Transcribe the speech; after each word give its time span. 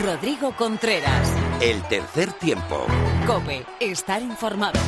Rodrigo 0.00 0.56
Contreras. 0.56 1.28
El 1.60 1.82
tercer 1.82 2.32
tiempo. 2.32 2.86
Cope, 3.26 3.64
estar 3.78 4.22
informado. 4.22 4.80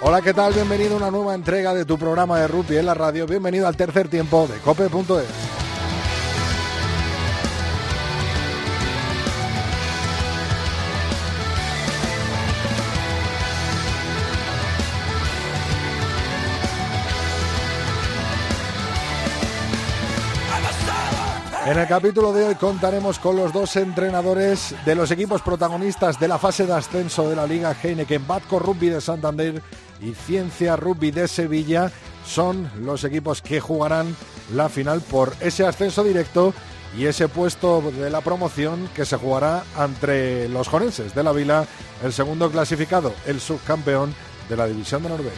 Hola, 0.00 0.22
¿qué 0.22 0.32
tal? 0.32 0.54
Bienvenido 0.54 0.94
a 0.94 0.96
una 0.96 1.10
nueva 1.10 1.34
entrega 1.34 1.74
de 1.74 1.84
tu 1.84 1.98
programa 1.98 2.38
de 2.38 2.46
rugby 2.46 2.76
en 2.76 2.86
la 2.86 2.94
radio. 2.94 3.26
Bienvenido 3.26 3.66
al 3.66 3.76
tercer 3.76 4.08
tiempo 4.08 4.46
de 4.46 4.58
cope.es. 4.60 5.47
En 21.68 21.78
el 21.78 21.86
capítulo 21.86 22.32
de 22.32 22.44
hoy 22.44 22.54
contaremos 22.54 23.18
con 23.18 23.36
los 23.36 23.52
dos 23.52 23.76
entrenadores 23.76 24.74
de 24.86 24.94
los 24.94 25.10
equipos 25.10 25.42
protagonistas 25.42 26.18
de 26.18 26.26
la 26.26 26.38
fase 26.38 26.64
de 26.64 26.72
ascenso 26.72 27.28
de 27.28 27.36
la 27.36 27.46
Liga 27.46 27.76
Heineken, 27.82 28.26
Batco 28.26 28.58
Rugby 28.58 28.88
de 28.88 29.02
Santander 29.02 29.62
y 30.00 30.14
Ciencia 30.14 30.76
Rugby 30.76 31.10
de 31.10 31.28
Sevilla. 31.28 31.92
Son 32.24 32.70
los 32.80 33.04
equipos 33.04 33.42
que 33.42 33.60
jugarán 33.60 34.16
la 34.54 34.70
final 34.70 35.02
por 35.02 35.34
ese 35.40 35.66
ascenso 35.66 36.02
directo 36.02 36.54
y 36.96 37.04
ese 37.04 37.28
puesto 37.28 37.82
de 37.82 38.08
la 38.08 38.22
promoción 38.22 38.88
que 38.96 39.04
se 39.04 39.18
jugará 39.18 39.62
entre 39.78 40.48
los 40.48 40.68
joneses 40.68 41.14
de 41.14 41.22
la 41.22 41.32
Vila, 41.32 41.66
el 42.02 42.14
segundo 42.14 42.50
clasificado, 42.50 43.12
el 43.26 43.42
subcampeón 43.42 44.14
de 44.48 44.56
la 44.56 44.64
División 44.64 45.02
de 45.02 45.10
Noruega. 45.10 45.36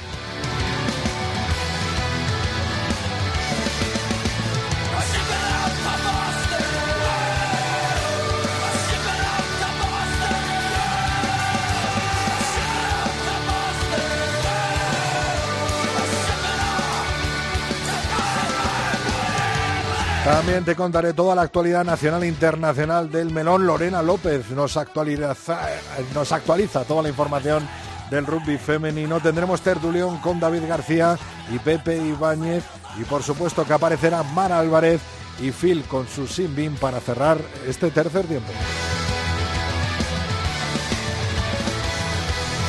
También 20.51 20.65
te 20.65 20.75
contaré 20.75 21.12
toda 21.12 21.37
la 21.37 21.43
actualidad 21.43 21.84
nacional 21.84 22.25
e 22.25 22.27
internacional 22.27 23.09
del 23.09 23.33
melón. 23.33 23.69
Lorena 23.69 24.03
López 24.03 24.51
nos 24.51 24.77
actualiza, 24.77 25.33
nos 26.12 26.33
actualiza 26.33 26.83
toda 26.83 27.05
la 27.05 27.09
información 27.09 27.69
del 28.11 28.27
rugby 28.27 28.59
femenino. 28.59 29.21
Tendremos 29.21 29.61
tertulión 29.61 30.19
con 30.19 30.41
David 30.41 30.67
García 30.67 31.17
y 31.55 31.61
Pepe 31.61 31.98
Ibáñez. 31.98 32.65
Y 33.01 33.05
por 33.05 33.23
supuesto 33.23 33.65
que 33.65 33.75
aparecerá 33.75 34.25
Mara 34.25 34.59
Álvarez 34.59 35.01
y 35.41 35.53
Phil 35.53 35.84
con 35.84 36.09
su 36.09 36.27
Simbin 36.27 36.75
para 36.75 36.98
cerrar 36.98 37.39
este 37.69 37.93
tercer 37.93 38.27
tiempo. 38.27 38.51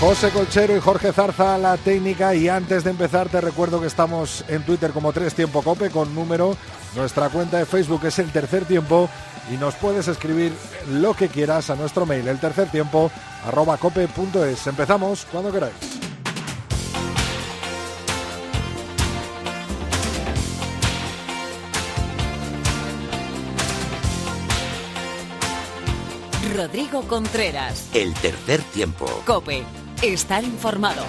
José 0.02 0.32
Colchero 0.32 0.76
y 0.76 0.80
Jorge 0.80 1.14
Zarza 1.14 1.60
la 1.60 1.78
técnica 1.78 2.34
y 2.34 2.50
antes 2.50 2.84
de 2.84 2.90
empezar 2.90 3.30
te 3.30 3.40
recuerdo 3.40 3.80
que 3.80 3.86
estamos 3.86 4.44
en 4.48 4.66
Twitter 4.66 4.90
como 4.94 5.14
Tres 5.14 5.36
Tiempo 5.36 5.62
Cope 5.62 5.92
con 5.92 6.16
número, 6.16 6.58
nuestra 6.96 7.30
cuenta 7.30 7.60
de 7.60 7.68
Facebook 7.68 8.04
es 8.06 8.18
el 8.18 8.32
Tercer 8.32 8.66
Tiempo 8.66 9.08
y 9.54 9.58
nos 9.58 9.76
puedes 9.76 10.08
escribir 10.08 10.54
lo 10.90 11.14
que 11.14 11.28
quieras 11.28 11.70
a 11.70 11.76
nuestro 11.76 12.08
mail 12.08 12.28
el 12.28 12.40
tercer 12.40 12.70
tiempo 12.70 13.12
arroba 13.46 13.78
cope.es. 13.78 14.66
Empezamos 14.66 15.28
cuando 15.32 15.52
queráis. 15.52 15.76
Rodrigo 26.56 27.04
Contreras. 27.04 27.88
El 27.94 28.16
tercer 28.16 28.62
tiempo. 28.74 29.06
Cope 29.28 29.64
estar 30.02 30.44
informado. 30.44 31.04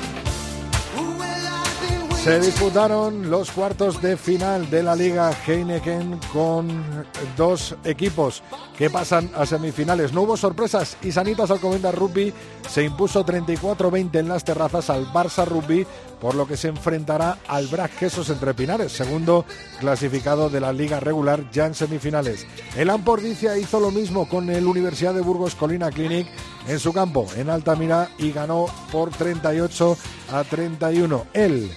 Se 2.22 2.38
disputaron 2.38 3.30
los 3.30 3.50
cuartos 3.50 4.00
de 4.00 4.16
final 4.16 4.70
de 4.70 4.84
la 4.84 4.94
Liga 4.94 5.32
Heineken 5.44 6.20
con 6.32 7.04
dos 7.36 7.74
equipos 7.82 8.44
que 8.78 8.90
pasan 8.90 9.28
a 9.34 9.44
semifinales. 9.44 10.12
No 10.12 10.22
hubo 10.22 10.36
sorpresas 10.36 10.96
y 11.02 11.10
Sanitas 11.10 11.50
Alcobendas 11.50 11.96
Rugby 11.96 12.32
se 12.68 12.84
impuso 12.84 13.26
34-20 13.26 14.20
en 14.20 14.28
las 14.28 14.44
terrazas 14.44 14.88
al 14.88 15.12
Barça 15.12 15.44
Rugby, 15.44 15.84
por 16.20 16.36
lo 16.36 16.46
que 16.46 16.56
se 16.56 16.68
enfrentará 16.68 17.38
al 17.48 17.66
Brac 17.66 17.98
Quesos 17.98 18.30
entre 18.30 18.54
Pinares, 18.54 18.92
segundo 18.92 19.44
clasificado 19.80 20.48
de 20.48 20.60
la 20.60 20.72
Liga 20.72 21.00
regular 21.00 21.50
ya 21.50 21.66
en 21.66 21.74
semifinales. 21.74 22.46
El 22.76 22.90
Ampordicia 22.90 23.58
hizo 23.58 23.80
lo 23.80 23.90
mismo 23.90 24.28
con 24.28 24.48
el 24.48 24.68
Universidad 24.68 25.12
de 25.12 25.22
Burgos 25.22 25.56
Colina 25.56 25.90
Clinic 25.90 26.28
en 26.68 26.78
su 26.78 26.92
campo, 26.92 27.26
en 27.36 27.50
Altamira, 27.50 28.10
y 28.16 28.30
ganó 28.30 28.66
por 28.92 29.10
38 29.10 29.96
a 30.30 30.44
31. 30.44 31.26
El 31.32 31.68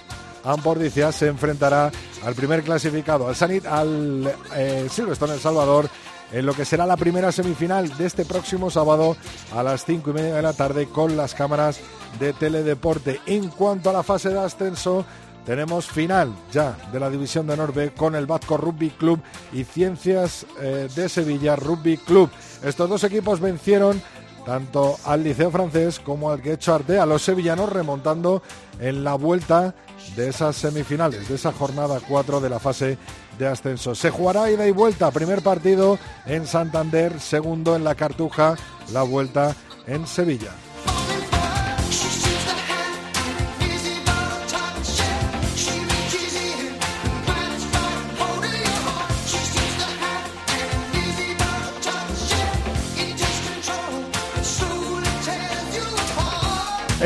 Ampordicia 0.46 1.10
se 1.10 1.26
enfrentará 1.26 1.90
al 2.24 2.34
primer 2.34 2.62
clasificado, 2.62 3.28
al 3.28 3.34
Sanit, 3.34 3.66
al 3.66 4.32
eh, 4.54 4.86
Silverstone 4.88 5.34
El 5.34 5.40
Salvador, 5.40 5.88
en 6.32 6.46
lo 6.46 6.54
que 6.54 6.64
será 6.64 6.86
la 6.86 6.96
primera 6.96 7.32
semifinal 7.32 7.96
de 7.96 8.06
este 8.06 8.24
próximo 8.24 8.70
sábado 8.70 9.16
a 9.54 9.62
las 9.62 9.84
cinco 9.84 10.10
y 10.10 10.14
media 10.14 10.36
de 10.36 10.42
la 10.42 10.52
tarde 10.52 10.86
con 10.86 11.16
las 11.16 11.34
cámaras 11.34 11.80
de 12.20 12.32
Teledeporte. 12.32 13.20
En 13.26 13.48
cuanto 13.48 13.90
a 13.90 13.92
la 13.92 14.02
fase 14.02 14.28
de 14.28 14.38
ascenso, 14.38 15.04
tenemos 15.44 15.86
final 15.86 16.34
ya 16.52 16.76
de 16.92 17.00
la 17.00 17.10
división 17.10 17.46
de 17.46 17.56
Norbe 17.56 17.92
con 17.92 18.14
el 18.14 18.26
Vasco 18.26 18.56
Rugby 18.56 18.90
Club 18.90 19.20
y 19.52 19.64
Ciencias 19.64 20.46
eh, 20.60 20.88
de 20.94 21.08
Sevilla 21.08 21.56
Rugby 21.56 21.98
Club. 21.98 22.30
Estos 22.64 22.88
dos 22.88 23.04
equipos 23.04 23.40
vencieron 23.40 24.02
tanto 24.44 24.96
al 25.04 25.24
Liceo 25.24 25.50
Francés 25.50 25.98
como 25.98 26.30
al 26.30 26.40
Quecho 26.40 26.72
Arte, 26.72 27.00
a 27.00 27.06
los 27.06 27.22
sevillanos 27.22 27.68
remontando 27.68 28.42
en 28.78 29.02
la 29.02 29.14
vuelta 29.14 29.74
de 30.14 30.28
esas 30.28 30.56
semifinales, 30.56 31.28
de 31.28 31.34
esa 31.34 31.52
jornada 31.52 32.00
4 32.06 32.40
de 32.40 32.50
la 32.50 32.58
fase 32.58 32.98
de 33.38 33.46
ascenso. 33.46 33.94
Se 33.94 34.10
jugará 34.10 34.50
ida 34.50 34.66
y 34.66 34.72
vuelta, 34.72 35.10
primer 35.10 35.42
partido 35.42 35.98
en 36.26 36.46
Santander, 36.46 37.20
segundo 37.20 37.76
en 37.76 37.84
la 37.84 37.94
Cartuja, 37.94 38.56
la 38.92 39.02
vuelta 39.02 39.54
en 39.86 40.06
Sevilla. 40.06 40.52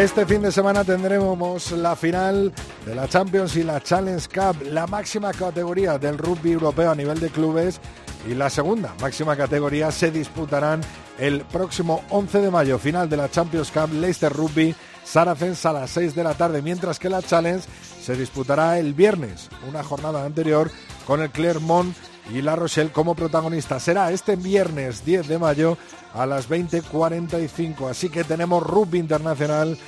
Este 0.00 0.24
fin 0.24 0.40
de 0.40 0.50
semana 0.50 0.82
tendremos 0.82 1.72
la 1.72 1.94
final 1.94 2.54
de 2.86 2.94
la 2.94 3.06
Champions 3.06 3.54
y 3.56 3.62
la 3.62 3.82
Challenge 3.82 4.26
Cup, 4.28 4.62
la 4.62 4.86
máxima 4.86 5.30
categoría 5.30 5.98
del 5.98 6.16
rugby 6.16 6.52
europeo 6.52 6.90
a 6.90 6.94
nivel 6.94 7.20
de 7.20 7.28
clubes 7.28 7.82
y 8.26 8.32
la 8.32 8.48
segunda 8.48 8.94
máxima 8.98 9.36
categoría 9.36 9.90
se 9.90 10.10
disputarán 10.10 10.80
el 11.18 11.42
próximo 11.42 12.02
11 12.08 12.40
de 12.40 12.50
mayo, 12.50 12.78
final 12.78 13.10
de 13.10 13.18
la 13.18 13.30
Champions 13.30 13.70
Cup 13.70 13.92
Leicester 13.92 14.32
Rugby 14.32 14.74
Saracens 15.04 15.66
a 15.66 15.74
las 15.74 15.90
6 15.90 16.14
de 16.14 16.24
la 16.24 16.32
tarde, 16.32 16.62
mientras 16.62 16.98
que 16.98 17.10
la 17.10 17.20
Challenge 17.20 17.62
se 18.00 18.16
disputará 18.16 18.78
el 18.78 18.94
viernes, 18.94 19.50
una 19.68 19.84
jornada 19.84 20.24
anterior 20.24 20.70
con 21.06 21.20
el 21.20 21.28
Clermont 21.28 21.94
y 22.32 22.42
La 22.42 22.56
Rochelle 22.56 22.90
como 22.90 23.14
protagonista. 23.14 23.80
Será 23.80 24.12
este 24.12 24.36
viernes 24.36 25.04
10 25.04 25.28
de 25.28 25.38
mayo 25.38 25.78
a 26.14 26.26
las 26.26 26.48
20.45. 26.48 27.88
Así 27.88 28.08
que 28.08 28.24
tenemos 28.24 28.62
rugby 28.62 28.98
internacional 28.98 29.78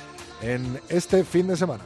en 0.41 0.79
este 0.89 1.23
fin 1.23 1.47
de 1.47 1.57
semana. 1.57 1.83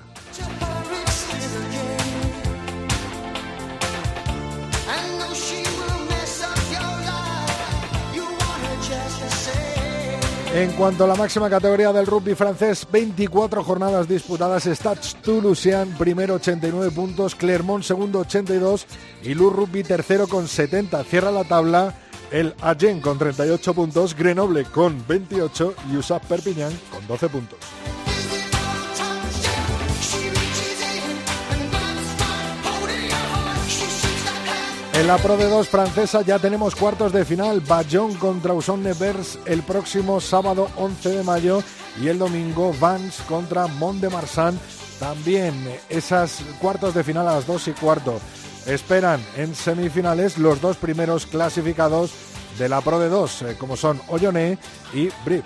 En 10.57 10.71
cuanto 10.71 11.03
a 11.03 11.07
la 11.07 11.13
máxima 11.13 11.51
categoría 11.51 11.93
del 11.93 12.07
rugby 12.07 12.33
francés, 12.33 12.87
24 12.91 13.63
jornadas 13.63 14.07
disputadas. 14.07 14.65
Stade 14.65 15.01
Toulousain 15.21 15.95
primero 15.99 16.33
89 16.33 16.89
puntos, 16.89 17.35
Clermont 17.35 17.83
segundo 17.83 18.21
82 18.21 18.87
y 19.21 19.35
Lou 19.35 19.51
Rugby 19.51 19.83
tercero 19.83 20.27
con 20.27 20.47
70. 20.47 21.03
Cierra 21.03 21.29
la 21.29 21.43
tabla 21.43 21.93
el 22.31 22.55
Agen 22.59 23.01
con 23.01 23.19
38 23.19 23.75
puntos, 23.75 24.15
Grenoble 24.15 24.63
con 24.63 25.05
28 25.07 25.75
y 25.91 25.97
USAP 25.97 26.25
Perpignan 26.25 26.73
con 26.91 27.05
12 27.05 27.29
puntos. 27.29 27.59
En 34.97 35.05
la 35.05 35.19
Pro 35.19 35.37
de 35.37 35.47
2 35.47 35.67
francesa 35.69 36.23
ya 36.23 36.39
tenemos 36.39 36.75
cuartos 36.75 37.13
de 37.13 37.23
final. 37.23 37.61
Bayon 37.61 38.15
contra 38.15 38.55
Uson 38.55 38.81
Nevers 38.81 39.37
el 39.45 39.61
próximo 39.61 40.19
sábado 40.19 40.69
11 40.75 41.09
de 41.09 41.23
mayo 41.23 41.61
y 42.01 42.07
el 42.07 42.17
domingo 42.17 42.73
Vans 42.79 43.21
contra 43.27 43.67
Mont 43.67 44.01
de 44.01 44.09
Marsan. 44.09 44.59
También 44.99 45.53
esas 45.87 46.41
cuartos 46.59 46.95
de 46.95 47.03
final 47.03 47.27
a 47.27 47.35
las 47.35 47.45
2 47.45 47.67
y 47.67 47.71
cuarto. 47.73 48.19
Esperan 48.65 49.23
en 49.35 49.53
semifinales 49.53 50.39
los 50.39 50.59
dos 50.61 50.77
primeros 50.77 51.27
clasificados 51.27 52.11
de 52.57 52.67
la 52.67 52.81
Pro 52.81 52.97
de 52.97 53.09
2, 53.09 53.41
eh, 53.43 53.55
como 53.59 53.77
son 53.77 54.01
Olloné 54.07 54.57
y 54.95 55.09
Brip. 55.23 55.45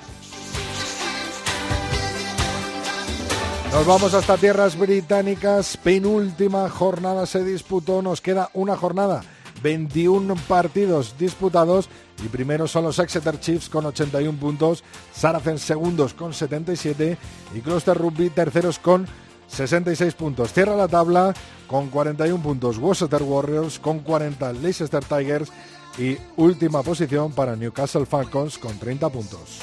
Nos 3.74 3.86
vamos 3.86 4.14
hasta 4.14 4.38
tierras 4.38 4.80
británicas. 4.80 5.76
Penúltima 5.76 6.70
jornada 6.70 7.26
se 7.26 7.44
disputó. 7.44 8.02
Nos 8.02 8.22
queda 8.22 8.50
una 8.54 8.78
jornada 8.78 9.22
21 9.62 10.36
partidos 10.48 11.16
disputados 11.18 11.90
y 12.24 12.28
primeros 12.28 12.72
son 12.72 12.86
los 12.86 13.00
Exeter 13.00 13.40
Chiefs 13.40 13.70
con 13.70 13.86
81 13.86 14.40
puntos, 14.40 14.84
Saracens 15.14 15.62
segundos 15.62 16.14
con 16.14 16.34
77 16.34 17.18
y 17.56 17.60
Cluster 17.62 17.98
Rugby 17.98 18.30
terceros 18.30 18.80
con 18.80 19.08
66 19.48 20.14
puntos. 20.14 20.54
Cierra 20.54 20.76
la 20.76 20.88
tabla 20.88 21.34
con 21.68 21.90
41 21.90 22.42
puntos 22.42 22.78
Worcester 22.78 23.24
Warriors, 23.24 23.80
con 23.80 24.00
40 24.00 24.54
Leicester 24.54 25.04
Tigers 25.04 25.52
y 25.98 26.18
última 26.38 26.84
posición 26.84 27.32
para 27.32 27.56
Newcastle 27.56 28.06
Falcons 28.06 28.58
con 28.58 28.78
30 28.78 29.10
puntos. 29.10 29.62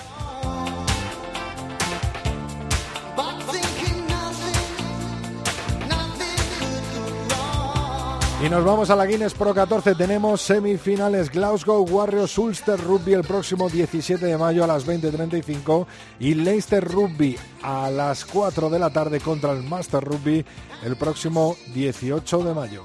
Y 8.40 8.48
nos 8.48 8.64
vamos 8.64 8.88
a 8.88 8.94
la 8.94 9.04
Guinness 9.04 9.34
Pro 9.34 9.52
14. 9.52 9.96
Tenemos 9.96 10.40
semifinales 10.40 11.28
Glasgow 11.28 11.82
Warriors 11.82 12.38
Ulster 12.38 12.78
Rugby 12.78 13.14
el 13.14 13.24
próximo 13.24 13.68
17 13.68 14.24
de 14.24 14.38
mayo 14.38 14.62
a 14.62 14.68
las 14.68 14.86
20.35 14.86 15.86
y 16.20 16.34
Leicester 16.34 16.84
Rugby 16.84 17.36
a 17.62 17.90
las 17.90 18.24
4 18.24 18.70
de 18.70 18.78
la 18.78 18.90
tarde 18.90 19.18
contra 19.18 19.50
el 19.50 19.64
Master 19.64 20.04
Rugby 20.04 20.44
el 20.84 20.96
próximo 20.96 21.56
18 21.74 22.44
de 22.44 22.54
mayo. 22.54 22.84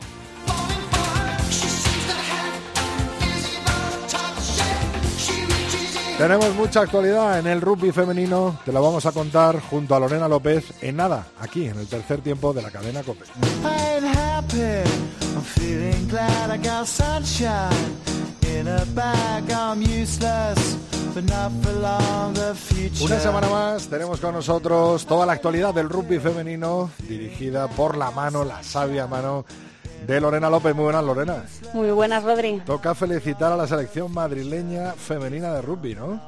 Tenemos 6.17 6.53
mucha 6.53 6.81
actualidad 6.81 7.39
en 7.39 7.47
el 7.47 7.59
rugby 7.59 7.91
femenino, 7.91 8.59
te 8.63 8.71
la 8.71 8.79
vamos 8.79 9.05
a 9.07 9.11
contar 9.11 9.59
junto 9.59 9.95
a 9.95 9.99
Lorena 9.99 10.27
López 10.27 10.71
en 10.81 10.97
nada, 10.97 11.25
aquí 11.39 11.65
en 11.65 11.79
el 11.79 11.87
tercer 11.87 12.21
tiempo 12.21 12.53
de 12.53 12.61
la 12.61 12.69
cadena 12.69 13.01
COPE. 13.01 13.25
Una 23.01 23.19
semana 23.19 23.49
más 23.49 23.87
tenemos 23.87 24.19
con 24.19 24.33
nosotros 24.35 25.05
toda 25.07 25.25
la 25.25 25.33
actualidad 25.33 25.73
del 25.73 25.89
rugby 25.89 26.19
femenino 26.19 26.91
dirigida 27.07 27.67
por 27.67 27.97
la 27.97 28.11
mano, 28.11 28.45
la 28.45 28.61
sabia 28.63 29.07
mano 29.07 29.45
de 30.05 30.21
Lorena 30.21 30.49
López. 30.49 30.75
Muy 30.75 30.83
buenas, 30.83 31.03
Lorena. 31.03 31.45
Muy 31.73 31.91
buenas, 31.91 32.23
Rodri. 32.23 32.61
Toca 32.65 32.93
felicitar 32.93 33.51
a 33.51 33.57
la 33.57 33.67
selección 33.67 34.13
madrileña 34.13 34.93
femenina 34.93 35.53
de 35.53 35.61
rugby, 35.61 35.95
¿no? 35.95 36.21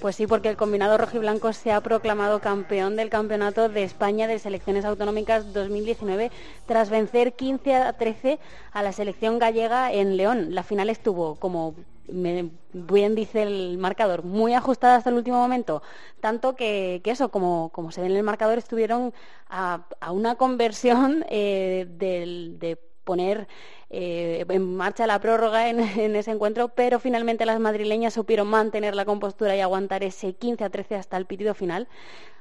Pues 0.00 0.16
sí, 0.16 0.26
porque 0.26 0.48
el 0.48 0.56
combinado 0.56 0.98
rojiblanco 0.98 1.52
se 1.52 1.70
ha 1.70 1.80
proclamado 1.80 2.40
campeón 2.40 2.96
del 2.96 3.08
Campeonato 3.08 3.68
de 3.68 3.84
España 3.84 4.26
de 4.26 4.40
Selecciones 4.40 4.84
Autonómicas 4.84 5.52
2019 5.52 6.32
tras 6.66 6.90
vencer 6.90 7.34
15 7.34 7.76
a 7.76 7.92
13 7.92 8.40
a 8.72 8.82
la 8.82 8.90
selección 8.90 9.38
gallega 9.38 9.92
en 9.92 10.16
León. 10.16 10.56
La 10.56 10.64
final 10.64 10.90
estuvo, 10.90 11.36
como 11.36 11.76
bien 12.08 13.14
dice 13.14 13.44
el 13.44 13.78
marcador, 13.78 14.24
muy 14.24 14.54
ajustada 14.54 14.96
hasta 14.96 15.10
el 15.10 15.16
último 15.16 15.38
momento, 15.38 15.82
tanto 16.20 16.56
que, 16.56 17.00
eso, 17.04 17.30
como, 17.30 17.70
como, 17.72 17.92
se 17.92 18.00
ve 18.00 18.08
en 18.08 18.16
el 18.16 18.24
marcador, 18.24 18.58
estuvieron 18.58 19.14
a, 19.48 19.86
una 20.10 20.34
conversión 20.34 21.24
eh, 21.28 21.86
de 21.88 22.76
poner 23.04 23.46
eh, 23.94 24.46
en 24.48 24.74
marcha 24.74 25.06
la 25.06 25.20
prórroga 25.20 25.68
en, 25.68 26.16
ese 26.16 26.30
encuentro, 26.30 26.68
pero 26.68 26.98
finalmente 26.98 27.44
las 27.44 27.60
madrileñas 27.60 28.14
supieron 28.14 28.48
mantener 28.48 28.94
la 28.94 29.04
compostura 29.04 29.54
y 29.54 29.60
aguantar 29.60 30.02
ese 30.02 30.32
15 30.32 30.64
a 30.64 30.70
13 30.70 30.96
hasta 30.96 31.18
el 31.18 31.26
pitido 31.26 31.54
final. 31.54 31.88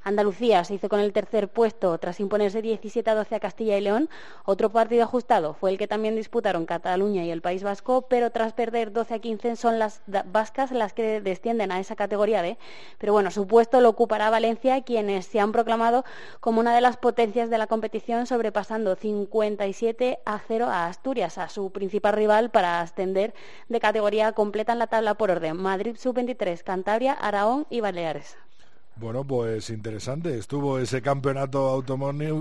Andalucía 0.04 0.64
se 0.64 0.74
hizo 0.74 0.90
con 0.90 1.00
el 1.00 1.14
tercer 1.14 1.48
puesto 1.48 1.96
tras 2.00 2.20
imponerse 2.20 2.64
17 2.64 3.08
a 3.08 3.14
12 3.14 3.36
a 3.36 3.40
Castilla 3.40 3.78
y 3.78 3.82
León. 3.82 4.10
Otro 4.46 4.72
partido 4.72 5.04
ajustado 5.04 5.54
fue 5.54 5.70
el 5.70 5.78
que 5.78 5.88
también 5.88 6.16
disputaron 6.16 6.66
Cataluña 6.66 7.24
y 7.24 7.30
el 7.30 7.42
País 7.42 7.62
Vasco, 7.62 8.08
pero 8.10 8.32
tras 8.32 8.54
perder 8.54 8.92
12 8.94 9.14
a 9.14 9.20
15 9.20 9.56
son 9.56 9.78
las 9.78 10.02
vascas 10.26 10.72
las 10.72 10.94
que 10.94 11.22
descienden 11.22 11.72
a 11.72 11.80
esa 11.80 11.96
categoría 11.96 12.42
B. 12.42 12.58
Pero 12.98 13.14
bueno, 13.14 13.30
su 13.30 13.46
puesto 13.46 13.80
lo 13.80 13.90
ocupará 13.90 14.32
Valencia, 14.32 14.82
quienes 14.82 15.28
se 15.28 15.40
han 15.40 15.52
proclamado 15.52 16.04
como 16.40 16.62
una 16.62 16.74
de 16.74 16.82
las 16.82 16.98
potencias 16.98 17.52
de 17.52 17.60
la 17.60 17.68
competición, 17.68 18.26
sobrepasando 18.26 18.96
57 18.96 20.20
a 20.26 20.40
0 20.48 20.66
a 20.66 20.88
Asturias, 20.88 21.38
su 21.50 21.72
principal 21.72 22.14
rival 22.14 22.52
para 22.52 22.82
ascender 22.82 23.34
de 23.70 23.80
categoría. 23.80 24.34
Completan 24.34 24.80
la 24.80 24.88
tabla 24.88 25.16
por 25.16 25.32
orden 25.32 25.58
Madrid 25.58 25.96
sub-23, 25.98 26.64
Cantabria, 26.64 27.14
Aragón 27.14 27.68
y 27.70 27.82
Baleares. 27.82 28.38
Bueno, 28.98 29.24
pues 29.24 29.70
interesante. 29.70 30.38
Estuvo 30.38 30.78
ese 30.78 31.02
campeonato 31.02 31.84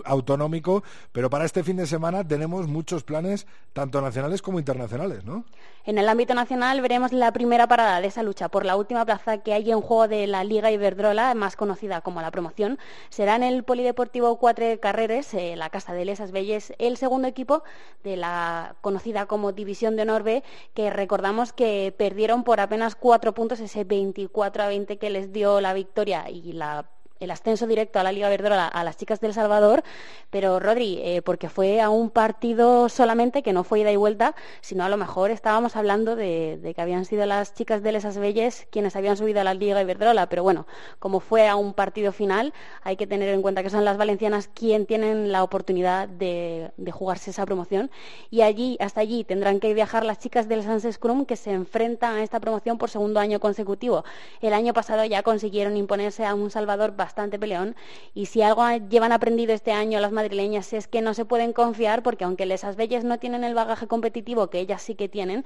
autonómico, 0.05 0.83
pero 1.13 1.31
para 1.31 1.45
este 1.45 1.63
fin 1.63 1.77
de 1.77 1.87
semana 1.87 2.27
tenemos 2.27 2.67
muchos 2.67 3.03
planes, 3.03 3.47
tanto 3.73 4.01
nacionales 4.01 4.43
como 4.43 4.59
internacionales, 4.59 5.25
¿no? 5.25 5.45
En 5.87 5.97
el 5.97 6.09
ámbito 6.09 6.35
nacional 6.35 6.83
veremos 6.83 7.13
la 7.13 7.33
primera 7.33 7.67
parada 7.67 8.03
de 8.03 8.09
esa 8.09 8.23
lucha 8.23 8.51
por 8.51 8.67
la 8.67 8.77
última 8.77 9.07
plaza 9.07 9.39
que 9.39 9.55
hay 9.55 9.71
en 9.71 9.81
juego 9.81 10.09
de 10.09 10.27
la 10.27 10.45
Liga 10.45 10.71
Iberdrola, 10.71 11.33
más 11.35 11.57
conocida 11.57 12.03
como 12.03 12.21
la 12.21 12.31
promoción. 12.31 12.79
Será 13.09 13.37
en 13.37 13.43
el 13.43 13.65
Polideportivo 13.65 14.37
Cuatro 14.37 14.67
Carreres, 14.79 15.33
eh, 15.33 15.57
la 15.57 15.71
Casa 15.71 15.95
de 15.95 16.05
Lesas 16.05 16.33
Belles, 16.33 16.75
el 16.79 16.99
segundo 16.99 17.29
equipo 17.29 17.63
de 18.05 18.17
la 18.19 18.77
conocida 18.83 19.25
como 19.25 19.53
División 19.53 19.97
de 19.97 20.03
Honor 20.03 20.23
B, 20.23 20.45
que 20.75 20.91
recordamos 20.91 21.55
que 21.55 21.95
perdieron 21.97 22.45
por 22.45 22.61
apenas 22.61 22.95
cuatro 22.95 23.33
puntos 23.33 23.61
ese 23.61 23.85
24 23.85 24.63
a 24.63 24.69
20 24.69 24.99
que 24.99 25.09
les 25.09 25.33
dio 25.33 25.63
la 25.63 25.73
victoria 25.73 26.29
la 26.53 27.00
el 27.21 27.31
ascenso 27.31 27.67
directo 27.67 28.01
a 28.01 28.03
la 28.03 28.13
Liga 28.13 28.29
Verdora 28.29 28.67
a 28.67 28.83
las 28.83 28.97
chicas 28.97 29.21
del 29.21 29.35
Salvador, 29.35 29.85
pero 30.31 30.59
Rodri, 30.59 31.01
eh, 31.03 31.23
porque 31.23 31.49
fue 31.49 31.81
a 31.81 31.91
un 31.91 32.11
partido 32.11 32.89
solamente 32.89 33.43
que 33.43 33.53
no 33.53 33.63
fue 33.63 33.81
ida 33.81 33.93
y 33.93 33.97
vuelta, 33.97 34.35
sino 34.63 34.85
a 34.85 34.89
lo 34.89 34.97
mejor 34.97 35.31
estábamos 35.31 35.77
hablando 35.77 36.17
de, 36.17 36.73
que 36.75 36.81
habían 36.81 37.05
sido 37.05 37.27
las 37.27 37.55
chicas 37.55 37.83
de 37.83 37.91
Esas 37.91 38.17
Belles 38.17 38.67
quienes 38.71 38.97
habían 38.97 39.17
subido 39.17 39.41
a 39.41 39.45
la 39.45 39.53
Liga 39.53 39.83
Iberdrola, 39.83 40.29
pero 40.29 40.43
bueno, 40.43 40.67
como 40.99 41.21
fue 41.21 41.47
a 41.47 41.57
un 41.57 41.75
partido 41.75 42.13
final, 42.13 42.55
hay 42.83 42.97
que 42.97 43.07
tener 43.07 43.29
en 43.29 43.43
cuenta 43.43 43.63
que 43.63 43.71
son 43.71 43.85
las 43.85 43.99
valencianas 43.99 44.49
quien 44.49 44.87
tienen 44.87 45.31
la 45.31 45.43
oportunidad 45.43 46.09
de, 46.09 46.73
jugarse 46.91 47.31
esa 47.31 47.47
promoción 47.47 47.91
y 48.31 48.43
allí, 48.43 48.77
hasta 48.81 49.01
allí, 49.01 49.25
tendrán 49.25 49.61
que 49.61 49.75
viajar 49.75 50.05
las 50.05 50.19
chicas 50.19 50.49
del 50.49 50.63
Sans 50.63 50.87
Scrum 50.91 51.27
que 51.27 51.37
se 51.37 51.53
enfrentan 51.53 52.17
a 52.17 52.23
esta 52.23 52.41
promoción 52.41 52.79
por 52.79 52.91
segundo 52.91 53.21
año 53.21 53.39
consecutivo. 53.39 54.05
El 54.41 54.55
año 54.55 54.73
pasado 54.73 55.05
ya 55.05 55.23
consiguieron 55.23 55.77
imponerse 55.77 56.25
a 56.25 56.35
un 56.35 56.51
Salvador 56.51 56.97
bastante 56.97 57.10
peleón 57.15 57.77
y 58.15 58.27
si 58.27 58.43
algo 58.43 58.65
llevan 58.89 59.13
aprendido 59.13 59.53
este 59.53 59.73
año 59.73 60.01
las 60.01 60.13
madrileñas 60.13 60.73
es 60.73 60.89
que 60.89 61.03
no 61.03 61.15
se 61.15 61.25
pueden 61.25 61.53
confiar 61.53 62.03
porque 62.03 62.25
aunque 62.25 62.47
lesas 62.47 62.77
bellas 62.77 63.05
no 63.05 63.19
tienen 63.19 63.45
el 63.45 63.55
bagaje 63.55 63.87
competitivo 63.87 64.49
que 64.49 64.61
ellas 64.61 64.83
sí 64.83 64.95
que 64.95 65.09
tienen, 65.09 65.45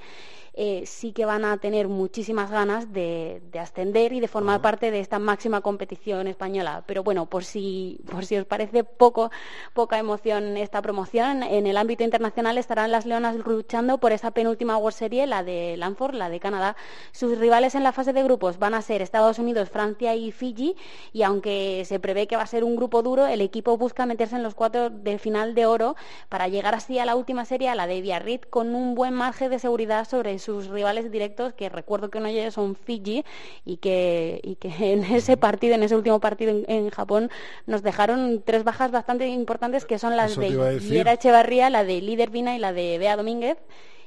eh, 0.57 0.83
sí 0.85 1.11
que 1.11 1.25
van 1.25 1.43
a 1.43 1.57
tener 1.57 1.89
muchísimas 1.89 2.49
ganas 2.49 2.93
de, 2.93 3.41
ascender 3.59 4.13
y 4.13 4.19
de 4.19 4.27
formar 4.27 4.61
parte 4.61 4.91
de 4.91 4.99
esta 4.99 5.19
máxima 5.19 5.61
competición 5.61 6.27
española. 6.27 6.83
Pero 6.85 7.03
bueno, 7.03 7.25
por 7.25 7.43
si, 7.43 7.99
por 8.09 8.25
si 8.25 8.37
os 8.37 8.45
parece 8.45 8.83
poco, 8.83 9.31
poca 9.73 9.97
emoción 9.97 10.55
esta 10.57 10.81
promoción, 10.81 11.43
en 11.43 11.67
el 11.67 11.77
ámbito 11.77 12.03
internacional 12.03 12.57
estarán 12.57 12.91
las 12.91 13.05
leonas 13.05 13.35
luchando 13.35 13.97
por 13.97 14.11
esa 14.11 14.31
penúltima 14.31 14.77
World 14.77 14.97
Series, 14.97 15.27
la 15.27 15.43
de 15.43 15.75
Lanford, 15.77 16.15
la 16.15 16.29
de 16.29 16.39
Canadá. 16.39 16.75
Sus 17.11 17.37
rivales 17.37 17.75
en 17.75 17.83
la 17.83 17.91
fase 17.91 18.13
de 18.13 18.23
grupos 18.23 18.59
van 18.59 18.73
a 18.75 18.81
ser 18.81 19.01
Estados 19.01 19.39
Unidos, 19.39 19.69
Francia 19.69 20.15
y 20.15 20.31
Fiji 20.31 20.75
y 21.11 21.23
aunque 21.23 21.54
se 21.85 21.99
prevé 21.99 22.27
que 22.27 22.35
va 22.35 22.43
a 22.43 22.47
ser 22.47 22.63
un 22.63 22.75
grupo 22.75 23.01
duro, 23.01 23.27
el 23.27 23.41
equipo 23.41 23.77
busca 23.77 24.05
meterse 24.05 24.35
en 24.35 24.43
los 24.43 24.55
cuatro 24.55 24.89
de 24.89 25.17
final 25.17 25.55
de 25.55 25.65
oro 25.65 25.95
para 26.29 26.47
llegar 26.47 26.75
así 26.75 26.99
a 26.99 27.05
la 27.05 27.15
última 27.15 27.45
serie, 27.45 27.69
a 27.69 27.75
la 27.75 27.87
de 27.87 28.01
Biarritz, 28.01 28.45
con 28.49 28.75
un 28.75 28.95
buen 28.95 29.13
margen 29.13 29.49
de 29.49 29.59
seguridad 29.59 30.07
sobre 30.07 30.39
sus 30.39 30.67
rivales 30.67 31.11
directos, 31.11 31.53
que 31.53 31.69
recuerdo 31.69 32.09
que 32.09 32.19
no 32.19 32.29
son 32.51 32.75
Fiji, 32.75 33.23
y 33.65 33.77
que, 33.77 34.39
y 34.43 34.55
que 34.55 34.69
en 34.93 35.03
ese 35.03 35.37
partido, 35.37 35.75
en 35.75 35.83
ese 35.83 35.95
último 35.95 36.19
partido 36.19 36.63
en, 36.67 36.89
Japón, 36.89 37.29
nos 37.65 37.83
dejaron 37.83 38.43
tres 38.45 38.63
bajas 38.63 38.91
bastante 38.91 39.27
importantes, 39.27 39.85
que 39.85 39.99
son 39.99 40.15
las 40.15 40.35
de 40.35 40.79
Viera 40.79 41.13
Echevarría, 41.13 41.69
la 41.69 41.83
de 41.83 42.01
Líder 42.01 42.29
Vina 42.29 42.55
y 42.55 42.59
la 42.59 42.73
de 42.73 42.97
Bea 42.97 43.17
Domínguez 43.17 43.57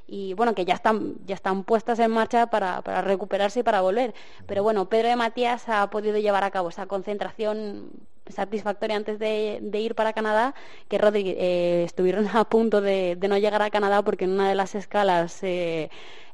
y 0.08 0.32
bueno, 0.32 0.54
que 0.54 0.64
ya 0.64 0.74
están, 0.74 1.16
ya 1.26 1.34
están 1.34 1.64
puestas 1.64 1.98
en 1.98 2.10
marcha 2.10 2.46
para, 2.46 2.80
recuperarse 3.02 3.60
y 3.60 3.62
para 3.62 3.82
volver. 3.82 4.14
Pero 4.46 4.62
bueno, 4.62 4.88
Pedro 4.88 5.08
de 5.08 5.16
Matías 5.16 5.68
ha 5.68 5.88
podido 5.90 6.16
llevar 6.16 6.44
a 6.44 6.50
cabo 6.50 6.70
esa 6.70 6.86
concentración 6.86 7.90
satisfactoria 8.30 8.97
antes 8.97 9.18
de, 9.18 9.61
ir 9.75 9.94
para 9.94 10.12
Canadá, 10.12 10.54
que 10.88 10.99
Rodri 10.99 11.35
eh, 11.37 11.85
estuvieron 11.85 12.26
a 12.35 12.44
punto 12.44 12.80
de, 12.80 13.16
de, 13.16 13.28
no 13.28 13.38
llegar 13.38 13.62
a 13.62 13.70
Canadá 13.70 14.02
porque 14.02 14.25
en 14.25 14.32
una 14.32 14.49
de 14.49 14.54
las 14.54 14.75
escalas 14.75 15.42
eh, 15.42 15.90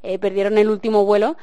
eh, 0.07 0.19
perdieron 0.19 0.55
el 0.59 0.69
último 0.69 1.03
vuelo 1.03 1.35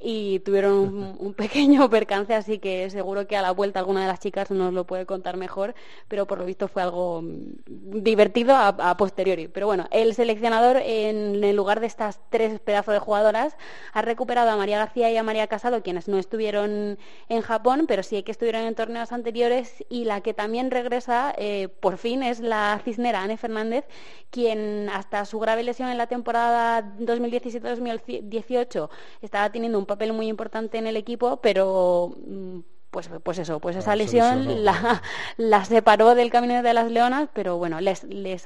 y 0.00 0.38
tuvieron 0.38 1.16
un, 1.20 1.34
pequeño 1.34 1.90
percance, 1.90 2.34
así 2.34 2.58
que 2.58 2.88
seguro 2.88 3.26
que 3.26 3.36
a 3.36 3.42
la 3.42 3.50
vuelta 3.50 3.78
alguna 3.78 4.00
de 4.00 4.06
las 4.06 4.20
chicas 4.20 4.50
nos 4.50 4.72
lo 4.72 4.84
puede 4.84 5.04
contar 5.04 5.36
mejor, 5.36 5.74
pero 6.08 6.26
por 6.26 6.38
lo 6.38 6.46
visto 6.46 6.66
fue 6.66 6.82
algo 6.82 7.20
mm, 7.20 8.02
divertido 8.02 8.56
a, 8.56 8.96
posteriori. 8.96 9.48
Pero 9.48 9.66
bueno, 9.66 9.86
el 9.90 10.14
seleccionador 10.14 10.78
en, 10.78 11.44
el 11.44 11.54
lugar 11.54 11.80
de 11.80 11.86
estas 11.86 12.20
tres 12.30 12.58
pedazos 12.60 12.94
de 12.94 13.00
jugadoras 13.00 13.56
ha 13.92 14.00
recuperado 14.00 14.50
a 14.50 14.56
María 14.56 14.78
García 14.78 15.10
y 15.10 15.18
a 15.18 15.22
María 15.22 15.46
Casado, 15.46 15.82
quienes 15.82 16.08
no 16.08 16.18
estuvieron 16.18 16.98
en 17.28 17.42
Japón, 17.42 17.84
pero 17.86 18.02
sí 18.02 18.22
que 18.22 18.32
estuvieron 18.32 18.62
en 18.62 18.74
torneos 18.74 19.12
anteriores 19.12 19.79
y 19.88 20.04
la 20.04 20.20
que 20.20 20.34
también 20.34 20.70
regresa 20.70 21.34
eh, 21.36 21.68
por 21.68 21.96
fin 21.98 22.22
es 22.22 22.40
la 22.40 22.80
cisnera 22.84 23.22
Anne 23.22 23.36
Fernández, 23.36 23.84
quien 24.30 24.88
hasta 24.90 25.24
su 25.24 25.38
grave 25.38 25.62
lesión 25.62 25.88
en 25.88 25.98
la 25.98 26.06
temporada 26.06 26.82
2017-2018 26.98 28.30
2018 28.40 28.90
estaba 29.22 29.50
teniendo 29.50 29.78
un 29.78 29.86
papel 29.86 30.12
muy 30.12 30.28
importante 30.28 30.78
en 30.78 30.86
el 30.86 30.96
equipo, 30.96 31.38
pero 31.38 32.14
mm, 32.26 32.60
pues, 32.90 33.08
pues 33.22 33.38
eso, 33.38 33.60
pues 33.60 33.76
esa 33.76 33.94
lesión 33.96 34.64
la, 34.64 35.02
la, 35.36 35.64
separó 35.64 36.14
del 36.14 36.30
camino 36.30 36.62
de 36.62 36.74
las 36.74 36.90
Leonas, 36.90 37.28
pero 37.32 37.56
bueno, 37.56 37.80
les, 37.80 38.04
les 38.04 38.44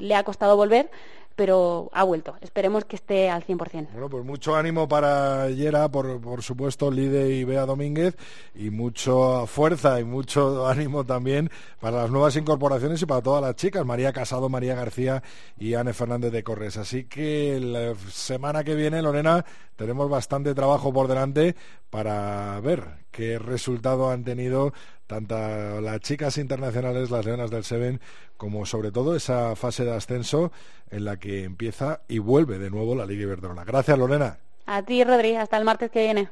le 0.00 0.14
ha 0.14 0.24
costado 0.24 0.56
volver, 0.56 0.90
pero 1.38 1.88
ha 1.92 2.02
vuelto. 2.02 2.34
Esperemos 2.40 2.84
que 2.84 2.96
esté 2.96 3.30
al 3.30 3.46
100%. 3.46 3.92
Bueno, 3.92 4.08
pues 4.10 4.24
mucho 4.24 4.56
ánimo 4.56 4.88
para 4.88 5.48
Yera, 5.50 5.88
por, 5.88 6.20
por 6.20 6.42
supuesto, 6.42 6.90
Lide 6.90 7.32
y 7.32 7.44
Bea 7.44 7.64
Domínguez, 7.64 8.16
y 8.56 8.70
mucha 8.70 9.46
fuerza 9.46 10.00
y 10.00 10.04
mucho 10.04 10.66
ánimo 10.66 11.04
también 11.04 11.48
para 11.78 11.98
las 11.98 12.10
nuevas 12.10 12.34
incorporaciones 12.34 13.00
y 13.02 13.06
para 13.06 13.22
todas 13.22 13.40
las 13.40 13.54
chicas, 13.54 13.86
María 13.86 14.12
Casado, 14.12 14.48
María 14.48 14.74
García 14.74 15.22
y 15.56 15.74
Anne 15.74 15.92
Fernández 15.92 16.32
de 16.32 16.42
Corres. 16.42 16.76
Así 16.76 17.04
que 17.04 17.60
la 17.60 17.94
semana 18.10 18.64
que 18.64 18.74
viene, 18.74 19.00
Lorena, 19.00 19.44
tenemos 19.76 20.10
bastante 20.10 20.56
trabajo 20.56 20.92
por 20.92 21.06
delante 21.06 21.54
para 21.88 22.58
ver 22.58 22.82
qué 23.12 23.38
resultado 23.38 24.10
han 24.10 24.24
tenido 24.24 24.72
tanto 25.08 25.80
las 25.80 26.00
chicas 26.00 26.38
internacionales, 26.38 27.10
las 27.10 27.24
Leonas 27.24 27.50
del 27.50 27.64
Seven, 27.64 28.00
como 28.36 28.66
sobre 28.66 28.92
todo 28.92 29.16
esa 29.16 29.56
fase 29.56 29.84
de 29.84 29.96
ascenso 29.96 30.52
en 30.90 31.04
la 31.04 31.16
que 31.16 31.42
empieza 31.42 32.02
y 32.06 32.18
vuelve 32.18 32.58
de 32.58 32.70
nuevo 32.70 32.94
la 32.94 33.06
Liga 33.06 33.22
Iberdrola. 33.22 33.64
Gracias, 33.64 33.98
Lorena. 33.98 34.38
A 34.66 34.82
ti, 34.82 35.02
Rodríguez. 35.02 35.40
Hasta 35.40 35.56
el 35.56 35.64
martes 35.64 35.90
que 35.90 36.02
viene. 36.02 36.28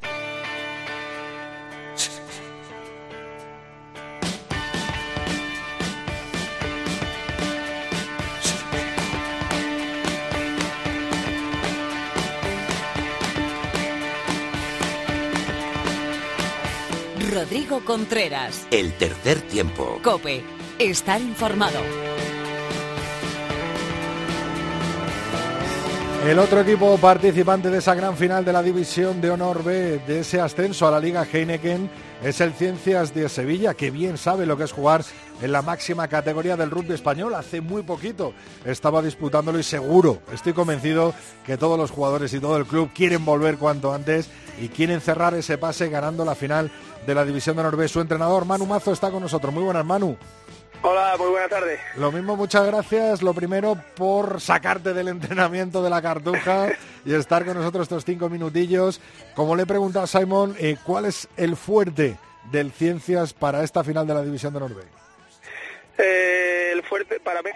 Rodrigo 17.46 17.84
Contreras. 17.84 18.66
El 18.72 18.92
tercer 18.94 19.40
tiempo. 19.42 20.00
Cope. 20.02 20.42
Estar 20.80 21.20
informado. 21.20 21.78
El 26.26 26.40
otro 26.40 26.62
equipo 26.62 26.98
participante 26.98 27.70
de 27.70 27.78
esa 27.78 27.94
gran 27.94 28.16
final 28.16 28.44
de 28.44 28.52
la 28.52 28.64
División 28.64 29.20
de 29.20 29.30
Honor 29.30 29.62
B, 29.62 30.00
de 30.08 30.20
ese 30.20 30.40
ascenso 30.40 30.88
a 30.88 30.90
la 30.90 30.98
Liga 30.98 31.24
Heineken, 31.24 31.88
es 32.20 32.40
el 32.40 32.52
Ciencias 32.52 33.14
de 33.14 33.28
Sevilla, 33.28 33.74
que 33.74 33.92
bien 33.92 34.18
sabe 34.18 34.44
lo 34.44 34.56
que 34.56 34.64
es 34.64 34.72
jugar 34.72 35.04
en 35.40 35.52
la 35.52 35.62
máxima 35.62 36.08
categoría 36.08 36.56
del 36.56 36.70
rugby 36.70 36.94
español. 36.94 37.34
Hace 37.34 37.60
muy 37.60 37.82
poquito 37.82 38.32
estaba 38.64 39.02
disputándolo 39.02 39.58
y 39.58 39.62
seguro, 39.62 40.20
estoy 40.32 40.52
convencido 40.52 41.14
que 41.44 41.56
todos 41.56 41.78
los 41.78 41.90
jugadores 41.90 42.32
y 42.34 42.40
todo 42.40 42.56
el 42.56 42.66
club 42.66 42.90
quieren 42.94 43.24
volver 43.24 43.58
cuanto 43.58 43.92
antes 43.92 44.28
y 44.60 44.68
quieren 44.68 45.00
cerrar 45.00 45.34
ese 45.34 45.58
pase 45.58 45.88
ganando 45.88 46.24
la 46.24 46.34
final 46.34 46.70
de 47.06 47.14
la 47.14 47.24
División 47.24 47.56
de 47.56 47.60
Honor 47.60 47.76
B. 47.76 47.88
Su 47.88 48.00
entrenador, 48.00 48.44
Manu 48.44 48.66
Mazo, 48.66 48.92
está 48.92 49.10
con 49.10 49.22
nosotros. 49.22 49.52
Muy 49.52 49.62
buenas, 49.62 49.84
Manu. 49.84 50.16
Hola, 50.82 51.14
muy 51.18 51.30
buenas 51.30 51.50
tardes. 51.50 51.80
Lo 51.96 52.12
mismo, 52.12 52.36
muchas 52.36 52.66
gracias. 52.66 53.22
Lo 53.22 53.34
primero 53.34 53.76
por 53.96 54.40
sacarte 54.40 54.92
del 54.92 55.08
entrenamiento 55.08 55.82
de 55.82 55.90
la 55.90 56.02
cartuja 56.02 56.68
y 57.04 57.14
estar 57.14 57.44
con 57.44 57.56
nosotros 57.56 57.84
estos 57.84 58.04
cinco 58.04 58.28
minutillos. 58.28 59.00
Como 59.34 59.56
le 59.56 59.62
he 59.62 59.66
preguntado 59.66 60.04
a 60.04 60.06
Simon, 60.06 60.54
eh, 60.58 60.76
¿cuál 60.84 61.06
es 61.06 61.28
el 61.36 61.56
fuerte 61.56 62.18
del 62.52 62.72
Ciencias 62.72 63.32
para 63.32 63.64
esta 63.64 63.82
final 63.82 64.06
de 64.06 64.14
la 64.14 64.22
División 64.22 64.52
de 64.52 64.60
Norbe? 64.60 65.05
Eh, 65.98 66.70
el 66.72 66.82
fuerte, 66.82 67.20
para 67.20 67.42
mí 67.42 67.50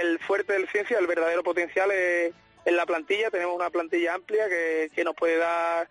el, 0.00 0.18
fuerte 0.20 0.52
del 0.52 0.68
Ciencias, 0.68 1.00
el 1.00 1.06
verdadero 1.06 1.42
potencial 1.42 1.90
es 1.90 2.32
en 2.64 2.76
la 2.76 2.86
plantilla. 2.86 3.30
Tenemos 3.30 3.54
una 3.54 3.70
plantilla 3.70 4.14
amplia 4.14 4.48
que, 4.48 4.90
que 4.94 5.04
nos 5.04 5.14
puede 5.14 5.38
dar 5.38 5.88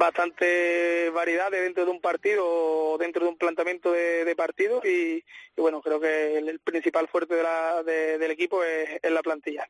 bastante 0.00 1.10
variedad 1.10 1.50
dentro 1.50 1.84
de 1.84 1.90
un 1.90 2.00
partido 2.00 2.44
o 2.46 2.98
dentro 2.98 3.24
de 3.24 3.30
un 3.30 3.36
planteamiento 3.36 3.92
de, 3.92 4.34
partido 4.36 4.80
y, 4.84 5.22
bueno, 5.56 5.82
creo 5.82 6.00
que 6.00 6.38
el, 6.38 6.58
principal 6.60 7.08
fuerte 7.08 7.34
del 7.84 8.30
equipo 8.30 8.62
es, 8.64 8.98
la 9.10 9.22
plantilla. 9.22 9.68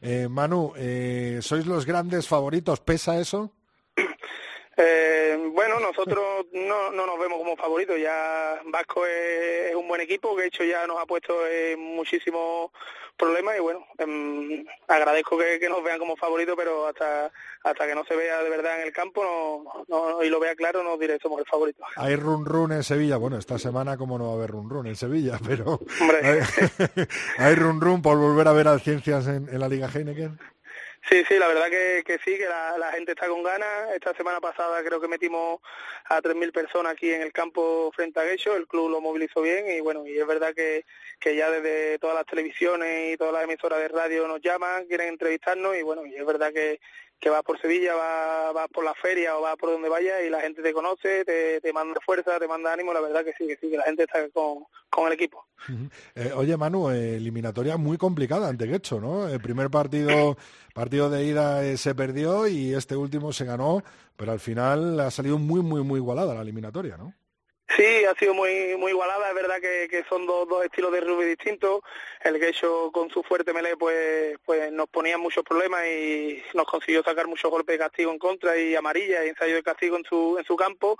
Eh, 0.00 0.26
Manu, 0.28 0.72
eh, 0.76 1.38
¿sois 1.42 1.66
los 1.66 1.86
grandes 1.86 2.26
favoritos? 2.26 2.80
¿Pesa 2.80 3.20
eso? 3.20 3.52
Eh, 4.82 5.50
bueno, 5.52 5.78
nosotros 5.78 6.46
no, 6.52 6.90
no 6.90 7.06
nos 7.06 7.18
vemos 7.18 7.38
como 7.38 7.56
favoritos. 7.56 7.98
Ya 8.00 8.60
Vasco 8.66 9.04
es, 9.04 9.74
un 9.74 9.86
buen 9.86 10.00
equipo 10.00 10.34
que 10.34 10.42
de 10.42 10.48
hecho 10.48 10.64
ya 10.64 10.86
nos 10.86 10.98
ha 10.98 11.06
puesto 11.06 11.46
en 11.46 11.78
muchísimos 11.78 12.70
problemas 13.18 13.56
y 13.58 13.60
bueno, 13.60 13.86
em, 13.98 14.64
agradezco 14.88 15.36
que, 15.36 15.68
nos 15.68 15.84
vean 15.84 15.98
como 15.98 16.16
favoritos, 16.16 16.54
pero 16.56 16.86
hasta 16.86 17.30
hasta 17.62 17.86
que 17.86 17.94
no 17.94 18.04
se 18.06 18.16
vea 18.16 18.42
de 18.42 18.48
verdad 18.48 18.80
en 18.80 18.86
el 18.86 18.92
campo 18.94 19.84
no, 19.88 20.22
y 20.22 20.30
lo 20.30 20.40
vea 20.40 20.54
claro 20.54 20.82
no 20.82 20.96
diré 20.96 21.18
somos 21.18 21.40
el 21.40 21.46
favorito. 21.46 21.84
Hay 21.96 22.16
run 22.16 22.46
run 22.46 22.72
en 22.72 22.82
Sevilla. 22.82 23.18
Bueno, 23.18 23.36
esta 23.36 23.58
semana 23.58 23.98
como 23.98 24.16
no 24.16 24.28
va 24.28 24.32
a 24.32 24.34
haber 24.36 24.50
run 24.50 24.70
run 24.70 24.86
en 24.86 24.96
Sevilla, 24.96 25.38
pero 25.46 25.80
hay, 27.38 27.54
run 27.54 27.82
run 27.82 28.00
por 28.00 28.16
volver 28.16 28.48
a 28.48 28.52
ver 28.52 28.68
a 28.68 28.78
Ciencias 28.78 29.26
en, 29.26 29.48
en 29.50 29.60
la 29.60 29.68
Liga 29.68 29.90
Heineken. 29.92 30.38
Sí, 31.08 31.24
sí, 31.26 31.38
la 31.38 31.48
verdad 31.48 31.70
que, 31.70 32.04
que 32.04 32.18
sí, 32.18 32.36
que 32.36 32.46
la, 32.46 32.92
gente 32.92 33.12
está 33.12 33.26
con 33.28 33.42
ganas. 33.42 33.90
Esta 33.94 34.14
semana 34.14 34.40
pasada 34.40 34.82
creo 34.84 35.00
que 35.00 35.08
metimos 35.08 35.60
a 36.04 36.20
3.000 36.20 36.52
personas 36.52 36.92
aquí 36.92 37.10
en 37.10 37.22
el 37.22 37.32
campo 37.32 37.90
frente 37.94 38.20
a 38.20 38.24
Guecho, 38.24 38.54
el 38.54 38.66
club 38.66 38.90
lo 38.90 39.00
movilizó 39.00 39.40
bien 39.42 39.68
y 39.70 39.80
bueno, 39.80 40.06
y 40.06 40.18
es 40.18 40.26
verdad 40.26 40.54
que, 40.54 40.84
que 41.18 41.34
ya 41.34 41.50
desde 41.50 41.98
todas 41.98 42.16
las 42.16 42.26
televisiones 42.26 43.14
y 43.14 43.16
todas 43.16 43.32
las 43.32 43.44
emisoras 43.44 43.80
de 43.80 43.88
radio 43.88 44.28
nos 44.28 44.40
llaman, 44.40 44.86
quieren 44.86 45.08
entrevistarnos 45.08 45.76
y 45.76 45.82
bueno, 45.82 46.04
y 46.06 46.14
es 46.14 46.26
verdad 46.26 46.52
que, 46.52 46.80
que 47.20 47.30
vas 47.30 47.42
por 47.42 47.60
Sevilla, 47.60 47.94
vas, 47.94 48.68
por 48.68 48.84
la 48.84 48.94
feria 48.94 49.36
o 49.36 49.42
vas 49.42 49.56
por 49.56 49.70
donde 49.70 49.88
vayas 49.88 50.22
y 50.26 50.30
la 50.30 50.40
gente 50.40 50.62
te 50.62 50.72
conoce, 50.72 51.24
te, 51.24 51.60
te, 51.60 51.72
manda 51.72 52.00
fuerza, 52.04 52.38
te 52.38 52.48
manda 52.48 52.72
ánimo, 52.72 52.94
la 52.94 53.00
verdad 53.00 53.24
que 53.24 53.34
sí, 53.36 53.46
que 53.46 53.56
sí, 53.56 53.70
que 53.70 53.76
la 53.76 53.84
gente 53.84 54.04
está 54.04 54.26
con, 54.30 54.64
con 54.88 55.06
el 55.06 55.12
equipo. 55.12 55.46
Eh, 56.14 56.32
oye 56.34 56.56
Manu, 56.56 56.88
eliminatoria 56.90 57.76
muy 57.76 57.98
complicada 57.98 58.48
ante 58.48 58.66
Guecho, 58.66 59.00
¿no? 59.00 59.28
El 59.28 59.40
primer 59.40 59.70
partido, 59.70 60.38
partido 60.74 61.10
de 61.10 61.24
ida 61.24 61.62
eh, 61.64 61.76
se 61.76 61.94
perdió 61.94 62.46
y 62.48 62.72
este 62.72 62.96
último 62.96 63.32
se 63.32 63.44
ganó, 63.44 63.82
pero 64.16 64.32
al 64.32 64.40
final 64.40 64.98
ha 65.00 65.10
salido 65.10 65.38
muy, 65.38 65.60
muy, 65.60 65.82
muy 65.82 65.98
igualada 65.98 66.34
la 66.34 66.40
eliminatoria, 66.40 66.96
¿no? 66.96 67.14
Sí, 67.76 68.04
ha 68.04 68.14
sido 68.16 68.34
muy 68.34 68.76
muy 68.76 68.90
igualada, 68.90 69.28
es 69.28 69.34
verdad 69.34 69.60
que, 69.60 69.86
que 69.88 70.02
son 70.08 70.26
dos, 70.26 70.48
dos 70.48 70.64
estilos 70.64 70.90
de 70.92 71.00
rugby 71.02 71.24
distintos. 71.24 71.82
El 72.20 72.38
Geisho 72.38 72.90
con 72.90 73.10
su 73.10 73.22
fuerte 73.22 73.52
melee 73.52 73.76
pues 73.76 74.36
pues 74.44 74.72
nos 74.72 74.88
ponía 74.88 75.18
muchos 75.18 75.44
problemas 75.44 75.86
y 75.86 76.42
nos 76.54 76.66
consiguió 76.66 77.02
sacar 77.04 77.28
muchos 77.28 77.48
golpes 77.48 77.74
de 77.74 77.84
castigo 77.84 78.10
en 78.10 78.18
contra 78.18 78.58
y 78.58 78.74
amarilla 78.74 79.24
y 79.24 79.28
ensayo 79.28 79.54
de 79.54 79.62
castigo 79.62 79.96
en 79.96 80.04
su 80.04 80.36
en 80.38 80.44
su 80.44 80.56
campo. 80.56 80.98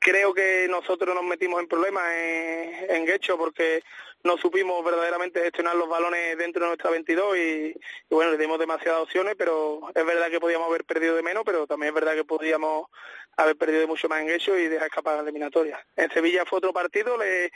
Creo 0.00 0.34
que 0.34 0.66
nosotros 0.68 1.14
nos 1.14 1.24
metimos 1.24 1.60
en 1.60 1.68
problemas 1.68 2.04
en, 2.12 3.06
en 3.06 3.20
porque 3.38 3.82
no 4.22 4.36
supimos 4.36 4.84
verdaderamente 4.84 5.40
gestionar 5.40 5.76
los 5.76 5.88
balones 5.88 6.36
dentro 6.36 6.62
de 6.62 6.68
nuestra 6.68 6.90
22 6.90 7.36
y, 7.36 7.80
bueno, 8.10 8.32
le 8.32 8.38
dimos 8.38 8.58
demasiadas 8.58 9.02
opciones, 9.02 9.34
pero 9.36 9.80
es 9.94 10.06
verdad 10.06 10.30
que 10.30 10.40
podíamos 10.40 10.68
haber 10.68 10.84
perdido 10.84 11.16
de 11.16 11.22
menos, 11.22 11.42
pero 11.44 11.66
también 11.66 11.88
es 11.88 11.94
verdad 11.94 12.14
que 12.14 12.24
podíamos 12.24 12.88
haber 13.36 13.56
perdido 13.56 13.80
de 13.80 13.86
mucho 13.86 14.08
más 14.08 14.20
en 14.20 14.30
eso 14.30 14.56
y 14.58 14.68
dejar 14.68 14.88
escapar 14.88 15.16
la 15.16 15.22
eliminatoria. 15.22 15.84
En 15.96 16.10
Sevilla 16.10 16.44
fue 16.44 16.58
otro 16.58 16.72
partido, 16.72 17.16
le, 17.16 17.50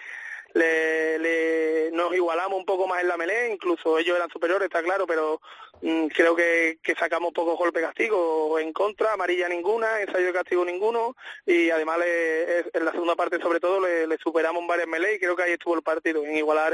le, 0.55 1.91
nos 1.93 2.15
igualamos 2.15 2.59
un 2.59 2.65
poco 2.65 2.87
más 2.87 3.03
en 3.03 3.09
la 3.09 3.17
melé, 3.17 3.53
incluso 3.53 3.99
ellos 3.99 4.17
eran 4.17 4.31
superiores, 4.31 4.67
está 4.67 4.83
claro, 4.83 5.07
pero 5.07 5.41
mm, 5.83 6.07
creo 6.07 6.35
que, 6.35 6.79
que, 6.83 6.95
sacamos 6.95 7.33
pocos 7.33 7.59
golpes 7.59 7.83
castigo 7.83 8.59
en 8.59 8.73
contra, 8.73 9.13
amarilla 9.13 9.49
ninguna, 9.49 10.01
ensayo 10.01 10.27
de 10.27 10.33
castigo 10.33 10.65
ninguno, 10.65 11.17
y 11.47 11.71
además 11.71 11.99
en 12.05 12.85
la 12.85 12.93
segunda 12.93 13.17
parte 13.17 13.41
sobre 13.41 13.61
todo 13.61 13.81
le, 13.81 14.17
superamos 14.19 14.67
varias 14.67 14.89
melé 14.89 15.15
y 15.15 15.19
creo 15.19 15.37
que 15.37 15.43
ahí 15.43 15.53
estuvo 15.53 15.75
el 15.75 15.83
partido, 15.83 16.25
en 16.25 16.37
igualar 16.37 16.73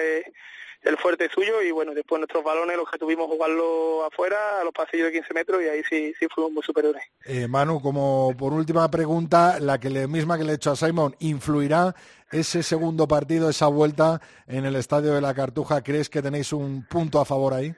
el 0.83 0.97
fuerte 0.97 1.29
suyo 1.33 1.63
y 1.63 1.71
bueno, 1.71 1.93
después 1.95 2.19
nuestros 2.19 2.43
balones 2.43 2.77
los 2.77 2.91
que 2.91 2.99
tuvimos 2.99 3.27
jugarlo 3.27 4.05
afuera, 4.05 4.61
a 4.61 4.65
los 4.65 4.73
pasillos 4.73 5.07
de 5.07 5.13
15 5.13 5.35
metros 5.35 5.63
y 5.63 5.69
ahí 5.69 5.83
sí, 5.89 6.15
sí 6.19 6.27
fuimos 6.35 6.53
muy 6.53 6.63
superiores. 6.63 7.03
Eh, 7.27 7.47
Manu, 7.49 7.81
como 7.81 8.35
por 8.39 8.53
última 8.53 8.91
pregunta, 8.91 9.59
la 9.61 9.79
que 9.79 9.91
le, 9.91 10.07
misma 10.07 10.39
que 10.39 10.45
le 10.45 10.53
he 10.53 10.55
hecho 10.55 10.71
a 10.71 10.77
Simon, 10.77 11.15
¿influirá 11.21 11.95
ese 12.33 12.63
segundo 12.63 13.07
partido, 13.07 13.51
esa 13.51 13.67
vuelta 13.67 14.21
en 14.47 14.65
el 14.65 14.77
Estadio 14.77 15.15
de 15.15 15.21
la 15.21 15.35
Cartuja? 15.35 15.83
¿Crees 15.83 16.09
que 16.09 16.23
tenéis 16.23 16.53
un 16.53 16.87
punto 16.87 17.21
a 17.21 17.25
favor 17.25 17.55
ahí? 17.55 17.75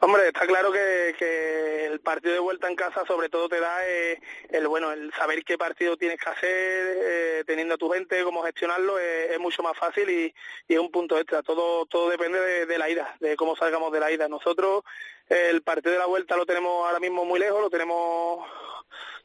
Hombre, 0.00 0.28
está 0.28 0.46
claro 0.46 0.70
que, 0.70 1.86
el 1.86 2.00
partido 2.00 2.34
de 2.34 2.40
vuelta 2.40 2.68
en 2.68 2.76
casa 2.76 3.04
sobre 3.06 3.30
todo 3.30 3.48
te 3.48 3.58
da 3.58 3.88
eh, 3.88 4.20
el 4.50 4.68
bueno 4.68 4.92
el 4.92 5.10
saber 5.14 5.42
qué 5.42 5.56
partido 5.56 5.96
tienes 5.96 6.20
que 6.20 6.28
hacer, 6.28 6.50
eh, 6.50 7.44
teniendo 7.46 7.74
a 7.74 7.78
tu 7.78 7.88
gente, 7.88 8.22
cómo 8.22 8.42
gestionarlo, 8.42 8.98
eh, 8.98 9.32
es 9.32 9.40
mucho 9.40 9.62
más 9.62 9.76
fácil 9.78 10.10
y, 10.10 10.34
es 10.68 10.78
un 10.78 10.90
punto 10.90 11.18
extra. 11.18 11.42
Todo 11.42 11.86
todo 11.86 12.10
depende 12.10 12.66
de, 12.66 12.78
la 12.78 12.90
ida, 12.90 13.16
de 13.20 13.36
cómo 13.36 13.56
salgamos 13.56 13.90
de 13.90 14.00
la 14.00 14.12
ida. 14.12 14.28
Nosotros 14.28 14.82
el 15.28 15.62
partido 15.62 15.92
de 15.92 15.98
la 15.98 16.06
vuelta 16.06 16.36
lo 16.36 16.44
tenemos 16.44 16.86
ahora 16.86 17.00
mismo 17.00 17.24
muy 17.24 17.40
lejos, 17.40 17.60
lo 17.60 17.70
tenemos 17.70 18.46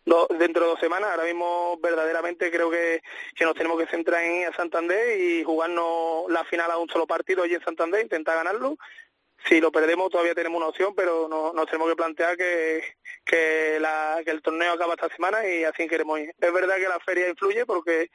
dentro 0.06 0.64
de 0.64 0.70
dos 0.70 0.80
semanas. 0.80 1.10
Ahora 1.12 1.26
mismo 1.26 1.78
verdaderamente 1.82 2.50
creo 2.50 2.72
que, 2.72 3.02
que 3.36 3.46
nos 3.46 3.56
tenemos 3.56 3.78
que 3.78 3.88
centrar 3.88 4.24
en 4.24 4.42
ir 4.42 4.48
a 4.48 4.56
Santander 4.56 5.20
y 5.20 5.44
jugarnos 5.44 6.32
la 6.32 6.46
final 6.46 6.72
a 6.72 6.78
un 6.78 6.90
solo 6.90 7.06
partido 7.06 7.44
allí 7.44 7.56
en 7.56 7.66
Santander, 7.66 8.02
intentar 8.02 8.38
ganarlo 8.38 8.78
si 9.48 9.60
lo 9.60 9.72
perdemos 9.72 10.10
todavía 10.10 10.36
tenemos 10.36 10.58
una 10.58 10.68
opción, 10.68 10.94
pero 10.96 11.28
no, 11.28 11.54
nos 11.54 11.66
tenemos 11.66 11.90
que 11.90 11.96
plantear 11.96 12.38
que, 12.38 12.84
que, 13.26 13.78
la, 13.80 14.22
que 14.24 14.32
el 14.32 14.42
torneo 14.42 14.74
acaba 14.74 14.94
esta 14.94 15.10
semana 15.10 15.48
y 15.48 15.64
así 15.64 15.88
queremos 15.88 16.20
ir. 16.20 16.34
Es 16.40 16.54
verdad 16.54 16.76
que 16.76 16.90
la 16.90 17.00
feria 17.00 17.30
influye 17.30 17.66
porque 17.66 18.12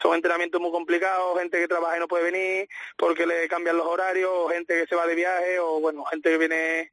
son 0.00 0.14
entrenamientos 0.14 0.60
muy 0.60 0.70
complicados, 0.70 1.38
gente 1.38 1.60
que 1.60 1.68
trabaja 1.68 1.96
y 1.96 2.00
no 2.00 2.08
puede 2.08 2.30
venir, 2.30 2.68
porque 2.96 3.26
le 3.26 3.48
cambian 3.48 3.76
los 3.76 3.86
horarios, 3.86 4.52
gente 4.52 4.80
que 4.80 4.86
se 4.86 4.96
va 4.96 5.06
de 5.06 5.14
viaje, 5.14 5.58
o 5.58 5.80
bueno, 5.80 6.04
gente 6.04 6.30
que 6.30 6.38
viene 6.38 6.92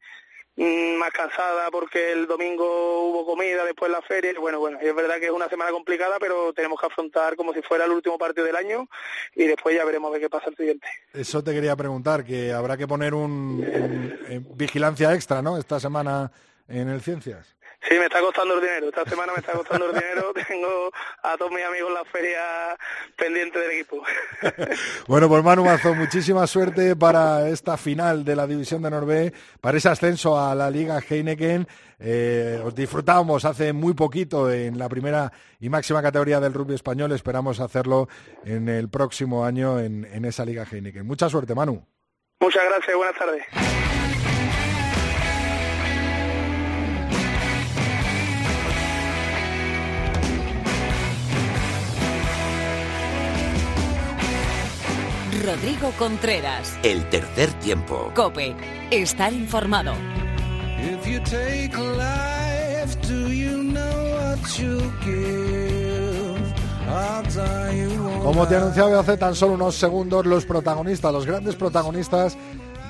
más 0.58 1.12
cansada 1.12 1.70
porque 1.72 2.12
el 2.12 2.26
domingo 2.26 3.10
hubo 3.10 3.26
comida 3.26 3.64
después 3.64 3.92
de 3.92 3.98
la 3.98 4.02
feria. 4.02 4.34
Bueno, 4.40 4.60
bueno, 4.60 4.80
es 4.82 4.96
verdad 4.96 5.20
que 5.20 5.28
es 5.28 5.32
una 5.32 5.48
semana 5.50 5.72
complicada, 5.72 6.18
pero 6.20 6.52
tenemos 6.54 6.80
que 6.80 6.88
afrontar 6.88 7.36
como 7.36 7.54
si 7.54 7.62
fuera 7.62 7.86
el 7.86 7.92
último 7.92 8.18
partido 8.18 8.46
del 8.46 8.56
año 8.56 8.88
y 9.36 9.46
después 9.46 9.76
ya 9.76 9.86
veremos 9.86 10.12
de 10.14 10.20
qué 10.20 10.30
pasa 10.30 10.50
el 10.50 10.56
siguiente. 10.56 10.88
Eso 11.14 11.44
te 11.44 11.54
quería 11.54 11.76
preguntar, 11.76 12.26
que 12.26 12.52
habrá 12.52 12.76
que 12.76 12.88
poner 12.88 13.14
un 13.14 13.64
vigilancia 14.56 15.14
extra, 15.14 15.42
¿no? 15.42 15.58
Esta 15.58 15.80
semana 15.80 16.32
en 16.68 16.90
el 16.90 17.02
Ciencias. 17.02 17.57
Sí, 17.82 17.96
me 17.98 18.06
está 18.06 18.20
costando 18.20 18.56
el 18.56 18.62
dinero. 18.62 18.88
Esta 18.90 19.06
semana 19.06 19.32
me 19.34 19.40
está 19.40 19.54
costando 19.54 19.90
el 19.90 19.94
dinero. 19.94 20.34
Tengo 20.48 20.92
a 21.24 21.38
todos 21.38 21.52
mis 21.52 21.64
amigos 21.64 21.90
en 21.90 21.94
la 21.94 22.06
feria 22.06 22.42
pendiente 23.16 23.60
del 23.60 23.72
equipo. 23.72 24.04
bueno, 25.08 25.30
pues 25.30 25.44
Manu 25.44 25.64
Mazo, 25.64 25.94
muchísima 25.94 26.48
suerte 26.48 26.96
para 26.96 27.48
esta 27.50 27.78
final 27.78 28.26
de 28.26 28.36
la 28.36 28.48
División 28.48 28.82
de 28.82 28.90
Norvé, 28.90 29.34
para 29.62 29.78
ese 29.78 29.90
ascenso 29.90 30.40
a 30.40 30.56
la 30.56 30.70
Liga 30.70 31.00
Heineken. 31.00 31.68
Eh, 32.00 32.62
os 32.64 32.76
disfrutamos 32.76 33.46
hace 33.46 33.74
muy 33.74 33.94
poquito 33.94 34.52
en 34.52 34.78
la 34.78 34.90
primera 34.90 35.32
y 35.60 35.70
máxima 35.70 36.02
categoría 36.02 36.40
del 36.40 36.54
rugby 36.54 36.76
español. 36.76 37.12
Esperamos 37.12 37.60
hacerlo 37.60 38.10
en 38.44 38.70
el 38.70 38.90
próximo 38.90 39.46
año 39.46 39.80
en, 39.80 40.06
en 40.06 40.26
esa 40.26 40.46
Liga 40.46 40.66
Heineken. 40.70 41.06
Mucha 41.06 41.30
suerte, 41.30 41.56
Manu. 41.56 41.86
Muchas 42.40 42.64
gracias. 42.66 42.96
Buenas 42.96 43.18
tardes. 43.18 43.97
Rodrigo 55.48 55.94
Contreras. 55.98 56.78
El 56.84 57.10
tercer 57.10 57.50
tiempo. 57.62 58.12
Cope. 58.14 58.54
Estar 58.92 59.32
informado. 59.32 59.94
Como 68.24 68.46
te 68.46 68.54
he 68.56 68.58
anunciado 68.58 69.00
hace 69.00 69.16
tan 69.16 69.36
solo 69.36 69.54
unos 69.54 69.76
segundos, 69.76 70.26
los 70.26 70.46
protagonistas, 70.46 71.14
los 71.14 71.26
grandes 71.26 71.56
protagonistas 71.56 72.38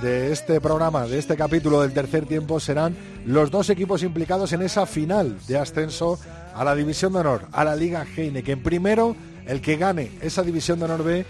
de 0.02 0.32
este 0.32 0.60
programa, 0.60 1.06
de 1.06 1.20
este 1.20 1.38
capítulo 1.38 1.82
del 1.84 1.94
tercer 1.94 2.26
tiempo, 2.26 2.60
serán 2.60 2.98
los 3.28 3.52
dos 3.52 3.70
equipos 3.70 4.02
implicados 4.02 4.52
en 4.54 4.64
esa 4.64 4.88
final 4.88 5.38
de 5.48 5.60
ascenso 5.60 6.18
a 6.56 6.64
la 6.64 6.74
División 6.74 7.14
de 7.14 7.20
Honor, 7.20 7.48
a 7.52 7.64
la 7.64 7.76
Liga 7.76 8.04
Heineken. 8.04 8.64
Primero, 8.64 9.16
el 9.46 9.62
que 9.62 9.78
gane 9.78 10.12
esa 10.22 10.42
División 10.42 10.80
de 10.80 10.86
Honor 10.86 11.04
B 11.04 11.26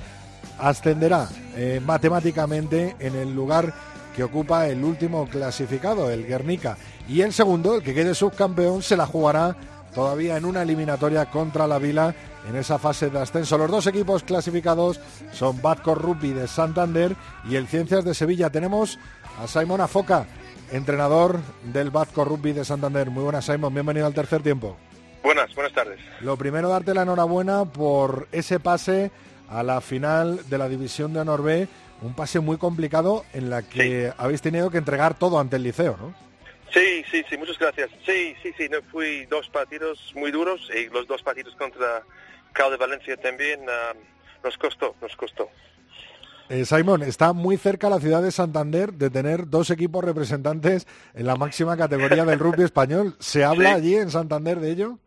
ascenderá 0.60 1.28
eh, 1.56 1.82
matemáticamente 1.86 2.96
en 3.00 3.16
el 3.16 3.34
lugar 3.34 3.74
que 4.16 4.24
ocupa 4.24 4.68
el 4.68 4.84
último 4.84 5.28
clasificado, 5.28 6.10
el 6.10 6.26
Guernica. 6.26 6.78
Y 7.08 7.22
el 7.22 7.34
segundo, 7.34 7.76
el 7.76 7.84
que 7.84 7.94
quede 7.94 8.16
subcampeón, 8.16 8.82
se 8.82 8.98
la 8.98 9.06
jugará 9.06 9.56
todavía 9.94 10.38
en 10.38 10.46
una 10.46 10.64
eliminatoria 10.64 11.26
contra 11.28 11.68
la 11.68 11.78
Vila 11.78 12.14
en 12.50 12.56
esa 12.56 12.80
fase 12.80 13.10
de 13.10 13.20
ascenso. 13.20 13.58
Los 13.58 13.70
dos 13.70 13.88
equipos 13.88 14.24
clasificados 14.24 15.00
son 15.32 15.62
Batco 15.62 15.96
Rugby 15.96 16.34
de 16.34 16.48
Santander 16.48 17.16
y 17.48 17.56
el 17.56 17.68
Ciencias 17.68 18.04
de 18.06 18.14
Sevilla. 18.14 18.50
Tenemos 18.50 18.98
a 19.42 19.48
Simon 19.48 19.82
Afoca, 19.82 20.26
entrenador 20.72 21.40
del 21.64 21.92
Batco 21.92 22.26
Rugby 22.26 22.54
de 22.54 22.66
Santander. 22.66 23.10
Muy 23.10 23.24
buenas, 23.24 23.46
Simon. 23.46 23.74
Bienvenido 23.74 24.08
al 24.08 24.14
tercer 24.14 24.42
tiempo. 24.42 24.78
Buenas, 25.24 25.54
buenas 25.54 25.74
tardes. 25.74 26.00
Lo 26.22 26.38
primero, 26.38 26.70
darte 26.70 26.94
la 26.94 27.04
enhorabuena 27.04 27.66
por 27.66 28.28
ese 28.32 28.60
pase 28.60 29.12
a 29.50 29.64
la 29.64 29.82
final 29.82 30.48
de 30.50 30.58
la 30.58 30.70
División 30.70 31.14
de 31.14 31.22
Honor 31.22 31.44
B, 31.44 31.68
un 32.02 32.14
pase 32.14 32.40
muy 32.40 32.58
complicado 32.58 33.26
en 33.34 33.50
la 33.50 33.64
que 33.64 34.08
sí. 34.08 34.14
habéis 34.18 34.42
tenido 34.42 34.70
que 34.70 34.78
entregar 34.78 35.18
todo 35.18 35.40
ante 35.40 35.56
el 35.56 35.64
liceo, 35.64 35.98
¿no? 36.00 36.14
Sí, 36.74 37.04
sí, 37.10 37.24
sí, 37.30 37.38
muchas 37.38 37.58
gracias. 37.58 37.90
Sí, 38.06 38.36
sí, 38.44 38.54
sí, 38.58 38.68
no, 38.70 38.82
fui 38.92 39.26
dos 39.28 39.50
partidos 39.50 40.12
muy 40.16 40.32
duros 40.32 40.70
y 40.76 40.90
los 40.90 41.08
dos 41.08 41.24
partidos 41.24 41.56
contra 41.56 42.04
Cal 42.54 42.72
de 42.72 42.78
Valencia 42.78 43.16
también 43.18 43.62
uh, 43.62 43.98
nos 44.44 44.58
costó, 44.58 44.96
nos 45.02 45.16
costó. 45.16 45.50
Eh, 46.50 46.66
Simon, 46.66 47.04
está 47.04 47.34
muy 47.34 47.58
cerca 47.58 47.90
la 47.90 48.00
ciudad 48.00 48.22
de 48.22 48.32
Santander 48.32 48.94
de 48.94 49.10
tener 49.10 49.50
dos 49.50 49.70
equipos 49.70 50.04
representantes 50.04 50.88
en 51.14 51.26
la 51.26 51.36
máxima 51.36 51.76
categoría 51.76 52.26
del 52.26 52.40
rugby 52.40 52.64
español. 52.66 53.16
¿Se 53.20 53.44
habla 53.44 53.70
sí. 53.70 53.76
allí 53.76 53.96
en 53.96 54.12
Santander 54.12 54.60
de 54.60 54.72
ello? 54.72 55.00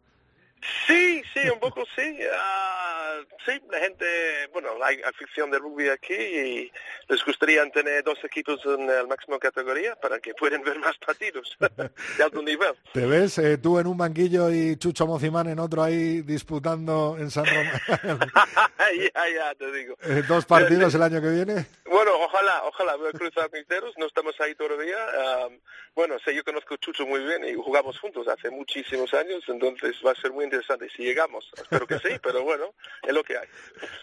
Sí, 0.87 1.23
sí, 1.33 1.49
un 1.49 1.59
poco 1.59 1.85
sí. 1.97 2.19
Uh, 2.21 3.25
sí, 3.47 3.61
la 3.71 3.79
gente, 3.79 4.07
bueno, 4.53 4.71
hay 4.83 5.01
afición 5.03 5.51
de 5.51 5.59
rugby 5.59 5.89
aquí 5.89 6.15
y 6.15 6.73
les 7.09 7.25
gustaría 7.25 7.69
tener 7.71 8.05
dos 8.05 8.19
equipos 8.25 8.61
en 8.67 8.87
la 8.87 9.07
máxima 9.07 9.39
categoría 9.39 9.97
para 9.97 10.19
que 10.19 10.35
puedan 10.35 10.63
ver 10.63 10.79
más 10.79 10.97
partidos 10.99 11.57
de 12.17 12.23
alto 12.23 12.43
nivel. 12.43 12.75
¿Te 12.93 13.07
ves 13.07 13.39
eh, 13.39 13.59
tú 13.59 13.79
en 13.79 13.87
un 13.87 13.97
banquillo 13.97 14.51
y 14.51 14.77
Chucho 14.77 15.07
Mocimán 15.07 15.49
en 15.49 15.59
otro 15.59 15.83
ahí 15.83 16.21
disputando 16.23 17.17
en 17.19 17.31
San 17.31 17.47
Román? 17.47 17.81
ya, 19.15 19.29
ya, 19.35 19.55
te 19.55 19.73
digo. 19.73 19.97
Eh, 20.03 20.23
¿Dos 20.29 20.45
partidos 20.45 20.95
el 20.95 21.03
año 21.03 21.21
que 21.21 21.31
viene? 21.31 21.67
Bueno, 21.87 22.13
ojalá, 22.21 22.63
ojalá, 22.65 22.97
voy 22.97 23.09
a 23.09 23.13
cruzar 23.13 23.51
mis 23.53 23.67
dedos, 23.67 23.95
no 23.97 24.07
estamos 24.07 24.39
ahí 24.41 24.55
todavía. 24.55 24.97
Um, 25.47 25.59
bueno, 25.95 26.19
sé, 26.25 26.35
yo 26.35 26.45
conozco 26.45 26.75
a 26.75 26.79
Chucho 26.79 27.07
muy 27.07 27.21
bien 27.21 27.45
y 27.45 27.55
jugamos 27.55 27.99
juntos 27.99 28.29
hace 28.29 28.51
muchísimos 28.51 29.13
años, 29.15 29.43
entonces 29.49 29.97
va 30.07 30.13
a 30.13 30.15
ser 30.15 30.33
muy 30.33 30.45
interesante 30.51 30.89
si 30.95 31.05
llegamos. 31.05 31.51
Espero 31.57 31.87
que 31.87 31.99
sí, 31.99 32.09
pero 32.23 32.43
bueno, 32.43 32.75
es 33.03 33.15
lo 33.15 33.23
que 33.23 33.37
hay. 33.39 33.47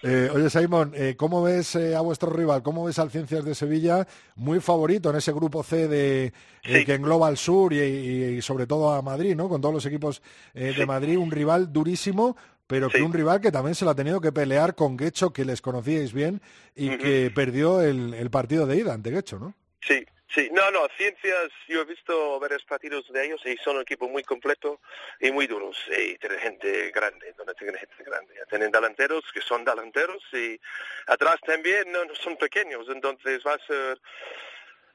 Eh, 0.04 0.30
oye, 0.34 0.50
Simon, 0.50 0.94
eh, 0.96 1.16
¿cómo 1.18 1.44
ves 1.44 1.76
eh, 1.76 1.96
a 1.96 2.02
vuestro 2.02 2.32
rival? 2.32 2.64
¿Cómo 2.64 2.86
ves 2.86 2.98
al 3.00 3.12
Ciencias 3.12 3.44
de 3.44 3.54
Sevilla? 3.54 4.08
Muy 4.36 4.60
favorito 4.60 5.10
en 5.10 5.18
ese 5.18 5.34
grupo 5.34 5.64
C 5.64 5.88
de 5.88 6.34
sí. 6.64 6.86
que 6.86 6.94
engloba 6.94 7.28
al 7.28 7.38
sur 7.38 7.74
y, 7.74 7.80
y, 7.80 8.24
y, 8.38 8.42
sobre 8.42 8.66
todo 8.66 8.92
a 8.92 9.02
Madrid, 9.02 9.36
¿no? 9.36 9.50
Con 9.50 9.62
todos 9.62 9.74
los 9.74 9.86
equipos 9.86 10.22
de 10.54 10.74
sí. 10.74 10.86
Madrid, 10.86 11.18
un 11.18 11.32
rival 11.32 11.72
durísimo, 11.72 12.38
pero 12.68 12.90
que 12.90 13.02
un 13.02 13.14
rival 13.14 13.42
que 13.42 13.52
también 13.52 13.76
se 13.76 13.86
lo 13.86 13.92
ha 13.92 13.96
tenido 13.96 14.22
que 14.22 14.32
pelear 14.32 14.76
con 14.76 14.98
Guecho, 14.98 15.32
que 15.32 15.46
les 15.46 15.62
conocíais 15.62 16.14
bien 16.14 16.42
y 16.76 16.90
uh 16.90 16.94
-huh. 16.94 16.98
que 16.98 17.32
perdió 17.34 17.82
el, 17.82 18.14
el, 18.14 18.30
partido 18.30 18.66
de 18.66 18.78
ida 18.78 18.94
ante 18.94 19.12
Guecho, 19.12 19.40
¿no? 19.40 19.54
Sí, 19.82 20.06
sí, 20.30 20.50
no, 20.52 20.72
no, 20.72 20.88
Ciencias, 20.98 21.50
yo 21.68 21.82
he 21.82 21.86
visto 21.86 22.40
varios 22.40 22.64
partidos 22.66 23.08
de 23.12 23.26
ellos 23.26 23.42
y 23.46 23.58
son 23.58 23.78
un 23.78 23.82
equipo 23.82 24.08
muy 24.08 24.24
completo 24.24 24.80
y 25.20 25.32
muy 25.32 25.48
duros 25.48 25.78
y 25.90 26.18
tienen 26.18 26.40
gente 26.40 26.92
grande, 26.92 27.34
donde 27.38 27.54
tienen 27.56 27.78
gente 27.78 28.04
grande. 28.04 28.34
Tienen 28.50 28.72
delanteros 28.72 29.24
que 29.34 29.42
son 29.42 29.64
delanteros 29.66 30.24
y 30.34 30.60
atrás 31.08 31.38
también 31.46 31.92
no, 31.92 32.00
son 32.16 32.38
pequeños, 32.38 32.88
entonces 32.90 33.42
va 33.46 33.54
a 33.54 33.66
ser 33.66 34.00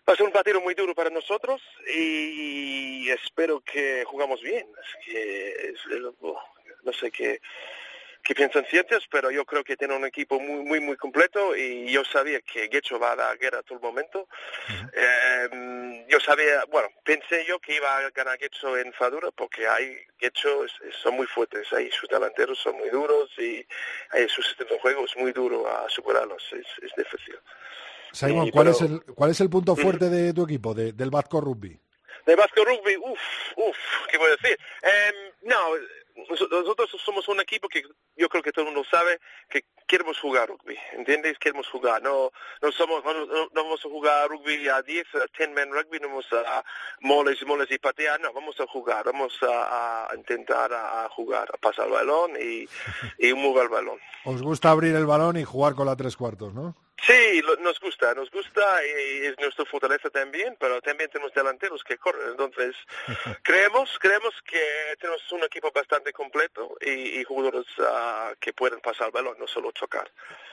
va 0.09 0.15
a 0.15 0.17
ser 0.17 0.27
un 0.27 0.33
partido 0.33 0.61
muy 0.61 0.75
duro 0.75 0.95
para 0.95 1.11
nosotros 1.11 1.63
y 1.95 3.09
espero 3.11 3.61
que 3.61 4.05
jugamos 4.05 4.41
bien. 4.43 4.67
Es 4.81 5.05
que 5.05 5.75
no 6.83 6.93
sé 6.93 7.11
qué, 7.11 7.41
qué 8.23 8.35
piensan 8.35 8.65
ciencias, 8.67 9.03
pero 9.11 9.31
yo 9.31 9.45
creo 9.45 9.65
que 9.65 9.77
tiene 9.77 9.97
un 9.97 10.05
equipo 10.05 10.39
muy, 10.39 10.65
muy, 10.65 10.81
muy 10.81 10.97
completo 10.97 11.57
y 11.57 11.91
yo 11.91 12.05
sabía 12.05 12.41
que 12.41 12.69
Guecho 12.69 12.99
va 12.99 13.13
a 13.13 13.17
dar 13.17 13.39
guerra 13.39 13.59
a 13.59 13.63
todo 13.63 13.79
el 13.79 13.85
momento. 13.85 14.21
Uh 14.21 14.73
-huh. 14.73 14.91
eh, 14.95 16.07
yo 16.09 16.21
sabía, 16.21 16.65
bueno, 16.71 16.89
pensé 17.05 17.45
yo 17.47 17.59
que 17.59 17.77
iba 17.77 17.97
a 17.97 18.11
ganar 18.11 18.39
Guecho 18.39 18.77
en 18.77 18.93
Fadura 18.93 19.31
porque 19.33 19.67
hay 19.67 19.97
Guecho 20.19 20.65
es, 20.65 20.73
es, 20.89 20.97
son 20.97 21.17
muy 21.17 21.27
fuertes, 21.27 21.73
ahí 21.73 21.91
sus 21.91 22.09
delanteros 22.09 22.59
son 22.59 22.77
muy 22.77 22.91
duros 22.91 23.31
y 23.39 23.67
ahí 24.11 24.29
su 24.29 24.43
sistema 24.43 24.71
de 24.71 24.81
juego 24.81 25.05
es 25.05 25.17
muy 25.17 25.33
duro 25.33 25.67
a 25.69 25.89
superarlos, 25.89 26.43
es, 26.53 26.67
es 26.83 26.93
difícil. 26.97 27.39
Simon, 28.13 28.51
¿cuál, 28.51 28.69
es 28.69 28.81
el, 28.83 29.03
¿cuál 29.15 29.31
es 29.31 29.41
el 29.41 29.49
punto 29.49 29.75
fuerte 29.75 30.11
de 30.11 30.35
tu 30.35 30.45
equipo, 30.45 30.75
del 30.75 31.11
Vasco 31.11 31.41
Rugby? 31.41 31.79
De 32.27 32.37
Vasco 32.37 32.65
Rugby, 32.65 32.97
uff, 32.99 33.21
uff, 33.57 33.79
¿qué 34.11 34.19
voy 34.19 34.29
a 34.29 34.37
decir? 34.37 34.57
Em, 34.83 35.33
no, 35.43 35.57
nosotros 36.29 36.91
somos 37.05 37.27
un 37.29 37.41
equipo 37.41 37.69
que 37.69 37.83
yo 38.17 38.29
creo 38.29 38.43
que 38.43 38.53
todo 38.53 38.67
el 38.67 38.73
mundo 38.73 38.87
sabe 38.91 39.21
que 39.49 39.65
queremos 39.87 40.19
jugar 40.19 40.49
rugby, 40.49 40.79
¿entiendes? 40.93 41.39
Queremos 41.39 41.69
jugar, 41.69 42.03
no 42.03 42.33
no 42.61 42.73
somos 42.73 43.05
no, 43.05 43.49
vamos 43.53 43.81
a 43.85 43.89
jugar 43.89 44.29
rugby 44.29 44.69
a 44.69 44.83
10, 44.83 45.07
a 45.17 45.27
10 45.37 45.51
men 45.51 45.71
rugby, 45.73 45.99
no 46.01 46.09
vamos 46.09 46.27
a 46.33 46.65
moles 47.01 47.41
y 47.43 47.45
moles 47.45 47.71
y 47.71 47.79
patear, 47.79 48.21
no, 48.21 48.33
vamos 48.33 48.59
a 48.61 48.67
jugar, 48.67 49.05
vamos 49.05 49.39
a, 49.43 50.09
intentar 50.17 50.73
a, 50.73 51.09
jugar, 51.11 51.49
a 51.53 51.59
pasar 51.59 51.87
el 51.87 51.93
balón 51.93 52.33
y, 52.41 52.69
y 53.19 53.35
mover 53.35 53.65
el 53.65 53.69
balón. 53.69 53.99
Os 54.25 54.43
gusta 54.43 54.71
abrir 54.71 54.95
el 54.95 55.07
balón 55.07 55.37
y 55.37 55.45
jugar 55.45 55.75
con 55.75 55.87
la 55.87 55.97
tres 55.97 56.17
cuartos, 56.17 56.55
¿no? 56.55 56.75
Sí, 57.05 57.43
nos 57.61 57.81
gusta, 57.81 58.15
nos 58.15 58.31
gusta 58.31 58.63
y 58.87 59.27
es 59.27 59.37
nuestra 59.41 59.65
fortaleza 59.65 60.09
también, 60.09 60.57
pero 60.61 60.81
también 60.81 61.11
tenemos 61.11 61.35
delanteros 61.35 61.83
que 61.83 61.99
corren. 61.99 62.31
Entonces, 62.31 62.77
creemos, 63.43 63.99
creemos 63.99 64.33
que 64.43 64.63
tenemos 65.01 65.21
un 65.33 65.43
equipo 65.43 65.73
bastante 65.75 66.13
completo 66.13 66.77
y, 66.81 67.25
jugadores 67.25 67.67
uh, 67.79 67.83
que 68.41 68.53
pueden 68.53 68.81
pasar 68.81 69.09
el 69.09 69.13
balón, 69.13 69.37
no 69.39 69.47
solo 69.47 69.73
chocar. 69.73 70.11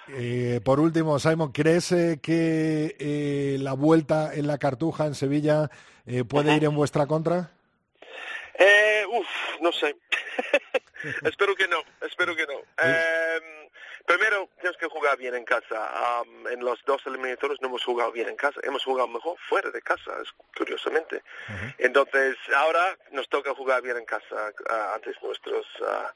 Eh, 0.10 0.60
por 0.64 0.80
último, 0.80 1.20
Simon, 1.20 1.52
¿crees 1.52 1.92
eh, 1.92 2.20
que 2.22 2.96
eh, 3.00 3.58
la 3.60 3.74
vuelta 3.74 4.34
en 4.34 4.48
la 4.48 4.58
Cartuja 4.58 5.06
en 5.06 5.14
Sevilla 5.14 5.70
eh, 6.08 6.24
puede 6.24 6.56
ir 6.56 6.64
en 6.64 6.76
vuestra 6.76 7.06
contra? 7.06 7.52
Eh, 8.58 9.06
uf, 9.08 9.28
no 9.62 9.72
sé. 9.72 9.96
espero 11.24 11.56
que 11.56 11.68
no, 11.68 11.84
espero 12.02 12.36
que 12.36 12.48
no. 12.48 12.60
Eh, 12.84 13.40
primero, 14.06 14.50
tenemos 14.58 14.78
que 14.78 14.88
jugar 14.88 15.18
bien 15.18 15.36
en 15.36 15.46
casa. 15.46 16.24
en 16.50 16.60
los 16.62 16.84
dos 16.86 17.02
eliminatorios 17.06 17.62
no 17.62 17.68
hemos 17.68 17.84
jugado 17.84 18.12
bien 18.12 18.30
en 18.30 18.36
casa. 18.36 18.60
Hemos 18.64 18.84
jugado 18.84 19.08
mejor 19.08 19.38
fuera 19.48 19.70
de 19.70 19.82
casa, 19.82 20.12
curiosamente. 20.58 21.22
Entonces, 21.78 22.36
ahora 22.56 22.98
nos 23.12 23.30
toca 23.30 23.54
jugar 23.54 23.84
bien 23.84 23.98
en 23.98 24.06
casa 24.06 24.52
uh, 24.70 24.96
antes 24.96 25.16
nuestros... 25.22 25.68
Uh, 25.80 26.08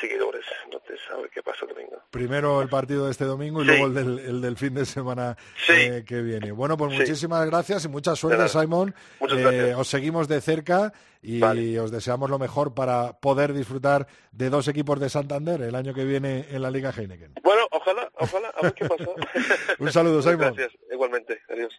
seguidores. 0.00 0.44
Entonces, 0.64 1.00
a 1.10 1.16
ver 1.16 1.30
qué 1.30 1.42
pasa 1.42 1.64
el 1.64 1.74
domingo. 1.74 2.02
Primero 2.10 2.62
el 2.62 2.68
partido 2.68 3.06
de 3.06 3.12
este 3.12 3.24
domingo 3.24 3.62
y 3.62 3.66
luego 3.66 3.86
el 3.86 3.94
del, 3.94 4.18
el 4.18 4.40
del, 4.40 4.56
fin 4.56 4.74
de 4.74 4.84
semana 4.84 5.36
eh, 5.68 6.04
que 6.06 6.20
viene. 6.22 6.52
Bueno, 6.52 6.76
pues 6.76 6.92
muchísimas 6.92 7.46
gracias 7.46 7.84
y 7.84 7.88
mucha 7.88 8.16
suerte, 8.16 8.48
Simon. 8.48 8.94
Eh, 9.30 9.74
os 9.76 9.88
seguimos 9.88 10.28
de 10.28 10.40
cerca 10.40 10.92
y 11.22 11.76
os 11.76 11.90
deseamos 11.90 12.28
lo 12.30 12.38
mejor 12.38 12.74
para 12.74 13.18
poder 13.20 13.52
disfrutar 13.52 14.06
de 14.32 14.50
dos 14.50 14.68
equipos 14.68 14.98
de 15.00 15.08
Santander 15.08 15.62
el 15.62 15.74
año 15.74 15.94
que 15.94 16.04
viene 16.04 16.46
en 16.50 16.62
la 16.62 16.70
Liga 16.70 16.92
Heineken. 16.96 17.34
Bueno, 17.42 17.62
ojalá, 17.70 18.10
ojalá, 18.18 18.48
a 18.48 18.62
ver 18.62 18.74
qué 18.74 18.86
pasa. 18.86 19.04
Un 19.78 19.92
saludo, 19.92 20.22
Simon. 20.22 20.54
Gracias, 20.54 20.72
igualmente. 20.90 21.40
Adiós. 21.48 21.78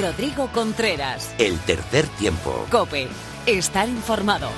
Rodrigo 0.00 0.48
Contreras. 0.52 1.34
El 1.38 1.58
tercer 1.58 2.06
tiempo. 2.18 2.66
Cope. 2.70 3.08
Estar 3.46 3.88
informado. 3.88 4.48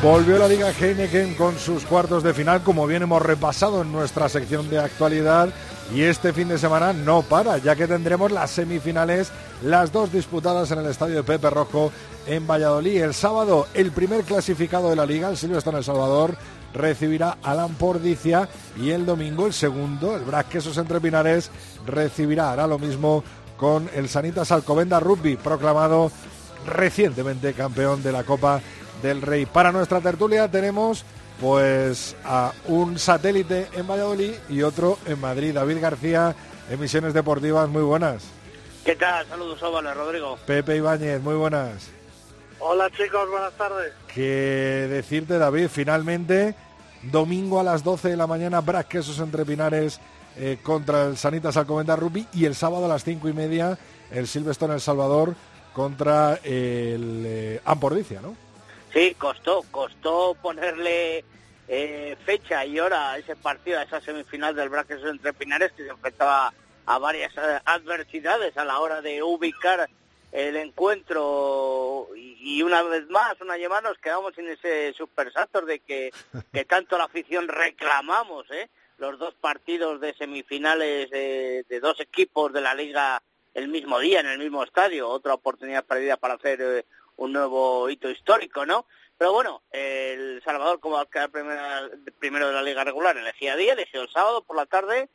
Volvió 0.00 0.38
la 0.38 0.46
Liga 0.46 0.70
Heineken 0.70 1.34
con 1.34 1.58
sus 1.58 1.84
cuartos 1.84 2.22
de 2.22 2.32
final, 2.32 2.62
como 2.62 2.86
bien 2.86 3.02
hemos 3.02 3.20
repasado 3.20 3.82
en 3.82 3.90
nuestra 3.90 4.28
sección 4.28 4.70
de 4.70 4.78
actualidad. 4.78 5.48
Y 5.94 6.02
este 6.02 6.34
fin 6.34 6.48
de 6.48 6.58
semana 6.58 6.92
no 6.92 7.22
para, 7.22 7.56
ya 7.56 7.74
que 7.74 7.86
tendremos 7.86 8.30
las 8.30 8.50
semifinales, 8.50 9.30
las 9.62 9.90
dos 9.90 10.12
disputadas 10.12 10.70
en 10.70 10.80
el 10.80 10.86
estadio 10.86 11.16
de 11.16 11.22
Pepe 11.22 11.48
Rojo 11.48 11.90
en 12.26 12.46
Valladolid. 12.46 13.02
El 13.02 13.14
sábado, 13.14 13.66
el 13.72 13.90
primer 13.90 14.24
clasificado 14.24 14.90
de 14.90 14.96
la 14.96 15.06
liga, 15.06 15.30
el 15.30 15.38
Silvestre 15.38 15.70
en 15.70 15.78
El 15.78 15.84
Salvador, 15.84 16.36
recibirá 16.74 17.38
a 17.42 17.54
Lampordicia 17.54 18.50
y 18.78 18.90
el 18.90 19.06
domingo 19.06 19.46
el 19.46 19.54
segundo, 19.54 20.14
el 20.14 20.24
Brac 20.24 20.48
Quesos 20.48 20.76
Entre 20.76 21.00
Pinares, 21.00 21.50
recibirá, 21.86 22.52
hará 22.52 22.66
lo 22.66 22.78
mismo 22.78 23.24
con 23.56 23.88
el 23.94 24.10
Sanitas 24.10 24.52
Alcobenda 24.52 25.00
Rugby, 25.00 25.36
proclamado 25.36 26.12
recientemente 26.66 27.54
campeón 27.54 28.02
de 28.02 28.12
la 28.12 28.24
Copa 28.24 28.60
del 29.02 29.22
Rey. 29.22 29.46
Para 29.46 29.72
nuestra 29.72 30.02
tertulia 30.02 30.50
tenemos 30.50 31.04
pues 31.40 32.16
a 32.24 32.52
un 32.66 32.98
satélite 32.98 33.68
en 33.74 33.86
Valladolid 33.86 34.32
y 34.48 34.62
otro 34.62 34.98
en 35.06 35.20
Madrid. 35.20 35.54
David 35.54 35.80
García, 35.80 36.34
Emisiones 36.70 37.14
Deportivas, 37.14 37.68
muy 37.68 37.82
buenas. 37.82 38.24
¿Qué 38.84 38.96
tal? 38.96 39.26
Saludos, 39.26 39.62
Óvalo, 39.62 39.92
Rodrigo. 39.94 40.38
Pepe 40.46 40.76
Ibáñez, 40.76 41.20
muy 41.20 41.34
buenas. 41.34 41.90
Hola 42.60 42.90
chicos, 42.90 43.30
buenas 43.30 43.52
tardes. 43.52 43.92
¿Qué 44.12 44.88
decirte, 44.90 45.38
David? 45.38 45.68
Finalmente, 45.68 46.54
domingo 47.02 47.60
a 47.60 47.62
las 47.62 47.84
12 47.84 48.08
de 48.08 48.16
la 48.16 48.26
mañana, 48.26 48.60
Brac 48.60 48.88
Quesos 48.88 49.20
entre 49.20 49.44
Pinares 49.44 50.00
eh, 50.36 50.58
contra 50.62 51.04
el 51.06 51.16
Sanitas 51.16 51.56
Alcomenda 51.56 51.94
Rugby 51.94 52.26
y 52.32 52.46
el 52.46 52.54
sábado 52.56 52.86
a 52.86 52.88
las 52.88 53.04
cinco 53.04 53.28
y 53.28 53.32
media, 53.32 53.78
el 54.10 54.26
Silvestre 54.26 54.72
El 54.72 54.80
Salvador 54.80 55.34
contra 55.72 56.34
el 56.42 57.22
eh, 57.26 57.60
Ampordicia, 57.64 58.20
¿no? 58.20 58.34
Sí, 58.92 59.14
costó, 59.18 59.64
costó 59.70 60.34
ponerle 60.40 61.24
eh, 61.68 62.16
fecha 62.24 62.64
y 62.64 62.80
hora 62.80 63.12
a 63.12 63.18
ese 63.18 63.36
partido, 63.36 63.78
a 63.78 63.82
esa 63.82 64.00
semifinal 64.00 64.54
del 64.54 64.70
Braques 64.70 65.02
entre 65.04 65.34
Pinares, 65.34 65.72
que 65.72 65.84
se 65.84 65.90
enfrentaba 65.90 66.52
a 66.86 66.98
varias 66.98 67.32
eh, 67.36 67.60
adversidades 67.64 68.56
a 68.56 68.64
la 68.64 68.80
hora 68.80 69.02
de 69.02 69.22
ubicar 69.22 69.88
el 70.32 70.56
encuentro 70.56 72.08
y, 72.16 72.62
una 72.62 72.82
vez 72.82 73.08
más, 73.08 73.40
una 73.40 73.56
más 73.68 73.82
nos 73.82 73.98
quedamos 73.98 74.36
en 74.38 74.48
ese 74.48 74.92
supersator 74.94 75.66
de 75.66 75.80
que, 75.80 76.10
que 76.52 76.64
tanto 76.64 76.96
la 76.98 77.04
afición 77.04 77.48
reclamamos, 77.48 78.50
¿eh? 78.50 78.68
los 78.98 79.18
dos 79.18 79.34
partidos 79.34 80.00
de 80.00 80.14
semifinales 80.14 81.10
de, 81.10 81.64
de 81.68 81.80
dos 81.80 82.00
equipos 82.00 82.52
de 82.52 82.60
la 82.60 82.74
liga 82.74 83.22
el 83.54 83.68
mismo 83.68 83.98
día, 83.98 84.20
en 84.20 84.26
el 84.26 84.38
mismo 84.38 84.62
estadio, 84.62 85.08
otra 85.08 85.34
oportunidad 85.34 85.84
perdida 85.84 86.16
para 86.16 86.34
hacer 86.34 86.60
eh, 86.60 86.84
un 87.18 87.32
nuevo 87.32 87.88
hito 87.90 88.10
histórico, 88.10 88.64
¿no? 88.64 88.86
Pero 89.18 89.32
bueno, 89.32 89.62
el 89.72 90.40
Salvador, 90.44 90.80
como 90.80 90.96
va 90.96 91.02
a 91.02 91.06
quedar 91.06 91.30
primero 92.18 92.48
de 92.48 92.54
la 92.54 92.62
liga 92.62 92.84
regular, 92.84 93.16
elegía 93.16 93.56
día, 93.56 93.72
eligió 93.72 94.02
el 94.02 94.10
sábado 94.10 94.42
por 94.42 94.56
la 94.56 94.66
tarde 94.66 95.08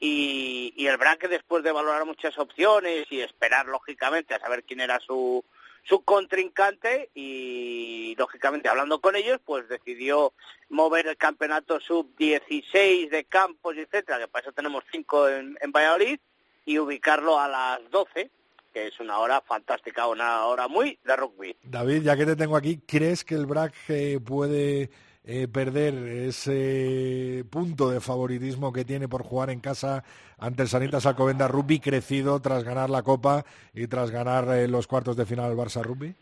y, 0.00 0.72
y 0.76 0.86
el 0.86 0.96
Braque, 0.96 1.28
después 1.28 1.62
de 1.62 1.72
valorar 1.72 2.06
muchas 2.06 2.38
opciones 2.38 3.06
y 3.10 3.20
esperar, 3.20 3.66
lógicamente, 3.66 4.34
a 4.34 4.40
saber 4.40 4.64
quién 4.64 4.80
era 4.80 4.98
su, 5.00 5.44
su 5.84 6.02
contrincante 6.04 7.10
y, 7.14 8.14
lógicamente, 8.16 8.70
hablando 8.70 9.00
con 9.02 9.14
ellos, 9.14 9.38
pues 9.44 9.68
decidió 9.68 10.32
mover 10.70 11.06
el 11.06 11.18
campeonato 11.18 11.80
sub-16 11.80 13.10
de 13.10 13.24
campos, 13.24 13.76
etcétera, 13.76 14.20
que 14.20 14.28
para 14.28 14.42
eso 14.42 14.52
tenemos 14.52 14.84
cinco 14.90 15.28
en, 15.28 15.58
en 15.60 15.70
Valladolid, 15.70 16.18
y 16.64 16.78
ubicarlo 16.78 17.38
a 17.38 17.48
las 17.48 17.90
12 17.90 18.30
que 18.72 18.86
es 18.88 19.00
una 19.00 19.18
hora 19.18 19.40
fantástica, 19.40 20.06
una 20.06 20.46
hora 20.46 20.68
muy 20.68 20.98
de 21.04 21.16
rugby. 21.16 21.56
David, 21.62 22.02
ya 22.02 22.16
que 22.16 22.26
te 22.26 22.36
tengo 22.36 22.56
aquí, 22.56 22.80
¿crees 22.86 23.24
que 23.24 23.34
el 23.34 23.46
BRAC 23.46 23.74
eh, 23.88 24.20
puede 24.24 24.90
eh, 25.24 25.48
perder 25.48 25.94
ese 25.94 27.44
punto 27.50 27.90
de 27.90 28.00
favoritismo 28.00 28.72
que 28.72 28.84
tiene 28.84 29.08
por 29.08 29.22
jugar 29.22 29.50
en 29.50 29.60
casa 29.60 30.04
ante 30.38 30.62
el 30.62 30.68
Sanitas 30.68 31.06
Alcobenda 31.06 31.48
Rugby 31.48 31.80
crecido 31.80 32.40
tras 32.40 32.64
ganar 32.64 32.90
la 32.90 33.02
Copa 33.02 33.44
y 33.74 33.86
tras 33.86 34.10
ganar 34.10 34.48
eh, 34.56 34.68
los 34.68 34.86
cuartos 34.86 35.16
de 35.16 35.26
final 35.26 35.50
al 35.50 35.56
Barça 35.56 35.82
Rugby? 35.82 36.14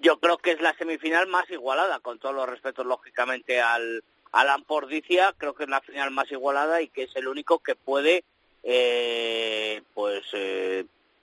Yo 0.00 0.18
creo 0.18 0.38
que 0.38 0.52
es 0.52 0.60
la 0.60 0.74
semifinal 0.74 1.26
más 1.28 1.48
igualada, 1.50 2.00
con 2.00 2.18
todos 2.18 2.34
los 2.34 2.48
respetos 2.48 2.86
lógicamente 2.86 3.60
al, 3.60 4.02
al 4.32 4.48
Ampordicia, 4.48 5.34
creo 5.36 5.54
que 5.54 5.64
es 5.64 5.70
la 5.70 5.82
final 5.82 6.10
más 6.10 6.32
igualada 6.32 6.80
y 6.80 6.88
que 6.88 7.02
es 7.02 7.14
el 7.16 7.28
único 7.28 7.58
que 7.58 7.74
puede 7.76 8.24
pues 9.94 10.22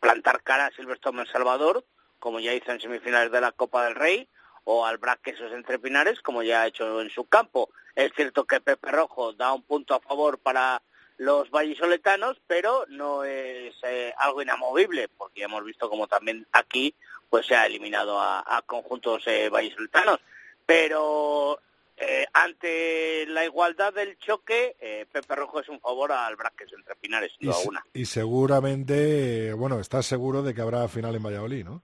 plantar 0.08 0.41
cara 0.41 0.67
a 0.67 0.72
Silverstone 0.72 1.22
en 1.22 1.28
Salvador, 1.28 1.84
como 2.20 2.39
ya 2.39 2.54
hizo 2.54 2.72
en 2.72 2.80
semifinales 2.80 3.30
de 3.30 3.41
la 3.41 3.52
Copa 3.52 3.84
del 3.84 3.96
Rey, 3.96 4.30
o 4.63 4.86
al 4.86 4.98
Brac 4.98 5.22
Quesos 5.22 5.52
entre 5.52 5.80
Pinares, 5.80 6.22
como 6.22 6.43
ya 6.43 6.62
ha 6.62 6.67
hecho 6.67 7.02
en 7.02 7.10
su 7.10 7.26
campo. 7.26 7.70
Es 7.93 8.13
cierto 8.15 8.46
que 8.46 8.62
Pepe 8.62 8.89
Rojo 8.89 9.34
da 9.34 9.52
un 9.52 9.63
punto 9.63 9.96
a 9.96 10.00
favor 10.00 10.39
para 10.39 10.82
los 11.17 11.50
vallisoletanos, 11.52 12.39
pero 12.48 12.86
no 12.88 13.26
es 13.26 13.76
eh, 13.84 14.13
algo 14.17 14.41
inamovible, 14.41 15.10
porque 15.10 15.43
hemos 15.43 15.65
visto 15.65 15.89
como 15.89 16.08
también 16.08 16.48
aquí 16.54 16.96
pues 17.30 17.46
se 17.46 17.56
ha 17.58 17.65
eliminado 17.65 18.17
a, 18.22 18.63
conjuntos 18.65 19.28
eh, 19.28 19.50
vallisoletanos. 19.50 20.22
Pero 20.65 21.60
eh, 21.97 22.25
ante 22.31 23.25
la 23.27 23.43
igualdad 23.43 23.91
del 23.93 24.17
choque, 24.19 24.75
eh, 24.79 25.05
Pepe 25.12 25.36
Rojo 25.36 25.60
es 25.60 25.69
un 25.69 25.79
favor 25.79 26.12
al 26.12 26.36
Braques 26.36 26.71
entre 26.71 26.95
sin 27.29 27.47
duda 27.47 27.57
alguna. 27.57 27.86
Y 27.93 28.05
seguramente, 28.05 29.53
bueno, 29.53 29.79
estás 29.79 30.05
seguro 30.05 30.43
de 30.43 30.53
que 30.53 30.62
habrá 30.62 30.88
final 30.88 31.15
en 31.15 31.23
Valladolid, 31.23 31.65
¿no? 31.65 31.81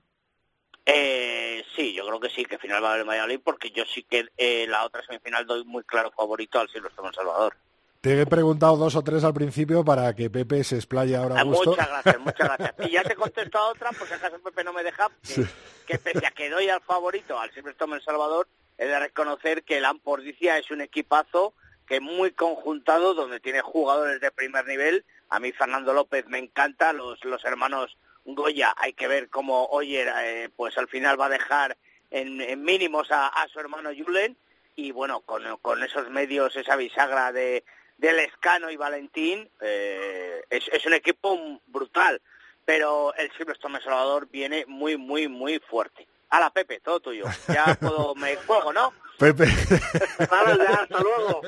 Eh, 0.85 1.63
sí, 1.75 1.93
yo 1.93 2.05
creo 2.05 2.19
que 2.19 2.29
sí, 2.29 2.45
que 2.45 2.57
final 2.59 2.83
va 2.83 2.91
a 2.91 2.93
haber 2.93 3.05
Valladolid, 3.07 3.39
porque 3.43 3.71
yo 3.71 3.85
sí 3.85 4.03
que 4.03 4.27
eh, 4.37 4.67
la 4.67 4.85
otra 4.85 5.03
semifinal 5.05 5.45
doy 5.47 5.63
muy 5.63 5.83
claro 5.83 6.11
favorito 6.11 6.59
al 6.59 6.69
Silvestre 6.69 7.03
Salvador. 7.13 7.55
Te 8.01 8.19
he 8.21 8.25
preguntado 8.25 8.75
dos 8.75 8.95
o 8.97 9.01
tres 9.01 9.23
al 9.23 9.33
principio 9.33 9.85
para 9.85 10.13
que 10.13 10.29
Pepe 10.29 10.63
se 10.65 10.75
explaye 10.75 11.15
ahora 11.15 11.37
a 11.37 11.39
Ah, 11.39 11.43
gusto. 11.43 11.69
muchas 11.71 11.87
gracias, 11.87 12.19
muchas 12.19 12.47
gracias. 12.57 12.75
Y 12.89 12.91
ya 12.91 13.03
te 13.03 13.15
contesto 13.15 13.57
a 13.57 13.69
otra, 13.69 13.91
por 13.93 14.05
si 14.07 14.13
acaso 14.13 14.37
Pepe 14.39 14.63
no 14.65 14.73
me 14.73 14.83
deja, 14.83 15.09
que, 15.25 15.45
que 15.87 15.97
pese 15.99 16.27
a 16.27 16.31
que 16.31 16.49
doy 16.49 16.67
al 16.67 16.81
favorito, 16.81 17.39
al 17.39 17.49
Silvestre 17.53 17.87
Salvador, 18.03 18.45
he 18.77 18.85
de 18.85 18.99
reconocer 18.99 19.63
que 19.63 19.77
el 19.77 19.85
Ampordicia 19.85 20.57
es 20.57 20.71
un 20.71 20.81
equipazo 20.81 21.53
que 21.87 21.95
es 21.95 22.01
muy 22.01 22.31
conjuntado, 22.31 23.13
donde 23.13 23.39
tiene 23.39 23.61
jugadores 23.61 24.21
de 24.21 24.31
primer 24.31 24.65
nivel. 24.65 25.05
A 25.29 25.39
mí 25.39 25.51
Fernando 25.51 25.93
López 25.93 26.25
me 26.27 26.39
encanta, 26.39 26.93
los, 26.93 27.23
los 27.25 27.43
hermanos 27.45 27.97
Goya, 28.25 28.73
hay 28.77 28.93
que 28.93 29.07
ver 29.07 29.29
cómo 29.29 29.65
Oyer, 29.65 30.11
eh, 30.21 30.49
pues 30.55 30.77
al 30.77 30.87
final 30.87 31.19
va 31.19 31.25
a 31.25 31.29
dejar 31.29 31.77
en, 32.09 32.63
mínimos 32.63 33.07
a, 33.11 33.31
su 33.51 33.59
hermano 33.59 33.89
Julen, 33.95 34.37
y 34.75 34.91
bueno, 34.91 35.21
con, 35.21 35.57
con 35.57 35.83
esos 35.83 36.09
medios, 36.09 36.55
esa 36.55 36.75
bisagra 36.75 37.31
de 37.31 37.63
del 37.97 38.19
Escano 38.19 38.71
y 38.71 38.75
Valentín, 38.75 39.49
eh, 39.61 40.43
es, 40.49 40.67
es, 40.73 40.85
un 40.85 40.93
equipo 40.93 41.59
brutal, 41.67 42.21
pero 42.65 43.13
el 43.15 43.31
Silverstone 43.31 43.79
Salvador 43.81 44.27
viene 44.29 44.65
muy, 44.65 44.97
muy, 44.97 45.27
muy 45.27 45.59
fuerte. 45.59 46.07
A 46.33 46.39
la 46.39 46.49
Pepe, 46.49 46.79
todo 46.79 46.99
tuyo. 46.99 47.25
Ya 47.47 47.77
puedo, 47.79 48.15
me 48.15 48.35
juego, 48.37 48.73
¿no? 48.73 48.91
Pepe. 49.19 49.45
Ya, 49.45 50.73
hasta 50.81 50.99
luego. 50.99 51.41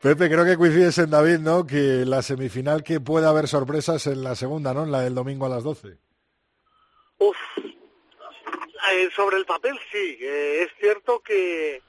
Pepe, 0.00 0.30
creo 0.30 0.46
que 0.46 0.56
coincides 0.56 0.96
en 0.96 1.10
David, 1.10 1.40
¿no? 1.40 1.66
Que 1.66 2.06
la 2.06 2.22
semifinal 2.22 2.82
que 2.82 3.00
puede 3.00 3.26
haber 3.26 3.48
sorpresas 3.48 4.06
en 4.06 4.24
la 4.24 4.34
segunda, 4.34 4.72
¿no? 4.72 4.84
En 4.84 4.92
la 4.92 5.02
del 5.02 5.14
domingo 5.14 5.44
a 5.44 5.50
las 5.50 5.62
12. 5.62 5.98
Uf. 7.18 7.36
Eh, 7.58 9.10
sobre 9.14 9.36
el 9.36 9.44
papel, 9.44 9.78
sí. 9.92 10.16
Eh, 10.22 10.62
es 10.62 10.70
cierto 10.80 11.20
que, 11.20 11.82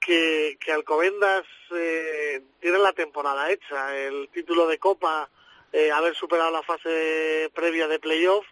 que, 0.00 0.58
que 0.60 0.72
Alcobendas 0.72 1.44
eh, 1.76 2.42
tiene 2.60 2.78
la 2.78 2.92
temporada 2.92 3.52
hecha. 3.52 3.96
El 3.96 4.28
título 4.30 4.66
de 4.66 4.78
Copa, 4.78 5.30
eh, 5.72 5.92
haber 5.92 6.16
superado 6.16 6.50
la 6.50 6.64
fase 6.64 7.52
previa 7.54 7.86
de 7.86 8.00
playoff, 8.00 8.44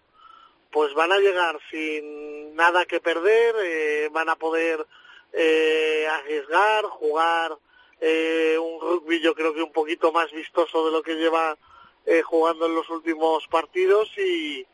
pues 0.77 0.93
van 0.93 1.11
a 1.11 1.19
llegar 1.19 1.59
sin 1.71 2.55
nada 2.55 2.85
que 2.85 3.01
perder, 3.01 3.55
eh, 3.63 4.11
van 4.13 4.29
a 4.29 4.37
poder 4.37 4.87
eh, 5.33 6.07
arriesgar, 6.07 6.85
jugar 6.85 7.57
eh, 7.99 8.59
un 8.61 8.79
rugby 8.83 9.21
yo 9.21 9.35
creo 9.35 9.55
que 9.55 9.63
un 9.63 9.73
poquito 9.73 10.13
más 10.13 10.31
vistoso 10.33 10.85
de 10.85 10.93
lo 10.93 11.03
que 11.03 11.15
lleva 11.15 11.57
eh, 12.05 12.21
jugando 12.21 12.67
en 12.67 12.75
los 12.75 12.91
últimos 12.91 13.47
partidos 13.49 14.11
y, 14.19 14.67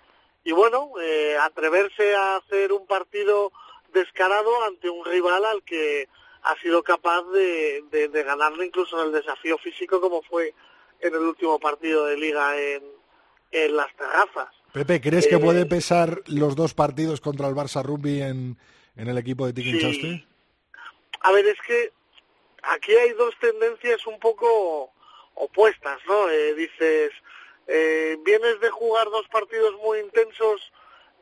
y 0.43 0.51
bueno, 0.51 0.91
eh, 1.01 1.37
atreverse 1.41 2.17
a 2.17 2.35
hacer 2.35 2.73
un 2.73 2.85
partido 2.85 3.53
descarado 3.93 4.65
ante 4.65 4.91
un 4.91 5.05
rival 5.05 5.45
al 5.45 5.63
que 5.63 6.09
ha 6.43 6.57
sido 6.57 6.83
capaz 6.83 7.23
de, 7.31 7.85
de, 7.93 8.09
de 8.09 8.23
ganarle 8.25 8.67
incluso 8.67 9.01
en 9.01 9.07
el 9.07 9.13
desafío 9.13 9.57
físico 9.59 10.01
como 10.01 10.21
fue 10.23 10.53
en 10.99 11.15
el 11.15 11.21
último 11.21 11.61
partido 11.61 12.07
de 12.07 12.17
liga 12.17 12.61
en, 12.61 12.83
en 13.53 13.77
las 13.77 13.95
terrazas. 13.95 14.62
Pepe, 14.73 15.01
¿crees 15.01 15.27
que 15.27 15.39
puede 15.39 15.67
pesar 15.67 16.23
los 16.27 16.57
dos 16.57 16.73
partidos 16.73 17.21
contra 17.21 17.47
el 17.47 17.55
Barça 17.55 17.83
Rugby 17.83 18.23
en, 18.23 18.57
en 18.97 19.09
el 19.09 19.19
equipo 19.19 19.47
de 19.47 19.53
Tiquinchaste? 19.53 20.01
Sí. 20.01 20.27
A 21.21 21.33
ver, 21.33 21.47
es 21.47 21.59
que 21.67 21.93
aquí 22.63 22.95
hay 22.95 23.11
dos 23.13 23.35
tendencias 23.39 24.07
un 24.07 24.19
poco 24.19 24.91
opuestas, 25.35 26.01
¿no? 26.07 26.31
Eh, 26.31 26.55
dices, 26.55 27.13
eh, 27.67 28.19
vienes 28.25 28.61
de 28.61 28.71
jugar 28.71 29.11
dos 29.11 29.29
partidos 29.29 29.75
muy 29.83 29.99
intensos, 29.99 30.73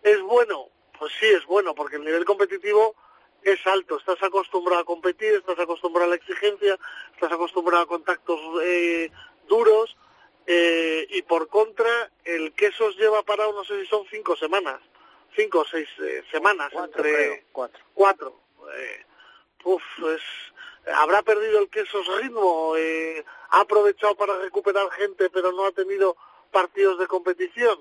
¿es 0.03 0.21
bueno? 0.23 0.69
Pues 0.99 1.13
sí, 1.19 1.27
es 1.27 1.45
bueno, 1.47 1.75
porque 1.75 1.97
el 1.97 2.05
nivel 2.05 2.25
competitivo 2.25 2.95
es 3.43 3.67
alto. 3.67 3.99
Estás 3.99 4.23
acostumbrado 4.23 4.83
a 4.83 4.85
competir, 4.85 5.35
estás 5.35 5.59
acostumbrado 5.59 6.07
a 6.07 6.11
la 6.11 6.17
exigencia, 6.17 6.79
estás 7.15 7.33
acostumbrado 7.33 7.83
a 7.83 7.89
contactos 7.89 8.41
eh, 8.63 9.11
duros, 9.49 9.97
eh, 10.47 11.07
y 11.11 11.23
por 11.23 11.49
contra, 11.49 12.11
el 12.25 12.53
quesos 12.53 12.97
lleva 12.97 13.23
parado, 13.23 13.53
no 13.53 13.65
sé 13.65 13.81
si 13.81 13.87
son 13.87 14.07
cinco 14.11 14.37
semanas, 14.37 14.81
cinco 15.37 15.61
o 15.61 15.65
seis 15.65 15.89
eh, 16.03 16.23
semanas 16.31 16.71
Cuatro, 16.73 17.05
entre 17.05 17.13
creo, 17.13 17.45
cuatro. 17.53 17.85
cuatro. 17.95 18.41
Eh, 18.77 19.05
uf, 19.65 19.83
es, 20.15 20.23
habrá 20.95 21.23
perdido 21.23 21.61
el 21.61 21.69
quesos 21.71 22.07
ritmo, 22.21 22.75
eh, 22.77 23.25
ha 23.51 23.61
aprovechado 23.61 24.15
para 24.17 24.39
recuperar 24.39 24.91
gente, 24.93 25.31
pero 25.31 25.53
no 25.53 25.67
ha 25.67 25.73
tenido 25.73 26.17
partidos 26.51 26.99
de 26.99 27.07
competición. 27.07 27.79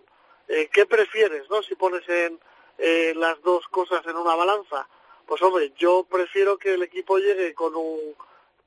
Eh, 0.47 0.69
¿Qué 0.71 0.85
prefieres, 0.85 1.49
no? 1.49 1.61
Si 1.63 1.75
pones 1.75 2.07
en 2.09 2.39
eh, 2.77 3.13
las 3.15 3.41
dos 3.41 3.67
cosas 3.67 4.05
en 4.05 4.15
una 4.15 4.35
balanza, 4.35 4.87
pues 5.25 5.41
hombre, 5.41 5.73
yo 5.77 6.05
prefiero 6.09 6.57
que 6.57 6.73
el 6.73 6.83
equipo 6.83 7.17
llegue 7.19 7.53
con 7.53 7.75
un 7.75 8.15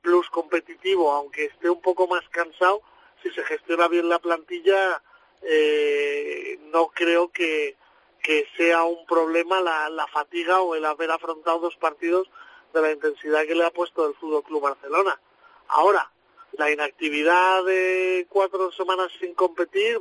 plus 0.00 0.28
competitivo, 0.30 1.12
aunque 1.12 1.46
esté 1.46 1.70
un 1.70 1.80
poco 1.80 2.06
más 2.06 2.28
cansado. 2.28 2.82
Si 3.22 3.30
se 3.30 3.44
gestiona 3.44 3.88
bien 3.88 4.08
la 4.08 4.18
plantilla, 4.18 5.02
eh, 5.42 6.58
no 6.72 6.88
creo 6.88 7.30
que, 7.30 7.76
que 8.22 8.46
sea 8.56 8.84
un 8.84 9.06
problema 9.06 9.60
la, 9.60 9.88
la 9.90 10.06
fatiga 10.08 10.60
o 10.60 10.74
el 10.74 10.84
haber 10.84 11.10
afrontado 11.10 11.60
dos 11.60 11.76
partidos 11.76 12.28
de 12.72 12.80
la 12.80 12.92
intensidad 12.92 13.46
que 13.46 13.54
le 13.54 13.64
ha 13.64 13.70
puesto 13.70 14.06
el 14.06 14.14
Fútbol 14.14 14.42
Club 14.44 14.62
Barcelona. 14.62 15.20
Ahora, 15.68 16.10
la 16.52 16.70
inactividad 16.70 17.64
de 17.64 18.26
cuatro 18.28 18.70
semanas 18.72 19.10
sin 19.18 19.34
competir 19.34 20.00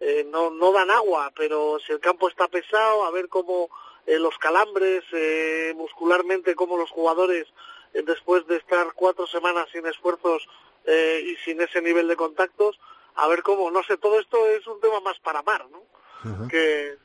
eh, 0.00 0.24
no, 0.28 0.50
no 0.50 0.72
dan 0.72 0.90
agua, 0.90 1.32
pero 1.36 1.78
si 1.78 1.92
el 1.92 2.00
campo 2.00 2.28
está 2.28 2.48
pesado, 2.48 3.04
a 3.04 3.10
ver 3.10 3.28
cómo 3.28 3.70
eh, 4.06 4.18
los 4.18 4.36
calambres, 4.38 5.04
eh, 5.12 5.72
muscularmente, 5.76 6.56
cómo 6.56 6.76
los 6.76 6.90
jugadores, 6.90 7.46
después 7.92 8.46
de 8.46 8.56
estar 8.56 8.92
cuatro 8.94 9.26
semanas 9.26 9.68
sin 9.70 9.86
esfuerzos 9.86 10.48
eh, 10.86 11.22
y 11.24 11.36
sin 11.44 11.60
ese 11.60 11.80
nivel 11.80 12.08
de 12.08 12.16
contactos, 12.16 12.78
a 13.14 13.28
ver 13.28 13.42
cómo, 13.42 13.70
no 13.70 13.82
sé, 13.82 13.96
todo 13.98 14.18
esto 14.18 14.46
es 14.48 14.66
un 14.66 14.80
tema 14.80 15.00
más 15.00 15.18
para 15.20 15.42
Mar, 15.42 15.66
¿no? 15.70 15.78
Uh 16.24 16.34
-huh. 16.36 16.48
que, 16.48 16.96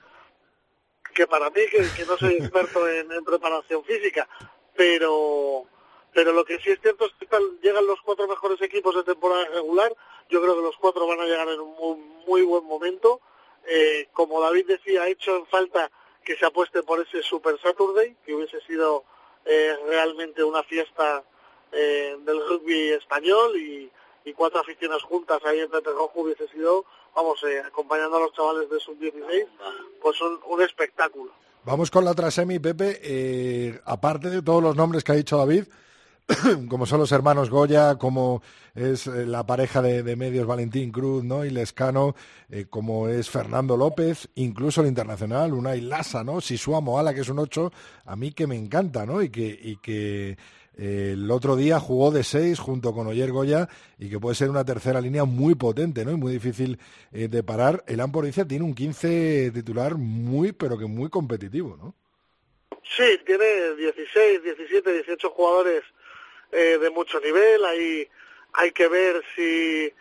que 1.14 1.28
para 1.28 1.50
mí, 1.50 1.62
que, 1.72 1.86
que 1.96 2.06
no 2.06 2.18
soy 2.18 2.36
experto 2.36 2.88
en, 2.88 3.12
en 3.12 3.24
preparación 3.26 3.84
física, 3.84 4.28
pero 4.76 5.66
pero 6.14 6.32
lo 6.32 6.46
que 6.46 6.58
sí 6.60 6.72
es 6.72 6.82
cierto 6.82 7.06
es 7.06 7.12
que 7.20 7.28
llegan 7.62 7.86
los 7.86 8.02
cuatro 8.02 8.28
mejores 8.28 8.60
equipos 8.64 8.96
de 8.96 9.04
temporada 9.04 9.46
regular. 9.50 9.96
Yo 10.30 10.42
creo 10.42 10.56
que 10.56 10.64
los 10.64 10.76
cuatro 10.78 11.06
van 11.06 11.20
a 11.20 11.26
llegar 11.26 11.48
en 11.48 11.60
un 11.60 11.76
muy, 11.76 11.96
muy 12.26 12.42
buen 12.42 12.64
momento. 12.66 13.22
Eh, 13.68 14.08
como 14.14 14.42
David 14.42 14.66
decía, 14.66 15.04
ha 15.04 15.10
hecho 15.10 15.36
en 15.36 15.46
falta 15.46 15.92
que 16.26 16.36
se 16.36 16.46
apueste 16.48 16.82
por 16.82 17.00
ese 17.00 17.22
Super 17.22 17.60
Saturday, 17.62 18.16
que 18.26 18.34
hubiese 18.34 18.60
sido 18.62 19.04
eh, 19.46 19.78
realmente 19.86 20.44
una 20.44 20.64
fiesta 20.64 21.24
eh, 21.72 22.18
del 22.26 22.40
rugby 22.48 22.90
español 22.92 23.56
y, 23.58 23.92
y, 24.26 24.34
cuatro 24.34 24.60
aficiones 24.60 25.02
juntas 25.04 25.40
ahí 25.46 25.60
en 25.60 25.70
Pepe 25.70 25.92
Rojo 25.92 26.22
hubiese 26.22 26.48
sido, 26.50 26.86
vamos, 27.16 27.44
eh, 27.44 27.62
acompañando 27.66 28.18
a 28.18 28.22
los 28.22 28.34
chavales 28.34 28.70
de 28.70 28.80
sub-16, 28.80 29.48
pues 30.02 30.18
un, 30.22 30.62
espectáculo. 30.62 31.32
Vamos 31.64 31.92
con 31.92 32.06
la 32.06 32.12
otra 32.12 32.32
semi, 32.32 32.60
Pepe. 32.60 33.00
Eh, 33.04 33.80
aparte 33.86 34.30
de 34.30 34.42
todos 34.42 34.64
los 34.64 34.76
nombres 34.76 35.04
que 35.04 35.12
ha 35.12 35.16
dicho 35.16 35.38
David, 35.38 35.66
como 36.70 36.86
son 36.86 37.00
los 37.00 37.12
hermanos 37.12 37.50
Goya, 37.50 37.96
como 37.96 38.42
es 38.76 39.08
eh, 39.08 39.26
la 39.26 39.46
pareja 39.46 39.82
de, 39.82 40.16
medios 40.16 40.46
Valentín 40.46 40.92
Cruz 40.92 41.24
¿no? 41.24 41.46
y 41.46 41.50
Lescano, 41.50 42.16
eh, 42.50 42.66
como 42.70 43.08
es 43.08 43.30
Fernando 43.30 43.78
López, 43.78 44.30
incluso 44.36 44.82
el 44.82 44.88
internacional, 44.88 45.54
Unai 45.54 45.82
Lassa, 45.82 46.24
¿no? 46.24 46.42
Sisua 46.42 46.82
Moala, 46.82 47.14
que 47.14 47.22
es 47.22 47.30
un 47.30 47.40
8, 47.40 47.72
a 48.06 48.16
mí 48.16 48.32
que 48.32 48.48
me 48.48 48.58
encanta, 48.58 49.06
¿no? 49.06 49.22
Y 49.22 49.30
que, 49.30 49.48
y 49.48 49.78
que 49.78 50.38
el 50.78 51.32
otro 51.32 51.56
día 51.56 51.80
jugó 51.80 52.12
de 52.12 52.24
6 52.24 52.60
junto 52.60 52.94
con 52.94 53.08
Oyer 53.08 53.32
Goya 53.32 53.68
y 53.98 54.10
que 54.10 54.20
puede 54.20 54.36
ser 54.36 54.50
una 54.50 54.64
tercera 54.64 55.02
línea 55.02 55.26
muy 55.26 55.56
potente, 55.56 56.06
¿no? 56.06 56.12
Y 56.12 56.18
muy 56.18 56.32
difícil 56.32 56.78
eh, 57.12 57.28
de 57.28 57.42
parar. 57.42 57.84
El 57.88 58.00
Amporicia 58.00 58.46
tiene 58.46 58.64
un 58.64 58.76
15 58.76 59.52
titular 59.52 59.96
muy, 59.96 60.52
pero 60.52 60.78
que 60.78 60.86
muy 60.86 61.10
competitivo, 61.10 61.76
¿no? 61.78 61.96
Sí, 62.96 63.20
tiene 63.26 63.76
16, 63.76 64.44
17, 64.44 64.94
18 64.94 65.30
jugadores 65.32 65.84
eh, 66.52 66.78
de 66.80 66.90
mucho 66.92 67.20
nivel. 67.20 67.66
Hay, 67.66 68.08
hay 68.54 68.72
que 68.72 68.88
ver 68.88 69.24
si 69.36 69.92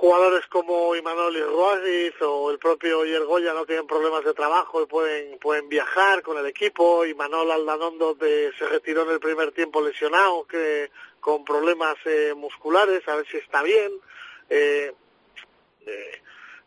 jugadores 0.00 0.46
como 0.46 0.96
Imanol 0.96 1.38
Ruagiz 1.46 2.14
o 2.22 2.50
el 2.50 2.58
propio 2.58 3.04
Yergoya 3.04 3.52
no 3.52 3.66
tienen 3.66 3.86
problemas 3.86 4.24
de 4.24 4.32
trabajo 4.32 4.82
y 4.82 4.86
pueden, 4.86 5.38
pueden 5.38 5.68
viajar 5.68 6.22
con 6.22 6.38
el 6.38 6.46
equipo. 6.46 7.04
Imanol 7.04 7.50
Aldanondo 7.50 8.14
de, 8.14 8.50
se 8.58 8.66
retiró 8.66 9.02
en 9.02 9.10
el 9.10 9.20
primer 9.20 9.52
tiempo 9.52 9.82
lesionado, 9.82 10.46
que 10.46 10.90
con 11.20 11.44
problemas 11.44 11.96
eh, 12.06 12.32
musculares, 12.34 13.06
a 13.08 13.16
ver 13.16 13.26
si 13.26 13.36
está 13.36 13.62
bien. 13.62 13.92
Eh, 14.48 14.90
eh, 15.84 16.22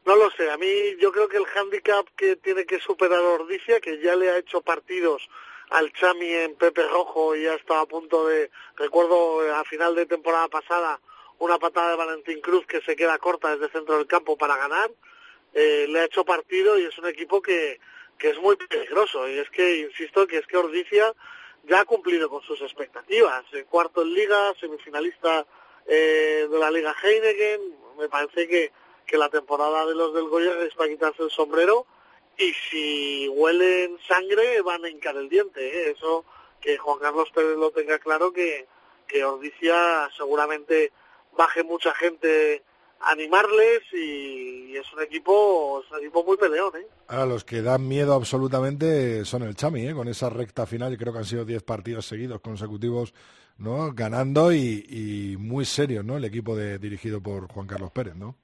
no 0.05 0.15
lo 0.15 0.29
sé, 0.29 0.51
a 0.51 0.57
mí 0.57 0.95
yo 0.99 1.11
creo 1.11 1.27
que 1.27 1.37
el 1.37 1.47
hándicap 1.47 2.05
que 2.15 2.35
tiene 2.35 2.67
que 2.67 2.79
superar 2.79 3.19
Ordicia, 3.19 3.79
que 3.79 3.99
ya 3.99 4.15
le 4.15 4.29
ha 4.29 4.37
hecho 4.37 4.61
partidos 4.61 5.27
al 5.71 5.91
Chami 5.93 6.31
en 6.31 6.53
Pepe 6.53 6.87
Rojo 6.87 7.35
y 7.35 7.45
ya 7.45 7.55
estaba 7.55 7.81
a 7.81 7.87
punto 7.87 8.27
de, 8.27 8.51
recuerdo 8.75 9.41
a 9.55 9.63
final 9.63 9.95
de 9.95 10.05
temporada 10.05 10.49
pasada, 10.49 10.99
una 11.43 11.59
patada 11.59 11.91
de 11.91 11.97
Valentín 11.97 12.39
Cruz 12.39 12.65
que 12.65 12.81
se 12.81 12.95
queda 12.95 13.17
corta 13.17 13.55
desde 13.55 13.71
centro 13.71 13.97
del 13.97 14.07
campo 14.07 14.37
para 14.37 14.55
ganar, 14.55 14.89
eh, 15.53 15.85
le 15.89 15.99
ha 15.99 16.05
hecho 16.05 16.23
partido 16.23 16.79
y 16.79 16.85
es 16.85 16.97
un 16.97 17.07
equipo 17.07 17.41
que, 17.41 17.79
que 18.17 18.29
es 18.29 18.39
muy 18.39 18.55
peligroso. 18.55 19.27
Y 19.27 19.37
es 19.37 19.49
que, 19.49 19.79
insisto, 19.79 20.25
que 20.25 20.37
es 20.37 20.47
que 20.47 20.57
Ordicia 20.57 21.13
ya 21.63 21.81
ha 21.81 21.85
cumplido 21.85 22.29
con 22.29 22.41
sus 22.43 22.61
expectativas. 22.61 23.43
Cuarto 23.69 24.03
en 24.03 24.13
Liga, 24.13 24.53
semifinalista 24.59 25.45
eh, 25.85 26.47
de 26.49 26.57
la 26.57 26.71
Liga 26.71 26.95
Heineken. 27.03 27.75
Me 27.99 28.07
parece 28.07 28.47
que, 28.47 28.71
que 29.05 29.17
la 29.17 29.29
temporada 29.29 29.85
de 29.85 29.95
los 29.95 30.13
del 30.13 30.29
Goya 30.29 30.57
es 30.61 30.73
para 30.75 30.89
quitarse 30.89 31.23
el 31.23 31.31
sombrero. 31.31 31.85
Y 32.37 32.53
si 32.53 33.27
huelen 33.27 33.99
sangre, 34.07 34.61
van 34.61 34.85
a 34.85 34.89
hincar 34.89 35.17
el 35.17 35.27
diente. 35.27 35.61
¿eh? 35.67 35.91
Eso 35.91 36.23
que 36.61 36.77
Juan 36.77 36.99
Carlos 36.99 37.29
Pérez 37.31 37.57
lo 37.57 37.71
tenga 37.71 37.99
claro, 37.99 38.31
que, 38.31 38.65
que 39.07 39.25
Ordicia 39.25 40.09
seguramente 40.15 40.93
baje 41.37 41.63
mucha 41.63 41.93
gente 41.93 42.63
animarles 43.03 43.81
y, 43.91 44.75
es 44.75 44.91
un 44.91 45.03
equipo 45.03 45.83
es 45.83 45.91
un 45.91 45.99
equipo 45.99 46.23
muy 46.23 46.35
peleón 46.35 46.75
¿eh? 46.75 46.87
ahora 47.07 47.27
los 47.27 47.43
que 47.43 47.61
dan 47.61 47.87
miedo 47.87 48.13
absolutamente 48.15 49.23
son 49.23 49.43
el 49.43 49.55
Chami 49.55 49.87
¿eh? 49.87 49.93
con 49.93 50.07
esa 50.07 50.29
recta 50.29 50.65
final 50.65 50.97
creo 50.97 51.13
que 51.13 51.19
han 51.19 51.25
sido 51.25 51.45
10 51.45 51.61
partidos 51.63 52.07
seguidos 52.07 52.41
consecutivos 52.41 53.13
no 53.57 53.93
ganando 53.93 54.51
y, 54.51 55.35
muy 55.37 55.65
serio 55.65 56.01
no 56.01 56.17
el 56.17 56.25
equipo 56.25 56.55
de, 56.55 56.79
dirigido 56.79 57.21
por 57.21 57.51
Juan 57.51 57.67
Carlos 57.67 57.91
Pérez 57.91 58.15
no 58.15 58.35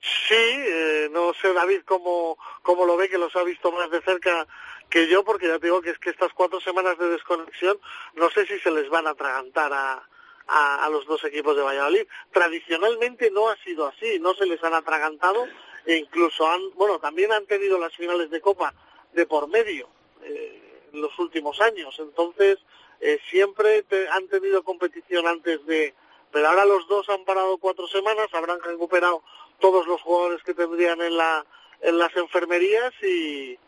sí 0.00 0.34
eh, 0.34 1.08
no 1.12 1.32
sé 1.34 1.52
David 1.52 1.82
cómo 1.84 2.36
cómo 2.62 2.84
lo 2.84 2.96
ve 2.96 3.08
que 3.08 3.18
los 3.18 3.34
ha 3.36 3.44
visto 3.44 3.70
más 3.70 3.88
de 3.90 4.02
cerca 4.02 4.48
que 4.90 5.08
yo 5.08 5.22
porque 5.24 5.46
ya 5.46 5.60
te 5.60 5.66
digo 5.66 5.80
que 5.80 5.90
es 5.90 5.98
que 5.98 6.10
estas 6.10 6.32
cuatro 6.32 6.60
semanas 6.60 6.98
de 6.98 7.08
desconexión 7.08 7.78
no 8.14 8.30
sé 8.30 8.46
si 8.46 8.58
se 8.58 8.70
les 8.72 8.88
van 8.90 9.06
a 9.06 9.10
atragantar 9.10 9.72
a 9.72 10.02
a, 10.46 10.88
los 10.90 11.06
dos 11.06 11.24
equipos 11.24 11.56
de 11.56 11.62
Valladolid. 11.62 12.06
Tradicionalmente 12.32 13.30
no 13.30 13.48
ha 13.48 13.56
sido 13.58 13.86
así, 13.86 14.18
no 14.20 14.34
se 14.34 14.46
les 14.46 14.62
han 14.62 14.74
atragantado 14.74 15.46
e 15.84 15.96
incluso 15.96 16.46
han, 16.46 16.60
bueno, 16.74 16.98
también 16.98 17.32
han 17.32 17.46
tenido 17.46 17.78
las 17.78 17.94
finales 17.94 18.30
de 18.30 18.40
Copa 18.40 18.74
de 19.12 19.26
por 19.26 19.48
medio 19.48 19.88
eh, 20.22 20.88
en 20.92 21.00
los 21.00 21.18
últimos 21.18 21.60
años. 21.60 21.96
Entonces, 21.98 22.58
eh, 23.00 23.18
siempre 23.30 23.84
han 24.12 24.28
tenido 24.28 24.62
competición 24.62 25.26
antes 25.26 25.64
de, 25.66 25.94
pero 26.30 26.48
ahora 26.48 26.64
los 26.64 26.86
dos 26.86 27.08
han 27.08 27.24
parado 27.24 27.58
cuatro 27.58 27.86
semanas, 27.88 28.28
habrán 28.32 28.60
recuperado 28.62 29.22
todos 29.58 29.86
los 29.86 30.00
jugadores 30.02 30.42
que 30.42 30.54
tendrían 30.54 31.00
en 31.00 31.16
la 31.16 31.44
en 31.82 31.98
las 31.98 32.14
enfermerías 32.16 32.92
y, 33.02 33.58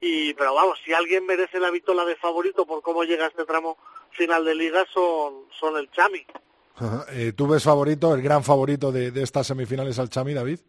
y 0.00 0.34
pero 0.34 0.54
vamos, 0.54 0.78
si 0.84 0.92
alguien 0.92 1.26
merece 1.26 1.60
la 1.60 1.70
vitola 1.70 2.04
de 2.04 2.16
favorito 2.16 2.66
por 2.66 2.82
cómo 2.82 3.04
llega 3.04 3.26
este 3.26 3.44
tramo 3.44 3.76
final 4.10 4.44
de 4.44 4.54
liga 4.54 4.84
son, 4.92 5.44
son 5.58 5.76
el 5.76 5.90
Chami. 5.90 6.24
Eh, 7.12 7.32
¿Tú 7.36 7.48
ves 7.48 7.64
favorito, 7.64 8.14
el 8.14 8.22
gran 8.22 8.44
favorito 8.44 8.92
de, 8.92 9.12
estas 9.22 9.46
semifinales 9.46 9.98
al 9.98 10.10
Chami, 10.10 10.34
David? 10.34 10.60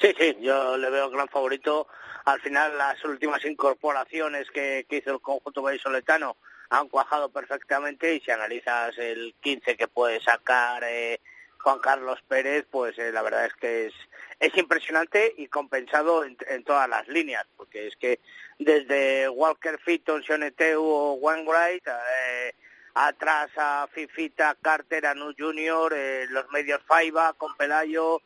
Sí, 0.00 0.14
sí, 0.18 0.36
yo 0.40 0.76
le 0.76 0.90
veo 0.90 1.10
gran 1.10 1.28
favorito. 1.28 1.86
Al 2.24 2.40
final 2.40 2.76
las 2.76 3.02
últimas 3.04 3.44
incorporaciones 3.44 4.50
que, 4.50 4.86
hizo 4.88 5.12
el 5.12 5.20
conjunto 5.20 5.62
vallisoletano 5.62 6.36
han 6.70 6.88
cuajado 6.88 7.28
perfectamente 7.30 8.14
y 8.14 8.20
si 8.20 8.30
analizas 8.30 8.96
el 8.98 9.34
15 9.40 9.76
que 9.76 9.88
puede 9.88 10.20
sacar 10.20 10.84
eh, 10.84 11.20
Juan 11.62 11.78
Carlos 11.80 12.20
Pérez, 12.26 12.66
pues 12.70 12.98
eh, 12.98 13.12
la 13.12 13.22
verdad 13.22 13.46
es 13.46 13.54
que 13.54 13.86
es, 13.86 13.94
es 14.38 14.56
impresionante 14.56 15.34
y 15.36 15.48
compensado 15.48 16.24
en, 16.24 16.64
todas 16.64 16.88
las 16.88 17.06
líneas, 17.08 17.46
porque 17.56 17.88
es 17.88 17.96
que 17.96 18.20
desde 18.60 19.28
Walker 19.28 19.78
Fitton, 19.78 20.22
Sioneteu 20.22 20.84
o 20.84 21.14
Wainwright, 21.14 21.86
eh, 21.88 22.54
atrás 22.94 23.50
a 23.56 23.88
Fifita, 23.92 24.54
Carter, 24.60 25.06
Anu 25.06 25.32
Junior, 25.36 25.92
eh, 25.96 26.26
los 26.28 26.48
medios 26.50 26.80
Faiba 26.86 27.32
con 27.32 27.56
Pelayo, 27.56 28.20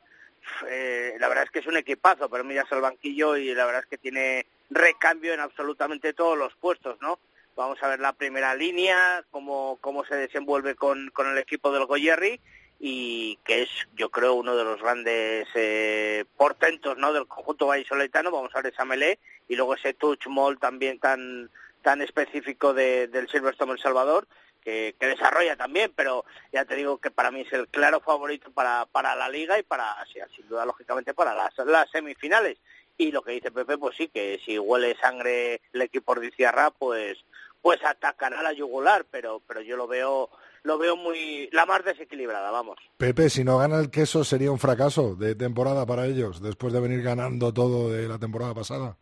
eh, 0.68 1.14
la 1.20 1.28
verdad 1.28 1.44
es 1.44 1.50
que 1.50 1.60
es 1.60 1.66
un 1.66 1.76
equipazo, 1.76 2.28
pero 2.28 2.42
miras 2.42 2.70
al 2.72 2.80
banquillo 2.80 3.36
y 3.36 3.54
la 3.54 3.64
verdad 3.64 3.82
es 3.82 3.88
que 3.88 3.98
tiene 3.98 4.46
recambio 4.70 5.32
en 5.32 5.40
absolutamente 5.40 6.12
todos 6.12 6.36
los 6.36 6.52
puestos, 6.56 7.00
¿no? 7.00 7.18
Vamos 7.54 7.80
a 7.82 7.88
ver 7.88 8.00
la 8.00 8.12
primera 8.12 8.56
línea, 8.56 9.24
cómo, 9.30 9.78
cómo 9.80 10.04
se 10.04 10.16
desenvuelve 10.16 10.74
con, 10.74 11.10
con 11.10 11.30
el 11.30 11.38
equipo 11.38 11.70
del 11.70 11.86
Goyerri 11.86 12.40
y 12.80 13.38
que 13.44 13.62
es, 13.62 13.70
yo 13.96 14.10
creo, 14.10 14.34
uno 14.34 14.56
de 14.56 14.64
los 14.64 14.80
grandes 14.80 15.46
eh, 15.54 16.24
portentos 16.36 16.98
¿no? 16.98 17.12
del 17.12 17.28
conjunto 17.28 17.68
vallisoletano. 17.68 18.32
Vamos 18.32 18.50
a 18.54 18.60
ver 18.60 18.72
esa 18.72 18.84
melé 18.84 19.20
y 19.48 19.56
luego 19.56 19.74
ese 19.74 19.94
touch 19.94 20.26
mall 20.26 20.58
también 20.58 20.98
tan, 20.98 21.50
tan 21.82 22.02
específico 22.02 22.74
de, 22.74 23.08
del 23.08 23.28
Silverstone 23.28 23.72
El 23.72 23.78
Salvador. 23.78 24.26
Que, 24.62 24.94
que, 24.98 25.08
desarrolla 25.08 25.56
también, 25.56 25.92
pero 25.94 26.24
ya 26.50 26.64
te 26.64 26.74
digo 26.74 26.96
que 26.96 27.10
para 27.10 27.30
mí 27.30 27.42
es 27.42 27.52
el 27.52 27.68
claro 27.68 28.00
favorito 28.00 28.50
para, 28.50 28.86
para 28.86 29.14
la 29.14 29.28
liga 29.28 29.58
y 29.58 29.62
para, 29.62 29.94
sin 30.34 30.48
duda, 30.48 30.64
lógicamente, 30.64 31.12
para 31.12 31.34
las, 31.34 31.52
las 31.66 31.90
semifinales. 31.90 32.56
Y 32.96 33.12
lo 33.12 33.20
que 33.20 33.32
dice 33.32 33.50
Pepe, 33.50 33.76
pues 33.76 33.94
sí, 33.94 34.08
que 34.08 34.40
si 34.42 34.58
huele 34.58 34.96
sangre 34.96 35.60
el 35.74 35.82
equipo 35.82 36.14
de 36.14 36.30
Ciarra, 36.30 36.70
pues, 36.70 37.18
pues 37.60 37.84
atacará 37.84 38.42
la 38.42 38.54
yugular, 38.54 39.04
pero, 39.10 39.42
pero 39.46 39.60
yo 39.60 39.76
lo 39.76 39.86
veo 39.86 40.30
lo 40.64 40.78
veo 40.78 40.96
muy 40.96 41.48
la 41.52 41.66
más 41.66 41.84
desequilibrada, 41.84 42.50
vamos. 42.50 42.78
Pepe, 42.96 43.28
si 43.28 43.44
no 43.44 43.58
gana 43.58 43.78
el 43.78 43.90
queso 43.90 44.24
sería 44.24 44.50
un 44.50 44.58
fracaso 44.58 45.14
de 45.14 45.34
temporada 45.34 45.84
para 45.84 46.06
ellos 46.06 46.40
después 46.40 46.72
de 46.72 46.80
venir 46.80 47.02
ganando 47.02 47.52
todo 47.52 47.90
de 47.90 48.08
la 48.08 48.18
temporada 48.18 48.54
pasada. 48.54 48.96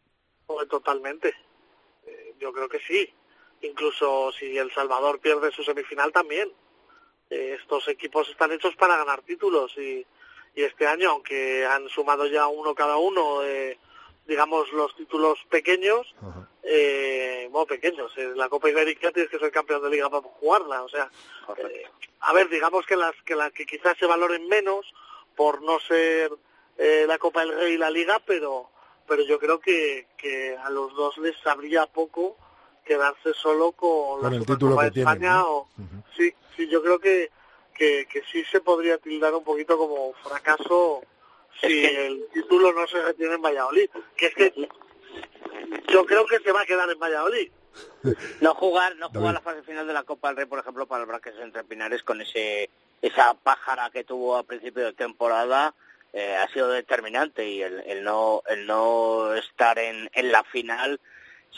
Pues 0.54 0.68
totalmente. 0.68 1.34
Eh, 2.06 2.34
yo 2.38 2.52
creo 2.52 2.68
que 2.68 2.80
sí. 2.80 3.12
Incluso 3.62 4.32
si 4.32 4.58
El 4.58 4.72
Salvador 4.72 5.20
pierde 5.20 5.52
su 5.52 5.62
semifinal 5.62 6.12
también. 6.12 6.52
Eh, 7.30 7.56
estos 7.60 7.88
equipos 7.88 8.28
están 8.28 8.52
hechos 8.52 8.74
para 8.76 8.96
ganar 8.96 9.22
títulos 9.22 9.72
y, 9.78 10.04
y 10.54 10.62
este 10.62 10.86
año, 10.86 11.10
aunque 11.10 11.64
han 11.64 11.88
sumado 11.88 12.26
ya 12.26 12.46
uno 12.46 12.74
cada 12.74 12.96
uno, 12.98 13.42
eh, 13.42 13.78
digamos, 14.26 14.70
los 14.72 14.94
títulos 14.96 15.38
pequeños, 15.48 16.14
eh, 16.62 17.48
bueno, 17.50 17.66
pequeños. 17.66 18.12
En 18.16 18.36
la 18.36 18.48
Copa 18.48 18.68
Ibérica 18.68 19.10
tienes 19.12 19.30
que 19.30 19.38
ser 19.38 19.50
campeón 19.50 19.82
de 19.82 19.90
liga 19.90 20.10
para 20.10 20.22
jugarla. 20.22 20.82
O 20.82 20.88
sea, 20.88 21.10
eh, 21.56 21.84
a 22.20 22.32
ver, 22.32 22.48
digamos 22.48 22.86
que 22.86 22.96
las 22.96 23.14
que, 23.24 23.34
la, 23.34 23.50
que 23.50 23.66
quizás 23.66 23.96
se 23.98 24.06
valoren 24.06 24.46
menos 24.48 24.86
por 25.34 25.62
no 25.62 25.80
ser 25.80 26.30
eh, 26.78 27.04
la 27.06 27.18
Copa 27.18 27.40
del 27.40 27.54
Rey 27.54 27.72
y 27.74 27.78
la 27.78 27.90
Liga, 27.90 28.20
pero 28.24 28.70
pero 29.06 29.22
yo 29.22 29.38
creo 29.38 29.60
que, 29.60 30.06
que 30.16 30.56
a 30.56 30.70
los 30.70 30.94
dos 30.94 31.18
les 31.18 31.36
sabría 31.40 31.86
poco 31.86 32.36
quedarse 32.84 33.32
solo 33.34 33.72
con, 33.72 34.22
la 34.22 34.28
el 34.28 34.44
título 34.44 34.76
de 34.76 34.88
España. 34.88 35.44
o, 35.46 35.68
Sí, 36.16 36.32
sí, 36.56 36.68
yo 36.68 36.82
creo 36.82 36.98
que, 36.98 37.30
que, 37.74 38.06
que 38.10 38.22
sí 38.30 38.44
se 38.50 38.60
podría 38.60 38.98
tildar 38.98 39.34
un 39.34 39.44
poquito 39.44 39.78
como 39.78 40.12
fracaso 40.14 41.02
si 41.60 41.84
el 41.84 42.28
título 42.32 42.72
no 42.72 42.86
se 42.86 43.02
retiene 43.02 43.34
en 43.34 43.42
Valladolid. 43.42 43.88
Que 44.16 44.26
es 44.26 44.34
que 44.34 44.68
yo 45.88 46.04
creo 46.04 46.26
que 46.26 46.40
se 46.40 46.52
va 46.52 46.62
a 46.62 46.66
quedar 46.66 46.90
en 46.90 46.98
Valladolid. 46.98 47.50
No 48.40 48.54
jugar, 48.54 48.96
no 48.96 49.08
jugar 49.08 49.34
la 49.34 49.40
fase 49.40 49.62
final 49.62 49.86
de 49.86 49.94
la 49.94 50.02
Copa 50.02 50.28
del 50.28 50.36
Rey, 50.38 50.46
por 50.46 50.58
ejemplo, 50.58 50.86
para 50.86 51.02
el 51.02 51.08
Braques 51.08 51.34
entre 51.40 51.64
Pinares 51.64 52.02
con 52.02 52.20
ese 52.20 52.68
esa 53.00 53.34
pájara 53.34 53.90
que 53.90 54.04
tuvo 54.04 54.36
a 54.36 54.44
principio 54.44 54.84
de 54.84 54.92
temporada 54.92 55.74
eh, 56.12 56.36
ha 56.36 56.48
sido 56.52 56.68
determinante 56.68 57.48
y 57.48 57.62
el, 57.62 57.80
el, 57.80 58.04
no 58.04 58.42
el 58.48 58.66
no 58.66 59.34
estar 59.34 59.78
en, 59.78 60.10
en 60.14 60.32
la 60.32 60.44
final 60.44 61.00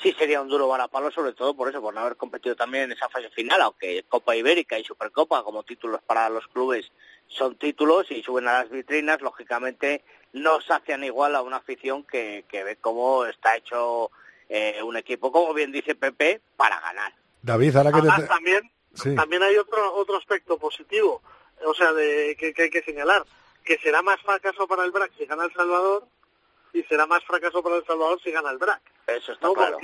sí 0.02 0.12
sería 0.18 0.40
un 0.40 0.48
duro 0.48 0.68
varapalo, 0.68 1.10
sobre 1.10 1.32
todo 1.32 1.54
por 1.54 1.68
eso, 1.68 1.80
por 1.80 1.94
no 1.94 2.00
haber 2.00 2.16
competido 2.16 2.56
también 2.56 2.84
en 2.84 2.92
esa 2.92 3.08
fase 3.08 3.30
final, 3.30 3.60
aunque 3.60 4.04
Copa 4.08 4.34
Ibérica 4.34 4.78
y 4.78 4.84
Supercopa 4.84 5.44
como 5.44 5.62
títulos 5.62 6.00
para 6.02 6.28
los 6.28 6.46
clubes 6.48 6.90
son 7.28 7.56
títulos 7.56 8.10
y 8.10 8.22
suben 8.22 8.48
a 8.48 8.60
las 8.60 8.70
vitrinas, 8.70 9.20
lógicamente 9.22 10.04
no 10.32 10.60
sacian 10.60 11.04
igual 11.04 11.34
a 11.36 11.42
una 11.42 11.56
afición 11.56 12.04
que, 12.04 12.44
que 12.48 12.64
ve 12.64 12.76
cómo 12.76 13.24
está 13.24 13.56
hecho 13.56 14.10
eh, 14.48 14.82
un 14.82 14.96
equipo, 14.96 15.32
como 15.32 15.54
bien 15.54 15.72
dice 15.72 15.94
Pepe, 15.94 16.40
para 16.56 16.80
ganar. 16.80 17.12
David, 17.42 17.76
ahora 17.76 17.92
que 17.92 18.26
también, 18.26 18.70
también 19.16 19.42
hay 19.42 19.56
otro, 19.56 19.94
otro 19.94 20.16
aspecto 20.16 20.58
positivo, 20.58 21.22
o 21.64 21.74
sea, 21.74 21.92
de, 21.92 22.36
que, 22.38 22.54
hay 22.62 22.70
que 22.70 22.82
señalar, 22.82 23.24
que 23.64 23.78
será 23.78 24.02
más 24.02 24.20
fracaso 24.20 24.68
para 24.68 24.84
el 24.84 24.92
BRAC 24.92 25.12
si 25.16 25.26
gana 25.26 25.44
El 25.44 25.52
Salvador 25.52 26.06
y 26.72 26.82
será 26.84 27.06
más 27.06 27.24
fracaso 27.24 27.62
para 27.62 27.76
El 27.76 27.86
Salvador 27.86 28.20
si 28.22 28.30
gana 28.30 28.50
el 28.50 28.58
BRAC. 28.58 28.80
Eso 29.06 29.32
está, 29.32 29.52
claro. 29.52 29.78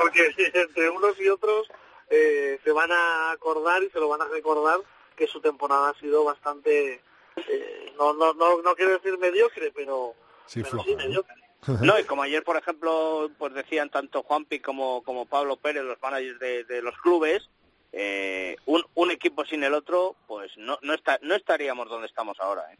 Porque, 0.00 0.34
entre 0.54 0.90
unos 0.90 1.18
y 1.20 1.28
otros 1.28 1.68
eh, 2.10 2.58
se 2.64 2.72
van 2.72 2.90
a 2.92 3.30
acordar 3.30 3.82
y 3.82 3.90
se 3.90 4.00
lo 4.00 4.08
van 4.08 4.22
a 4.22 4.28
recordar 4.28 4.80
que 5.16 5.26
su 5.26 5.40
temporada 5.40 5.90
ha 5.90 6.00
sido 6.00 6.24
bastante, 6.24 7.00
eh, 7.36 7.92
no, 7.96 8.12
no, 8.14 8.34
no, 8.34 8.62
no 8.62 8.74
quiero 8.74 8.92
decir 8.92 9.16
mediocre, 9.18 9.72
pero 9.74 10.14
sí, 10.46 10.62
mediocre. 10.96 11.34
No, 11.80 11.98
y 11.98 12.04
como 12.04 12.22
ayer, 12.22 12.44
por 12.44 12.58
ejemplo, 12.58 13.30
pues 13.38 13.54
decían 13.54 13.88
tanto 13.88 14.22
Juanpi 14.22 14.60
como, 14.60 15.02
como 15.02 15.24
Pablo 15.24 15.56
Pérez, 15.56 15.82
los 15.82 16.00
managers 16.02 16.38
de, 16.38 16.64
de 16.64 16.82
los 16.82 16.94
clubes, 16.98 17.48
eh, 17.96 18.56
un, 18.66 18.82
un 18.94 19.10
equipo 19.10 19.44
sin 19.44 19.62
el 19.64 19.74
otro, 19.74 20.16
pues 20.26 20.50
no, 20.56 20.78
no, 20.82 20.94
está, 20.94 21.18
no 21.22 21.34
estaríamos 21.34 21.88
donde 21.88 22.06
estamos 22.06 22.38
ahora. 22.40 22.62
¿eh? 22.72 22.78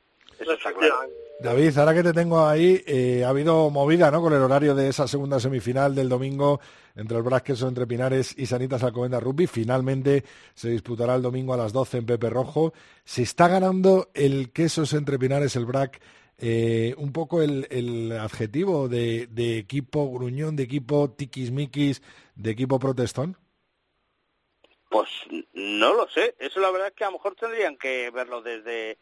David, 1.40 1.78
ahora 1.78 1.94
que 1.94 2.02
te 2.02 2.12
tengo 2.12 2.46
ahí, 2.46 2.82
eh, 2.86 3.22
ha 3.24 3.28
habido 3.28 3.70
movida 3.70 4.10
¿no? 4.10 4.20
con 4.20 4.32
el 4.32 4.42
horario 4.42 4.74
de 4.74 4.88
esa 4.88 5.06
segunda 5.06 5.38
semifinal 5.38 5.94
del 5.94 6.08
domingo 6.08 6.60
entre 6.96 7.18
el 7.18 7.22
Brasqueso 7.22 7.68
entre 7.68 7.86
Pinares 7.86 8.34
y 8.36 8.46
Sanitas 8.46 8.82
Alcobendas 8.82 9.22
Rugby. 9.22 9.46
Finalmente 9.46 10.24
se 10.54 10.70
disputará 10.70 11.14
el 11.14 11.22
domingo 11.22 11.54
a 11.54 11.56
las 11.56 11.72
12 11.72 11.98
en 11.98 12.06
Pepe 12.06 12.30
Rojo. 12.30 12.72
Se 13.04 13.22
está 13.22 13.48
ganando 13.48 14.10
el 14.14 14.50
Quesos 14.52 14.92
entre 14.94 15.18
Pinares, 15.18 15.56
el 15.56 15.66
BRAC, 15.66 16.00
eh, 16.38 16.94
un 16.98 17.12
poco 17.12 17.42
el, 17.42 18.12
adjetivo 18.12 18.88
de, 18.88 19.28
equipo 19.58 20.10
gruñón, 20.10 20.56
de 20.56 20.64
equipo 20.64 21.10
tiquismiquis, 21.10 22.02
de 22.34 22.50
equipo 22.50 22.78
protestón? 22.78 23.36
Pues 24.94 25.08
no 25.54 25.92
lo 25.92 26.08
sé. 26.08 26.36
Eso 26.38 26.60
la 26.60 26.70
verdad 26.70 26.86
es 26.86 26.94
que 26.94 27.02
a 27.02 27.08
lo 27.08 27.14
mejor 27.14 27.34
tendrían 27.34 27.76
que 27.76 28.12
verlo 28.12 28.42
desde 28.42 28.96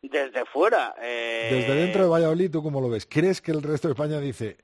desde 0.00 0.44
fuera. 0.44 0.94
Eh, 1.02 1.48
desde 1.50 1.74
dentro 1.74 2.04
de 2.04 2.08
Valladolid, 2.08 2.52
¿tú 2.52 2.62
cómo 2.62 2.80
lo 2.80 2.88
ves? 2.88 3.04
¿Crees 3.04 3.40
que 3.40 3.50
el 3.50 3.60
resto 3.60 3.88
de 3.88 3.94
España 3.94 4.20
dice, 4.20 4.58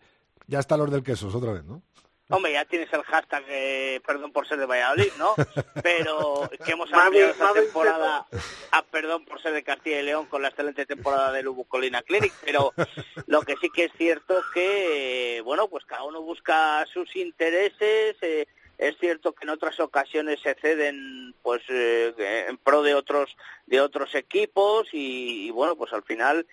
ya 0.46 0.60
está 0.60 0.76
los 0.76 0.88
del 0.92 1.02
queso 1.02 1.26
otra 1.26 1.54
vez, 1.54 1.64
no? 1.64 1.82
Hombre, 2.28 2.52
ya 2.52 2.64
tienes 2.66 2.88
el 2.92 3.02
hashtag, 3.02 3.42
eh, 3.48 4.00
perdón 4.06 4.30
por 4.30 4.46
ser 4.46 4.58
de 4.58 4.66
Valladolid, 4.66 5.10
¿no? 5.18 5.34
Pero 5.82 6.48
que 6.64 6.70
hemos 6.70 6.92
ampliado 6.92 7.32
esta 7.32 7.52
temporada, 7.52 8.26
ah, 8.70 8.84
perdón 8.92 9.24
por 9.24 9.42
ser 9.42 9.52
de 9.52 9.64
Castilla 9.64 9.98
y 9.98 10.04
León 10.04 10.26
con 10.26 10.40
la 10.40 10.50
excelente 10.50 10.86
temporada 10.86 11.32
del 11.32 11.48
Ubu 11.48 11.64
Colina 11.64 12.02
Clinic, 12.02 12.32
pero 12.44 12.72
lo 13.26 13.42
que 13.42 13.56
sí 13.60 13.70
que 13.74 13.86
es 13.86 13.92
cierto 13.98 14.38
es 14.38 14.44
que, 14.54 15.42
bueno, 15.44 15.66
pues 15.66 15.84
cada 15.84 16.04
uno 16.04 16.22
busca 16.22 16.86
sus 16.86 17.16
intereses, 17.16 18.14
eh, 18.20 18.46
es 18.80 18.96
cierto 18.98 19.34
que 19.34 19.44
en 19.44 19.50
otras 19.50 19.78
ocasiones 19.78 20.40
se 20.40 20.54
ceden 20.54 21.34
pues 21.42 21.60
eh, 21.68 22.46
en 22.48 22.56
pro 22.56 22.82
de 22.82 22.94
otros 22.94 23.36
de 23.66 23.80
otros 23.80 24.14
equipos 24.14 24.88
y, 24.92 25.50
bueno 25.50 25.76
pues 25.76 25.92
al 25.92 26.02
final 26.02 26.46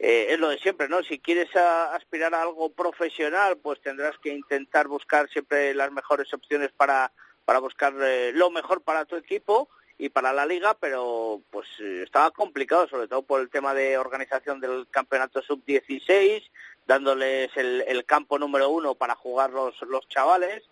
eh, 0.00 0.26
es 0.30 0.38
lo 0.38 0.48
de 0.48 0.58
siempre, 0.58 0.88
¿no? 0.88 1.02
Si 1.02 1.18
quieres 1.18 1.54
aspirar 1.56 2.34
a 2.34 2.42
algo 2.42 2.70
profesional, 2.70 3.58
pues 3.58 3.80
tendrás 3.80 4.16
que 4.18 4.32
intentar 4.32 4.86
buscar 4.86 5.28
siempre 5.28 5.74
las 5.74 5.90
mejores 5.90 6.32
opciones 6.32 6.70
para, 6.76 7.10
para 7.44 7.58
buscar 7.58 7.94
eh, 8.00 8.32
lo 8.32 8.50
mejor 8.50 8.82
para 8.82 9.04
tu 9.04 9.16
equipo 9.16 9.68
y 9.98 10.08
para 10.08 10.32
la 10.32 10.46
liga, 10.46 10.74
pero 10.74 11.42
pues 11.50 11.66
eh, 11.80 12.02
estaba 12.04 12.30
complicado, 12.30 12.88
sobre 12.88 13.08
todo 13.08 13.22
por 13.22 13.40
el 13.40 13.50
tema 13.50 13.74
de 13.74 13.98
organización 13.98 14.60
del 14.60 14.86
campeonato 14.90 15.42
sub-16, 15.42 16.42
dándoles 16.88 17.50
el, 17.54 18.04
campo 18.06 18.38
número 18.38 18.70
uno 18.70 18.94
para 18.94 19.14
jugar 19.14 19.50
los, 19.50 19.80
los 19.82 20.08
chavales. 20.08 20.64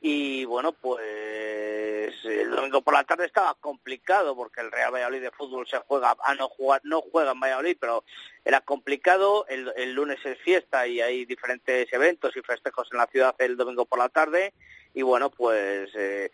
Y 0.00 0.44
bueno, 0.44 0.72
pues 0.72 2.12
el 2.24 2.50
domingo 2.50 2.82
por 2.82 2.94
la 2.94 3.04
tarde 3.04 3.26
estaba 3.26 3.54
complicado 3.54 4.34
porque 4.34 4.62
el 4.62 4.72
Real 4.72 4.92
Valladolid 4.92 5.22
de 5.22 5.30
fútbol 5.30 5.68
se 5.68 5.78
juega, 5.78 6.10
a 6.10 6.16
ah, 6.24 6.34
no 6.34 6.48
jugar, 6.48 6.80
no 6.82 7.00
juega 7.00 7.30
en 7.30 7.40
Valladolid, 7.40 7.76
pero 7.78 8.02
era 8.44 8.60
complicado. 8.60 9.46
El, 9.48 9.72
el 9.76 9.92
lunes 9.92 10.18
es 10.24 10.36
fiesta 10.40 10.88
y 10.88 11.00
hay 11.00 11.24
diferentes 11.24 11.90
eventos 11.92 12.36
y 12.36 12.40
festejos 12.42 12.88
en 12.90 12.98
la 12.98 13.06
ciudad 13.06 13.36
el 13.38 13.56
domingo 13.56 13.86
por 13.86 14.00
la 14.00 14.08
tarde 14.08 14.52
y 14.92 15.02
bueno, 15.02 15.30
pues 15.30 15.88
eh, 15.94 16.32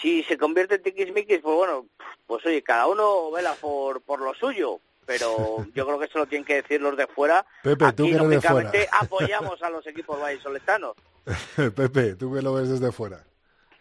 si 0.00 0.22
se 0.22 0.38
convierte 0.38 0.76
en 0.76 0.82
tiquismiquis, 0.82 1.40
pues 1.40 1.54
bueno, 1.54 1.86
pues 2.26 2.44
oye, 2.46 2.62
cada 2.62 2.86
uno 2.86 3.30
vela 3.30 3.52
por, 3.54 4.00
por 4.00 4.20
lo 4.20 4.34
suyo, 4.34 4.80
pero 5.08 5.64
yo 5.74 5.86
creo 5.86 5.98
que 5.98 6.04
eso 6.04 6.18
lo 6.18 6.26
tienen 6.26 6.44
que 6.44 6.56
decir 6.56 6.82
los 6.82 6.94
de 6.94 7.06
fuera. 7.06 7.46
Pepe, 7.62 7.86
Aquí, 7.86 7.96
tú 7.96 8.28
que 8.28 8.28
de 8.28 8.40
fuera. 8.42 8.70
apoyamos 8.92 9.62
a 9.62 9.70
los 9.70 9.86
equipos 9.86 10.20
vallisoletanos. 10.20 10.96
Pepe, 11.74 12.14
tú 12.14 12.34
que 12.34 12.42
lo 12.42 12.52
ves 12.52 12.68
desde 12.68 12.92
fuera. 12.92 13.24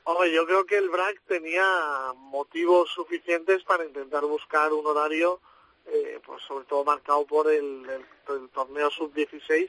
Hombre, 0.06 0.32
yo 0.32 0.46
creo 0.46 0.66
que 0.66 0.78
el 0.78 0.90
BRAC 0.90 1.22
tenía 1.28 1.66
motivos 2.16 2.90
suficientes 2.96 3.62
para 3.66 3.84
intentar 3.84 4.24
buscar 4.24 4.72
un 4.72 4.86
horario, 4.88 5.42
eh, 5.86 6.22
pues 6.26 6.42
sobre 6.44 6.64
todo 6.64 6.86
marcado 6.86 7.26
por 7.26 7.52
el, 7.52 7.86
el 8.30 8.50
torneo 8.52 8.90
sub-16, 8.90 9.68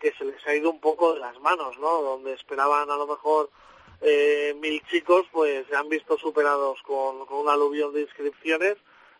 que 0.00 0.12
se 0.18 0.24
les 0.24 0.44
ha 0.44 0.56
ido 0.56 0.72
un 0.72 0.80
poco 0.80 1.14
de 1.14 1.20
las 1.20 1.38
manos, 1.38 1.78
¿no? 1.78 2.02
Donde 2.02 2.32
esperaban 2.32 2.90
a 2.90 2.96
lo 2.96 3.06
mejor 3.06 3.48
eh, 4.00 4.56
mil 4.60 4.82
chicos 4.90 5.24
pues 5.30 5.64
se 5.68 5.76
han 5.76 5.88
visto 5.88 6.18
superados 6.18 6.82
con, 6.82 7.24
con 7.26 7.38
un 7.38 7.48
aluvión 7.48 7.94
de 7.94 8.02
inscripciones 8.02 8.76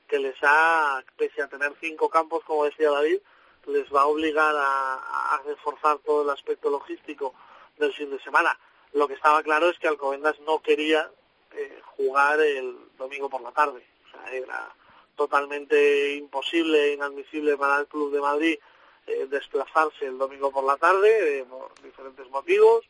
que 0.07 0.19
les 0.19 0.37
ha, 0.43 1.03
pese 1.17 1.43
a 1.43 1.49
tener 1.49 1.75
cinco 1.81 2.09
campos, 2.09 2.45
como 2.45 2.65
decía 2.65 2.91
David, 2.91 3.19
les 3.67 3.93
va 3.93 4.03
a 4.03 4.07
obligar 4.07 4.55
a, 4.57 5.43
reforzar 5.45 5.99
todo 5.99 6.23
el 6.23 6.31
aspecto 6.31 6.71
logístico 6.71 7.35
del 7.79 7.93
fin 7.93 8.11
de 8.11 8.21
semana. 8.21 8.59
Lo 8.93 9.07
que 9.07 9.15
estaba 9.15 9.43
claro 9.43 9.69
es 9.69 9.79
que 9.79 9.87
Alcobendas 9.87 10.39
no 10.41 10.61
quería 10.61 11.11
eh, 11.53 11.81
jugar 11.97 12.41
el 12.41 12.77
domingo 12.99 13.29
por 13.29 13.43
la 13.43 13.53
tarde. 13.53 13.85
O 14.07 14.11
sea, 14.11 14.33
era 14.33 14.75
totalmente 15.15 16.15
imposible, 16.15 16.95
inadmisible 16.95 17.57
para 17.57 17.81
el 17.81 17.87
Club 17.87 18.13
de 18.13 18.21
Madrid 18.21 18.59
eh, 19.07 19.27
desplazarse 19.31 20.07
el 20.07 20.19
domingo 20.19 20.51
por 20.51 20.65
la 20.65 20.77
tarde 20.77 21.45
por 21.49 21.73
diferentes 21.83 22.29
motivos. 22.31 22.85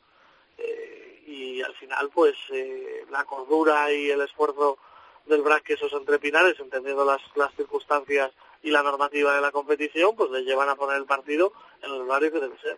Eh, 0.57 1.23
y 1.27 1.61
al 1.63 1.75
final 1.75 2.09
pues 2.11 2.37
eh, 2.51 3.05
la 3.11 3.25
cordura 3.25 3.93
y 3.93 4.11
el 4.11 4.21
esfuerzo 4.23 4.79
del 5.27 5.43
BRAC 5.43 5.71
esos 5.71 5.93
entrepinares, 5.93 6.59
entendiendo 6.61 7.05
las, 7.05 7.21
las 7.35 7.55
circunstancias 7.55 8.33
y 8.63 8.71
la 8.71 8.83
normativa 8.83 9.35
de 9.35 9.41
la 9.41 9.53
competición, 9.53 10.17
pues 10.17 10.31
le 10.31 10.43
llevan 10.43 10.69
a 10.69 10.77
poner 10.77 10.97
el 10.97 11.05
partido 11.05 11.53
en 11.83 11.93
el 11.93 12.01
horario 12.03 12.33
que 12.33 12.41
debe 12.41 12.59
ser. 12.59 12.77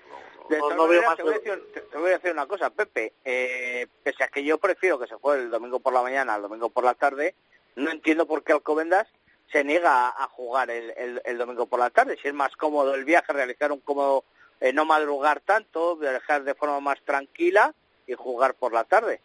No, 0.76 0.88
veo 0.88 1.02
más 1.02 1.16
te, 1.16 1.22
voy 1.22 2.10
a 2.10 2.14
decir, 2.14 2.32
una 2.32 2.46
cosa, 2.46 2.70
Pepe. 2.70 3.12
Eh, 3.24 3.86
pese 4.02 4.24
a 4.24 4.28
que 4.28 4.42
yo 4.42 4.58
prefiero 4.58 4.98
que 4.98 5.06
se 5.06 5.14
juegue 5.14 5.42
el 5.42 5.50
domingo 5.50 5.80
por 5.80 5.92
la 5.92 6.02
mañana 6.02 6.36
el 6.36 6.42
domingo 6.42 6.70
por 6.70 6.84
la 6.84 6.94
tarde, 6.94 7.34
no 7.76 7.90
entiendo 7.90 8.26
por 8.26 8.42
qué 8.42 8.52
Alcobendas 8.52 9.06
se 9.52 9.64
niega 9.64 10.08
a, 10.08 10.28
jugar 10.28 10.70
el, 10.70 11.22
el, 11.24 11.38
domingo 11.38 11.66
por 11.66 11.78
la 11.78 11.90
tarde. 11.90 12.18
Si 12.20 12.28
es 12.28 12.34
más 12.34 12.54
cómodo 12.56 12.94
el 12.94 13.04
viaje, 13.04 13.32
realizar 13.32 13.72
un 13.72 13.80
cómodo, 13.80 14.24
eh, 14.60 14.72
no 14.72 14.84
madrugar 14.84 15.40
tanto, 15.40 15.96
viajar 15.96 16.44
de 16.44 16.54
forma 16.54 16.80
más 16.80 17.00
tranquila 17.02 17.74
y 18.06 18.14
jugar 18.14 18.54
por 18.54 18.72
la 18.72 18.84
tarde. 18.84 19.20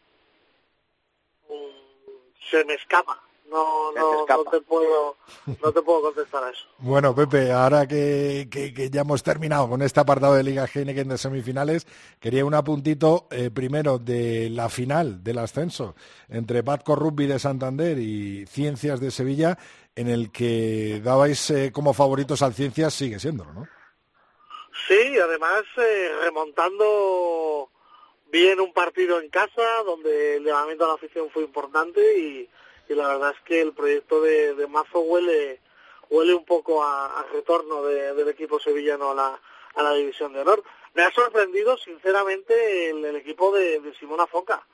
Se 2.49 2.63
me 2.65 2.73
escapa. 2.75 3.19
No, 3.53 3.91
no, 3.91 4.25
no, 4.25 4.43
te 4.45 4.61
puedo, 4.61 5.15
no 5.45 5.71
te 5.71 5.81
puedo 5.83 6.01
contestar 6.01 6.43
a 6.43 6.49
eso. 6.49 6.65
Bueno, 6.79 7.13
Pepe, 7.13 7.51
ahora 7.51 7.87
que, 7.87 8.47
que, 8.49 8.89
ya 8.89 9.01
hemos 9.01 9.21
terminado 9.21 9.69
con 9.69 9.83
este 9.83 9.99
apartado 9.99 10.33
de 10.33 10.41
Liga 10.41 10.65
Heineken 10.65 11.09
de 11.09 11.19
semifinales, 11.19 11.85
quería 12.19 12.45
un 12.45 12.55
apuntito 12.55 13.27
eh, 13.29 13.51
primero 13.51 13.99
de 13.99 14.49
la 14.49 14.69
final 14.69 15.23
del 15.23 15.37
ascenso 15.37 15.95
entre 16.29 16.63
Batco 16.63 16.95
Rugby 16.95 17.27
de 17.27 17.37
Santander 17.37 17.99
y 17.99 18.47
Ciencias 18.47 18.99
de 18.99 19.11
Sevilla, 19.11 19.59
en 19.95 20.07
el 20.07 20.31
que 20.31 20.99
dabais 21.03 21.51
eh, 21.51 21.71
como 21.71 21.93
favoritos 21.93 22.41
al 22.41 22.55
Ciencias, 22.55 22.95
sigue 22.95 23.19
siéndolo, 23.19 23.53
¿no? 23.53 23.67
Sí, 24.87 25.19
además 25.19 25.61
eh, 25.77 26.11
remontando 26.23 27.69
bien 28.33 28.59
un 28.59 28.73
partido 28.73 29.21
en 29.21 29.29
casa 29.29 29.61
donde 29.85 30.37
el 30.37 30.43
llamamiento 30.43 30.85
a 30.85 30.87
la 30.87 30.93
afición 30.95 31.29
fue 31.29 31.43
importante 31.43 32.17
y, 32.17 32.49
la 32.89 33.07
verdad 33.07 33.33
es 33.35 33.41
que 33.45 33.61
el 33.61 33.73
proyecto 33.73 34.21
de, 34.21 34.55
de 34.55 34.67
Mazo 34.67 34.99
huele 34.99 35.59
huele 36.09 36.33
un 36.33 36.43
poco 36.43 36.83
a, 36.83 37.25
retorno 37.31 37.83
del 37.83 38.27
equipo 38.27 38.59
sevillano 38.59 39.11
a 39.11 39.15
la, 39.15 39.39
a 39.75 39.83
la 39.83 39.93
división 39.93 40.33
de 40.33 40.41
honor. 40.41 40.63
Me 40.93 41.03
ha 41.03 41.11
sorprendido 41.11 41.77
sinceramente 41.77 42.89
el, 42.89 43.15
equipo 43.15 43.51
de, 43.55 43.81
Simona 43.99 44.27
Foca. 44.27 44.65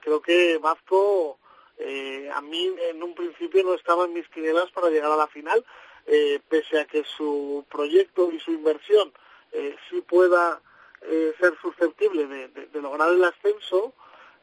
Creo 0.00 0.20
que 0.20 0.58
Mazco 0.58 1.38
eh, 1.78 2.30
a 2.32 2.40
mí 2.40 2.74
en 2.90 3.02
un 3.02 3.14
principio 3.14 3.64
no 3.64 3.74
estaba 3.74 4.04
en 4.04 4.12
mis 4.12 4.28
quinielas 4.28 4.70
para 4.72 4.88
llegar 4.88 5.10
a 5.10 5.16
la 5.16 5.26
final, 5.26 5.64
eh, 6.06 6.40
pese 6.48 6.78
a 6.78 6.84
que 6.84 7.02
su 7.04 7.64
proyecto 7.70 8.30
y 8.30 8.40
su 8.40 8.52
inversión 8.52 9.12
eh, 9.52 9.74
sí 9.90 10.02
pueda 10.02 10.60
eh, 11.08 11.34
ser 11.38 11.56
susceptible 11.60 12.26
de, 12.26 12.80
lograr 12.80 13.10
el 13.12 13.24
ascenso, 13.24 13.94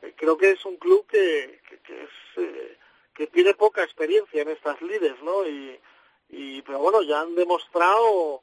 eh, 0.01 0.13
creo 0.15 0.37
que 0.37 0.51
es 0.51 0.65
un 0.65 0.77
club 0.77 1.05
que, 1.07 1.61
que, 1.83 2.03
es, 2.03 2.09
eh, 2.37 2.77
que 3.13 3.27
tiene 3.27 3.53
poca 3.53 3.83
experiencia 3.83 4.41
en 4.41 4.49
estas 4.49 4.81
lides, 4.81 5.21
¿no? 5.21 5.45
Y, 5.47 5.79
pero 6.65 6.79
bueno, 6.79 7.03
ya 7.03 7.21
han 7.21 7.35
demostrado, 7.35 8.41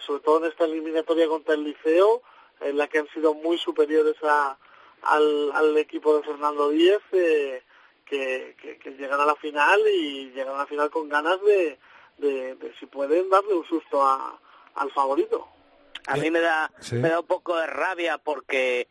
sobre 0.00 0.22
todo 0.22 0.38
en 0.38 0.50
esta 0.50 0.64
eliminatoria 0.64 1.28
contra 1.28 1.54
el 1.54 1.64
Liceo, 1.64 2.22
en 2.60 2.78
la 2.78 2.88
que 2.88 2.98
han 2.98 3.08
sido 3.08 3.34
muy 3.34 3.58
superiores 3.58 4.16
a, 4.22 4.56
al, 5.02 5.76
equipo 5.76 6.16
de 6.16 6.22
Fernando 6.22 6.70
Díez, 6.70 7.02
que, 7.10 7.62
que, 8.06 8.94
llegan 8.96 9.20
a 9.20 9.26
la 9.26 9.34
final 9.36 9.80
y 9.86 10.30
llegan 10.30 10.54
a 10.54 10.58
la 10.58 10.66
final 10.66 10.88
con 10.88 11.10
ganas 11.10 11.38
de, 11.42 11.78
de, 12.18 12.74
si 12.78 12.86
pueden 12.86 13.28
darle 13.28 13.52
un 13.52 13.66
susto 13.66 14.02
al 14.02 14.90
favorito. 14.92 15.55
A 16.06 16.16
mí 16.16 16.30
me 16.30 16.40
da, 16.40 16.70
me 16.92 17.08
da 17.08 17.20
un 17.20 17.26
poco 17.26 17.56
de 17.56 17.66
rabia 17.66 18.18
porque 18.18 18.88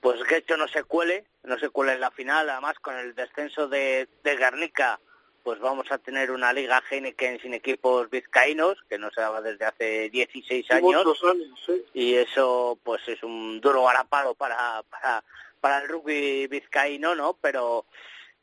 pues 0.00 0.22
que 0.24 0.36
hecho 0.36 0.56
no 0.56 0.68
se 0.68 0.84
cuele, 0.84 1.24
no 1.42 1.58
se 1.58 1.70
cuele 1.70 1.94
en 1.94 2.00
la 2.00 2.10
final, 2.10 2.48
además 2.48 2.78
con 2.80 2.96
el 2.96 3.14
descenso 3.14 3.68
de, 3.68 4.08
de 4.22 4.36
Garnica, 4.36 5.00
pues 5.42 5.60
vamos 5.60 5.90
a 5.90 5.98
tener 5.98 6.30
una 6.30 6.52
liga 6.52 6.82
Heineken 6.90 7.40
sin 7.40 7.54
equipos 7.54 8.10
vizcaínos, 8.10 8.76
que 8.88 8.98
no 8.98 9.10
se 9.10 9.20
daba 9.20 9.40
desde 9.40 9.64
hace 9.64 10.10
16 10.10 10.70
años, 10.70 11.04
y 11.94 12.14
eso 12.14 12.78
pues 12.82 13.00
es 13.08 13.22
un 13.22 13.60
duro 13.60 13.84
garapalo 13.84 14.34
para, 14.34 14.82
para, 14.90 15.24
para 15.60 15.78
el 15.78 15.88
rugby 15.88 16.46
vizcaíno, 16.48 17.14
¿no? 17.14 17.36
Pero 17.40 17.86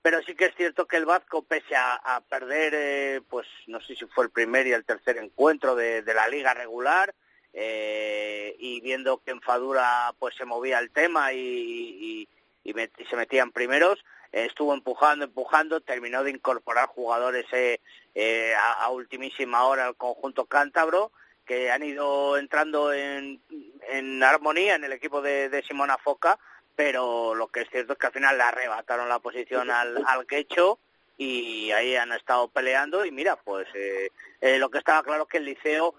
pero 0.01 0.22
sí 0.22 0.36
que 0.36 0.45
es 0.45 0.55
cierto 0.55 0.86
que 0.86 0.97
el 0.97 1.05
Vasco, 1.05 1.41
pese 1.41 1.76
a, 1.76 2.22
perder, 2.30 2.74
eh, 2.76 3.22
pues 3.28 3.47
no 3.66 3.82
sé 3.82 3.95
si 3.95 4.05
fue 4.05 4.26
el 4.26 4.30
primer 4.30 4.68
y 4.68 4.72
el 4.72 4.86
tercer 4.86 5.18
encuentro 5.18 5.76
de, 5.76 6.03
de 6.03 6.13
la 6.13 6.28
liga 6.28 6.53
regular, 6.53 7.16
eh, 7.56 8.56
y 8.60 8.82
viendo 8.82 9.22
que 9.24 9.32
en 9.32 9.41
Fadura 9.41 10.14
pues 10.20 10.36
se 10.36 10.45
movía 10.45 10.78
el 10.80 10.91
tema 10.91 11.34
y, 11.34 12.28
y, 12.64 12.74
se 13.10 13.16
metían 13.16 13.51
primeros, 13.51 14.03
estuvo 14.32 14.74
empujando, 14.74 15.26
empujando, 15.26 15.80
terminó 15.80 16.24
de 16.24 16.32
incorporar 16.32 16.88
jugadores 16.88 17.45
eh, 17.53 17.80
eh, 18.14 18.53
a, 18.80 18.89
ultimísima 18.89 19.64
hora 19.64 19.88
al 19.88 19.95
conjunto 19.95 20.45
cántabro 20.45 21.12
que 21.45 21.72
han 21.72 21.84
ido 21.84 22.38
entrando 22.38 22.91
en, 22.91 23.39
en 23.88 24.24
armonía 24.24 24.76
en 24.76 24.84
el 24.84 24.93
equipo 24.93 25.22
de, 25.22 25.47
de 25.47 25.64
Simona 25.64 25.97
Foca, 25.97 26.38
pero 26.76 27.36
lo 27.36 27.47
que 27.47 27.62
es 27.62 27.70
cierto 27.70 27.93
es 27.93 27.99
que 27.99 28.08
al 28.08 28.14
final 28.14 28.38
le 28.38 28.43
arrebataron 28.43 29.08
la 29.08 29.20
posición 29.20 29.72
al, 29.72 30.03
al 30.06 30.26
quecho 30.26 30.80
y 31.18 31.72
ahí 31.72 31.95
han 31.95 32.12
estado 32.12 32.47
peleando 32.49 33.06
y 33.06 33.12
mira, 33.12 33.38
pues 33.38 33.68
eh, 33.74 34.12
eh, 34.41 34.58
lo 34.58 34.70
que 34.70 34.80
estaba 34.80 35.03
claro 35.03 35.24
es 35.24 35.30
que 35.30 35.38
el 35.38 35.45
liceo 35.45 35.95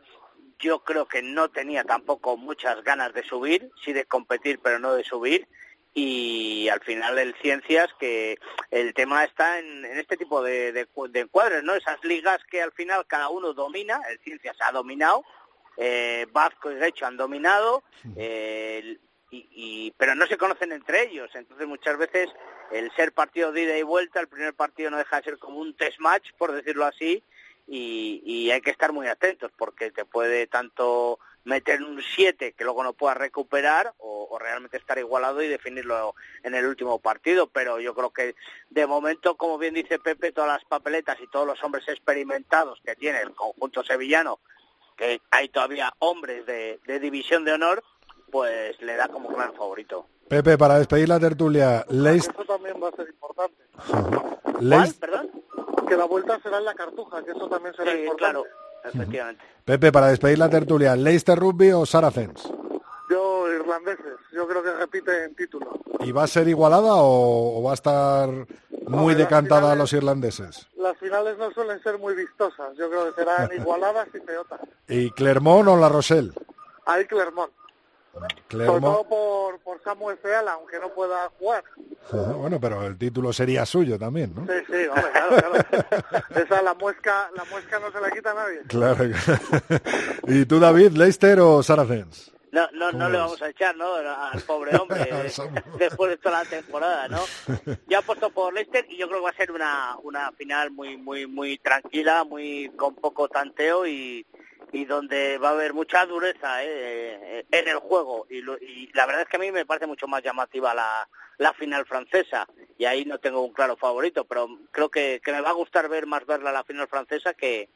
yo 0.59 0.81
creo 0.81 1.07
que 1.07 1.23
no 1.23 1.51
tenía 1.51 1.85
tampoco 1.85 2.37
muchas 2.37 2.83
ganas 2.85 3.13
de 3.13 3.23
subir, 3.23 3.71
sí 3.85 3.93
de 3.93 4.05
competir, 4.05 4.59
pero 4.63 4.79
no 4.79 4.95
de 4.95 5.05
subir. 5.05 5.47
Y 5.95 6.69
al 6.69 6.81
final 6.81 7.19
el 7.19 7.35
Ciencias, 7.41 7.89
que 7.99 8.39
el 8.71 8.93
tema 8.93 9.25
está 9.25 9.59
en, 9.59 9.85
en 9.85 9.99
este 9.99 10.17
tipo 10.17 10.43
de, 10.43 10.73
de, 10.73 10.87
de, 11.09 11.21
encuadres, 11.21 11.63
¿no? 11.63 11.75
Esas 11.75 12.03
ligas 12.05 12.39
que 12.51 12.61
al 12.61 12.73
final 12.73 13.07
cada 13.07 13.31
uno 13.31 13.55
domina, 13.55 14.01
el 14.11 14.19
Ciencias 14.19 14.57
ha 14.61 14.73
dominado, 14.73 15.25
eh, 15.79 16.27
Vasco 16.33 16.71
y 16.71 16.79
Gecho 16.79 17.07
han 17.07 17.17
dominado, 17.17 17.83
eh, 18.15 18.99
y, 19.31 19.49
y, 19.51 19.91
pero 19.97 20.15
no 20.15 20.27
se 20.27 20.37
conocen 20.37 20.73
entre 20.73 21.05
ellos. 21.05 21.31
Entonces 21.35 21.67
muchas 21.67 21.97
veces 21.97 22.29
el 22.73 22.91
ser 22.93 23.13
partido 23.13 23.53
de 23.53 23.63
ida 23.63 23.79
y 23.79 23.83
vuelta, 23.83 24.21
el 24.21 24.29
primer 24.29 24.53
partido 24.53 24.91
no 24.91 24.99
deja 24.99 25.17
de 25.17 25.25
ser 25.25 25.39
como 25.39 25.59
un 25.61 25.75
test 25.75 25.99
match, 25.99 26.31
por 26.37 26.53
decirlo 26.53 26.85
así, 26.85 27.23
y, 27.67 28.23
y 28.25 28.51
hay 28.51 28.61
que 28.61 28.71
estar 28.71 28.93
muy 28.93 29.09
atentos 29.09 29.51
porque 29.57 29.91
te 29.91 30.05
puede 30.05 30.47
tanto 30.47 31.19
meter 31.47 31.81
un 31.81 32.03
7 32.03 32.53
que 32.53 32.65
luego 32.65 32.83
no 32.83 32.93
puedas 32.93 33.17
recuperar 33.17 33.95
o, 33.99 34.37
realmente 34.39 34.77
estar 34.77 34.99
igualado 34.99 35.41
y 35.43 35.49
definirlo 35.49 36.15
en 36.43 36.55
el 36.55 36.67
último 36.67 36.99
partido. 36.99 37.47
Pero 37.47 37.81
yo 37.81 37.95
creo 37.95 38.11
que 38.11 38.35
de 38.69 38.87
momento, 38.87 39.37
como 39.37 39.57
bien 39.57 39.73
dice 39.73 39.99
Pepe, 39.99 40.33
todas 40.33 40.51
las 40.51 40.65
papeletas 40.65 41.19
y 41.21 41.27
todos 41.29 41.47
los 41.47 41.63
hombres 41.63 41.89
experimentados 41.89 42.81
que 42.85 42.97
tiene 42.97 43.21
el 43.21 43.33
conjunto 43.33 43.83
sevillano, 43.83 44.41
que 44.97 45.21
hay 45.31 45.49
todavía 45.49 45.95
hombres 46.01 46.45
de 46.47 47.01
división 47.01 47.45
de 47.45 47.53
honor, 47.53 47.83
pues 48.31 48.81
le 48.81 48.97
da 48.97 49.09
como 49.09 49.29
gran 49.29 49.53
favorito. 49.55 50.07
Pepe, 50.29 50.59
para 50.59 50.79
despedir 50.79 51.09
la 51.09 51.21
tertulia, 51.21 51.85
Leist... 51.89 52.31
Eso 52.31 52.45
también 52.45 52.77
va 52.83 52.89
a 52.89 52.93
ser 52.93 53.09
importante. 53.09 53.65
Leist... 54.61 55.01
¿Perdón? 55.01 55.31
Que 55.89 55.97
la 55.97 56.05
vuelta 56.05 56.41
será 56.43 56.59
en 56.59 56.65
la 56.65 56.75
cartuja, 56.75 57.23
que 57.23 57.31
eso 57.31 57.49
también 57.49 57.75
será 57.75 57.93
sí, 57.93 57.99
importante. 57.99 58.19
claro, 58.19 58.45
efectivamente. 58.85 59.45
Pepe, 59.65 59.93
para 59.93 60.09
despedir 60.09 60.39
la 60.39 60.49
tertulia, 60.51 60.97
¿Leicester 60.97 61.39
Rugby 61.39 61.71
o 61.73 61.87
Saracens? 61.87 62.49
Yo, 63.09 63.53
irlandeses. 63.53 64.19
Yo 64.33 64.49
creo 64.49 64.65
que 64.65 64.73
repite 64.73 65.25
en 65.25 65.35
título. 65.37 65.79
¿Y 66.01 66.11
va 66.11 66.25
a 66.25 66.27
ser 66.27 66.49
igualada 66.49 66.95
o, 66.95 67.61
o 67.61 67.63
va 67.63 67.71
a 67.71 67.75
estar 67.75 68.29
muy 68.89 69.15
ver, 69.15 69.25
decantada 69.25 69.61
finales, 69.61 69.77
a 69.77 69.83
los 69.83 69.93
irlandeses? 69.93 70.69
Las 70.77 70.97
finales 70.99 71.39
no 71.39 71.53
suelen 71.53 71.81
ser 71.83 71.99
muy 71.99 72.15
vistosas. 72.15 72.77
Yo 72.77 72.91
creo 72.91 73.07
que 73.07 73.21
serán 73.21 73.49
igualadas 73.57 74.09
y 74.13 74.19
peotas. 74.21 74.61
¿Y 74.89 75.11
Clermont 75.13 75.69
o 75.69 75.77
La 75.77 75.89
Rochelle? 75.89 76.33
Ahí 76.87 77.05
Clermont. 77.07 77.53
Clermont. 78.49 78.83
Sobre 78.83 78.95
todo 78.95 79.09
por, 79.09 79.59
por 79.61 79.83
Samuel 79.83 80.19
Feala, 80.19 80.53
aunque 80.53 80.79
no 80.79 80.89
pueda 80.91 81.29
jugar. 81.39 81.65
Bueno, 82.13 82.61
pero 82.61 82.87
el 82.87 82.97
título 82.97 83.33
sería 83.33 83.67
suyo 83.67 83.99
también, 83.99 84.33
¿no? 84.35 84.47
Sí, 84.47 84.61
sí, 84.67 84.87
hombre, 84.87 85.11
claro, 85.13 85.37
claro. 85.37 86.25
Esa 86.45 86.63
la 86.63 86.75
muesca, 86.75 87.31
la 87.35 87.45
muesca 87.45 87.79
no 87.81 87.91
se 87.91 88.01
la 88.01 88.11
quita 88.11 88.31
a 88.31 88.35
nadie. 88.35 88.61
Claro. 88.69 89.05
¿Y 90.29 90.45
tú, 90.47 90.61
David, 90.61 90.93
Leicester 90.93 91.41
o 91.41 91.63
Saracens? 91.63 92.33
No, 92.53 92.69
no, 92.73 92.91
no 92.91 93.11
le 93.11 93.19
vamos 93.19 93.43
a 93.43 93.51
echar, 93.51 93.77
¿no? 93.77 93.97
Al 93.97 94.41
pobre 94.41 94.75
hombre, 94.81 95.11
después 95.79 96.11
de 96.11 96.17
toda 96.17 96.43
la 96.43 96.49
temporada, 96.49 97.07
¿no? 97.09 97.21
Yo 97.87 97.99
apuesto 97.99 98.31
por 98.31 98.55
Leicester 98.55 98.87
y 98.89 98.97
yo 98.97 99.09
creo 99.09 99.21
que 99.21 99.25
va 99.25 99.31
a 99.31 99.37
ser 99.37 99.51
una, 99.51 99.97
una 100.03 100.33
final 100.33 100.71
muy, 100.71 100.97
muy, 100.97 101.27
muy 101.27 101.59
tranquila, 101.59 102.25
muy 102.25 102.71
con 102.77 102.95
poco 102.95 103.29
tanteo 103.29 103.87
y, 103.87 104.25
y 104.77 104.85
donde 104.85 105.39
va 105.39 105.49
a 105.49 105.53
haber 105.53 105.73
mucha 105.73 106.05
dureza 106.05 106.63
¿eh? 106.63 107.47
en 107.51 107.69
el 107.69 107.79
juego 107.79 108.27
y, 108.29 108.43
lo, 108.43 108.59
y, 108.59 108.91
la 108.93 109.07
verdad 109.07 109.23
es 109.23 109.29
que 109.29 109.37
a 109.37 109.41
mí 109.41 109.51
me 109.51 109.65
parece 109.65 109.87
mucho 109.87 110.07
más 110.07 110.23
llamativa 110.23 110.75
la, 110.75 111.09
la 111.39 111.55
final 111.55 111.87
francesa 111.87 112.47
y 112.77 112.85
ahí 112.85 113.07
no 113.07 113.19
tengo 113.19 113.41
un 113.41 113.55
claro 113.55 113.77
favorito 113.77 114.27
pero 114.27 114.49
creo 114.71 114.91
que, 114.91 115.23
que 115.25 115.33
me 115.33 115.41
va 115.41 115.51
a 115.51 115.55
gustar 115.55 115.89
ver 115.89 116.07
más 116.07 116.27
verla 116.27 116.53
la 116.53 116.65
final 116.65 116.89
francesa 116.89 117.33
que 117.33 117.71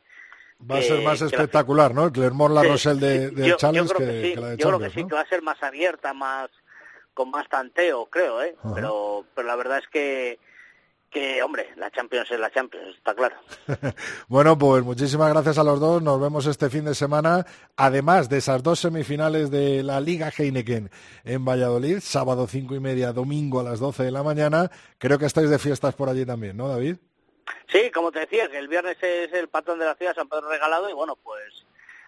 va 0.71 0.77
a 0.77 0.83
ser 0.83 1.03
más 1.03 1.23
espectacular, 1.23 1.95
¿no? 1.95 2.05
El 2.05 2.13
Clermont 2.13 2.53
La 2.53 2.63
Rochelle 2.63 3.01
de, 3.01 3.31
de 3.31 3.49
yo, 3.49 3.57
Challenge 3.57 3.89
yo 3.89 3.95
creo 3.95 4.07
que, 4.07 4.13
que, 4.13 4.29
sí, 4.29 4.35
que 4.35 4.41
la 4.41 4.49
de 4.49 4.57
yo 4.59 4.63
Champions, 4.63 4.79
creo 4.79 4.89
que 4.91 4.95
sí 4.95 5.03
¿no? 5.03 5.09
que 5.09 5.15
va 5.15 5.21
a 5.23 5.29
ser 5.29 5.43
más 5.43 5.63
abierta 5.63 6.13
más 6.13 6.51
con 7.15 7.31
más 7.31 7.49
tanteo 7.49 8.07
creo 8.07 8.43
eh 8.43 8.55
pero 8.75 9.25
pero 9.35 9.49
la 9.49 9.57
verdad 9.57 9.79
es 9.79 9.89
que 9.89 10.39
que, 11.11 11.43
hombre, 11.43 11.71
la 11.77 11.91
Champions 11.91 12.31
es 12.31 12.39
la 12.39 12.51
Champions, 12.51 12.97
está 12.97 13.15
claro. 13.15 13.37
bueno, 14.29 14.57
pues 14.57 14.83
muchísimas 14.85 15.33
gracias 15.33 15.59
a 15.59 15.65
los 15.65 15.81
dos. 15.81 16.03
Nos 16.03 16.21
vemos 16.21 16.47
este 16.47 16.71
fin 16.71 16.85
de 16.85 16.95
semana. 16.95 17.45
Además 17.77 18.29
de 18.29 18.39
esas 18.39 18.63
dos 18.63 18.81
semifinales 18.81 19.51
de 19.51 19.83
la 19.83 20.01
Liga 20.01 20.31
Heineken 20.37 20.91
en 21.25 21.45
Valladolid, 21.45 21.99
sábado 22.01 22.47
cinco 22.47 22.75
y 22.75 22.81
media, 22.81 23.13
domingo 23.13 23.61
a 23.61 23.65
las 23.65 23.81
doce 23.81 24.05
de 24.05 24.11
la 24.11 24.23
mañana. 24.23 24.71
Creo 24.99 25.19
que 25.19 25.27
estáis 25.27 25.51
de 25.51 25.59
fiestas 25.59 25.95
por 25.95 26.09
allí 26.09 26.25
también, 26.25 26.57
¿no, 26.57 26.69
David? 26.69 26.97
Sí, 27.73 27.91
como 27.91 28.13
te 28.13 28.21
decía, 28.21 28.49
que 28.49 28.59
el 28.59 28.69
viernes 28.69 28.97
es 29.03 29.33
el 29.33 29.49
patrón 29.49 29.79
de 29.79 29.87
la 29.87 29.95
ciudad, 29.95 30.15
San 30.15 30.29
Pedro 30.29 30.49
Regalado, 30.49 30.89
y 30.89 30.93
bueno, 30.93 31.17
pues 31.17 31.65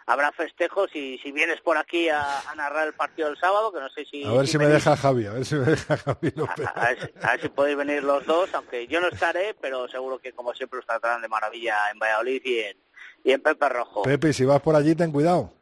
habrá 0.07 0.33
festejos 0.33 0.95
y 0.95 1.19
si 1.19 1.33
vienes 1.33 1.61
por 1.61 1.77
aquí 1.77 2.09
a, 2.09 2.41
a, 2.51 2.55
narrar 2.55 2.87
el 2.87 2.95
partido 2.95 3.29
del 3.29 3.39
sábado, 3.39 3.73
que 3.73 3.81
no 3.81 3.89
sé 3.91 4.05
si... 4.05 4.25
A 4.25 4.33
ver 4.33 4.47
si, 4.47 4.53
si 4.53 4.59
me 4.59 4.67
deja 4.67 4.97
Javi, 4.97 5.27
a 5.27 5.33
ver 5.33 5.45
si 5.45 5.55
me 5.55 5.67
deja 5.67 5.97
Javi 5.97 6.33
López. 6.37 6.67
A, 6.67 6.71
a, 6.71 6.89
ver, 6.89 7.15
a, 7.23 7.31
ver, 7.33 7.41
si 7.41 7.49
podéis 7.49 7.77
venir 7.77 8.03
los 8.03 8.27
dos, 8.27 8.53
aunque 8.55 8.87
yo 8.87 9.01
no 9.01 9.09
estaré, 9.09 9.55
pero 9.61 9.89
seguro 9.89 10.19
que 10.19 10.33
como 10.33 10.55
siempre 10.55 10.79
os 10.79 10.87
tratarán 10.87 11.23
de 11.23 11.29
maravilla 11.29 11.91
en 11.93 11.99
Valladolid 11.99 12.43
y 12.45 12.59
en, 12.61 12.77
y 13.25 13.33
en 13.33 13.41
Pepe 13.41 13.69
Rojo. 13.69 14.03
Pepe, 14.03 14.33
si 14.33 14.45
vas 14.45 14.61
por 14.61 14.77
allí, 14.77 14.95
ten 14.95 15.13
cuidado. 15.13 15.53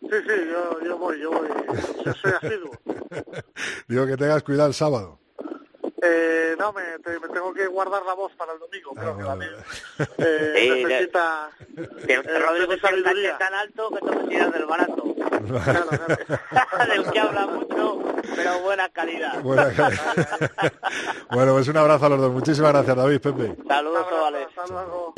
Sí, 0.00 0.08
sí, 0.10 0.34
yo, 0.50 0.80
yo 0.84 0.98
voy, 0.98 1.20
yo 1.20 1.30
voy, 1.32 1.48
yo 2.04 2.14
soy 2.14 2.32
asiduo. 2.40 2.70
Digo 3.88 4.06
que 4.06 4.16
tengas 4.16 4.42
cuidado 4.42 4.68
el 4.68 4.74
sábado. 4.74 5.18
Eh, 6.08 6.56
no, 6.58 6.72
me, 6.72 6.82
te, 7.02 7.18
me, 7.18 7.28
tengo 7.28 7.52
que 7.52 7.66
guardar 7.66 8.04
la 8.04 8.14
voz 8.14 8.32
para 8.32 8.52
el 8.52 8.58
domingo, 8.58 8.92
Ah, 8.96 9.00
creo 9.00 9.16
que 9.16 9.36
mía. 9.36 9.48
Eh, 10.18 10.54
sí, 10.56 10.84
necesita... 10.84 11.50
Que 12.06 12.14
el 12.14 12.28
eh, 12.28 12.38
Rodrigo 12.38 12.72
es 12.72 12.80
tan 13.38 13.54
alto 13.54 13.90
que 13.90 14.06
te 14.06 14.28
tiras 14.28 14.52
del 14.52 14.66
barato. 14.66 15.04
Claro, 15.46 15.86
claro. 15.88 16.86
del 16.92 17.10
que 17.10 17.20
habla 17.20 17.46
mucho, 17.46 18.02
pero 18.34 18.60
buena 18.60 18.88
calidad. 18.88 19.40
Buena 19.42 19.72
calidad. 19.76 20.72
bueno, 21.30 21.52
pues 21.54 21.68
un 21.68 21.76
abrazo 21.76 22.06
a 22.06 22.08
los 22.10 22.20
dos. 22.20 22.32
Muchísimas 22.32 22.72
gracias, 22.72 22.96
David, 22.96 23.20
Pepe. 23.20 23.56
Saludos, 23.66 24.06
chavales. 24.08 24.46
Hasta 24.48 24.72
luego. 24.72 25.14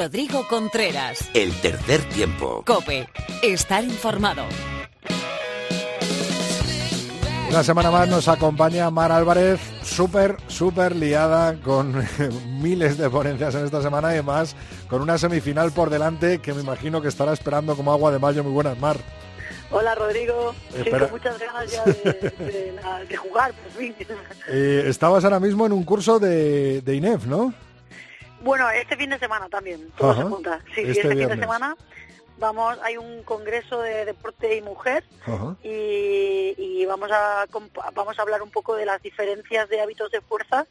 Rodrigo 0.00 0.48
Contreras. 0.48 1.28
El 1.34 1.52
tercer 1.60 2.00
tiempo. 2.08 2.62
Cope. 2.66 3.06
Estar 3.42 3.84
informado. 3.84 4.44
Una 7.50 7.62
semana 7.62 7.90
más 7.90 8.08
nos 8.08 8.26
acompaña 8.26 8.88
Mar 8.90 9.12
Álvarez, 9.12 9.60
súper, 9.82 10.38
súper 10.46 10.96
liada 10.96 11.60
con 11.60 12.02
miles 12.62 12.96
de 12.96 13.10
ponencias 13.10 13.54
en 13.56 13.66
esta 13.66 13.82
semana 13.82 14.08
y 14.08 14.14
además 14.14 14.56
con 14.88 15.02
una 15.02 15.18
semifinal 15.18 15.70
por 15.70 15.90
delante 15.90 16.38
que 16.38 16.54
me 16.54 16.62
imagino 16.62 17.02
que 17.02 17.08
estará 17.08 17.34
esperando 17.34 17.76
como 17.76 17.92
agua 17.92 18.10
de 18.10 18.18
mayo. 18.18 18.42
Muy 18.42 18.52
buenas, 18.52 18.78
Mar. 18.78 18.96
Hola 19.70 19.94
Rodrigo, 19.94 20.54
sí, 20.82 20.90
con 20.90 21.10
muchas 21.10 21.38
ganas 21.38 21.70
ya 21.70 21.84
de, 21.84 21.92
de, 22.38 22.74
de 23.06 23.16
jugar, 23.18 23.52
por 23.52 23.70
fin. 23.72 23.94
Eh, 24.48 24.84
estabas 24.86 25.24
ahora 25.24 25.40
mismo 25.40 25.66
en 25.66 25.72
un 25.72 25.84
curso 25.84 26.18
de, 26.18 26.80
de 26.80 26.94
INEF, 26.96 27.26
¿no? 27.26 27.52
Bueno, 28.40 28.70
este 28.70 28.96
fin 28.96 29.10
de 29.10 29.18
semana 29.18 29.48
también, 29.48 29.90
todo 29.96 30.10
Ajá. 30.10 30.22
se 30.22 30.28
junta. 30.28 30.60
Sí, 30.74 30.80
este, 30.80 30.90
este 30.92 31.08
fin 31.08 31.28
de 31.28 31.36
semana 31.36 31.76
vamos, 32.40 32.78
hay 32.82 32.96
un 32.96 33.22
congreso 33.22 33.80
de 33.82 34.06
deporte 34.06 34.56
y 34.56 34.62
mujer 34.62 35.04
y, 35.62 36.54
y, 36.56 36.86
vamos 36.86 37.10
a 37.12 37.46
vamos 37.94 38.18
a 38.18 38.22
hablar 38.22 38.42
un 38.42 38.50
poco 38.50 38.74
de 38.74 38.86
las 38.86 39.00
diferencias 39.02 39.68
de 39.68 39.80
hábitos 39.80 40.10
de 40.10 40.20
fuerza 40.22 40.66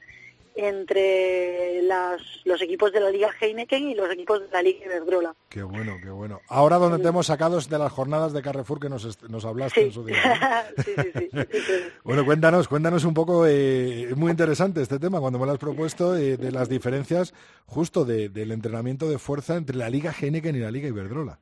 entre 0.56 1.82
las, 1.84 2.22
los 2.44 2.62
equipos 2.62 2.92
de 2.92 3.00
la 3.00 3.10
Liga 3.10 3.30
Heineken 3.40 3.90
y 3.90 3.96
los 3.96 4.12
equipos 4.12 4.42
de 4.42 4.48
la 4.52 4.62
Liga 4.62 4.86
Iberdrola. 4.86 5.36
Qué 5.50 5.64
bueno, 5.64 5.98
qué 6.02 6.10
bueno. 6.10 6.42
Ahora 6.48 6.78
donde 6.78 6.98
sí. 6.98 7.04
te 7.04 7.10
hemos 7.10 7.28
sacado 7.28 7.60
de 7.60 7.78
las 7.78 7.92
jornadas 7.92 8.34
de 8.34 8.42
Carrefour 8.42 8.80
que 8.80 8.90
nos, 8.90 9.22
nos 9.30 9.46
hablaste 9.46 9.82
sí. 9.82 9.88
en 9.88 9.94
su 9.94 10.06
día. 10.06 10.72
bueno, 12.04 12.26
cuéntanos, 12.26 12.68
cuéntanos 12.68 13.04
un 13.06 13.14
poco, 13.14 13.46
eh, 13.46 14.04
es 14.04 14.18
muy 14.18 14.32
interesante 14.32 14.82
este 14.82 15.00
tema 15.00 15.20
cuando 15.20 15.40
me 15.40 15.46
lo 15.46 15.52
has 15.52 15.60
propuesto, 15.60 16.16
eh, 16.16 16.38
de 16.38 16.52
las 16.52 16.70
diferencias 16.70 17.34
justo 17.66 18.06
de, 18.06 18.30
del 18.30 18.52
entrenamiento 18.52 19.10
de 19.10 19.20
fuerza 19.20 19.56
entre 19.56 19.78
la 19.78 19.90
Liga 19.90 20.14
Heineken 20.14 20.56
y 20.56 20.60
la 20.60 20.72
Liga 20.72 20.88
Iberdrola. 20.88 21.40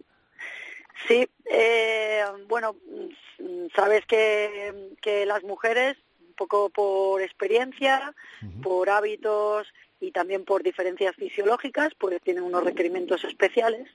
Sí, 1.08 1.28
eh, 1.46 2.24
bueno, 2.48 2.76
sabes 3.76 4.06
que, 4.06 4.92
que 5.02 5.26
las 5.26 5.44
mujeres 5.44 5.98
poco 6.38 6.70
por 6.70 7.22
experiencia, 7.22 8.14
uh 8.42 8.46
-huh. 8.46 8.62
por 8.62 8.90
hábitos 8.90 9.68
y 10.00 10.12
también 10.12 10.46
por 10.46 10.64
diferencias 10.64 11.16
fisiológicas, 11.16 11.94
pues 12.00 12.22
tienen 12.22 12.44
unos 12.44 12.64
requerimientos 12.64 13.24
especiales. 13.26 13.90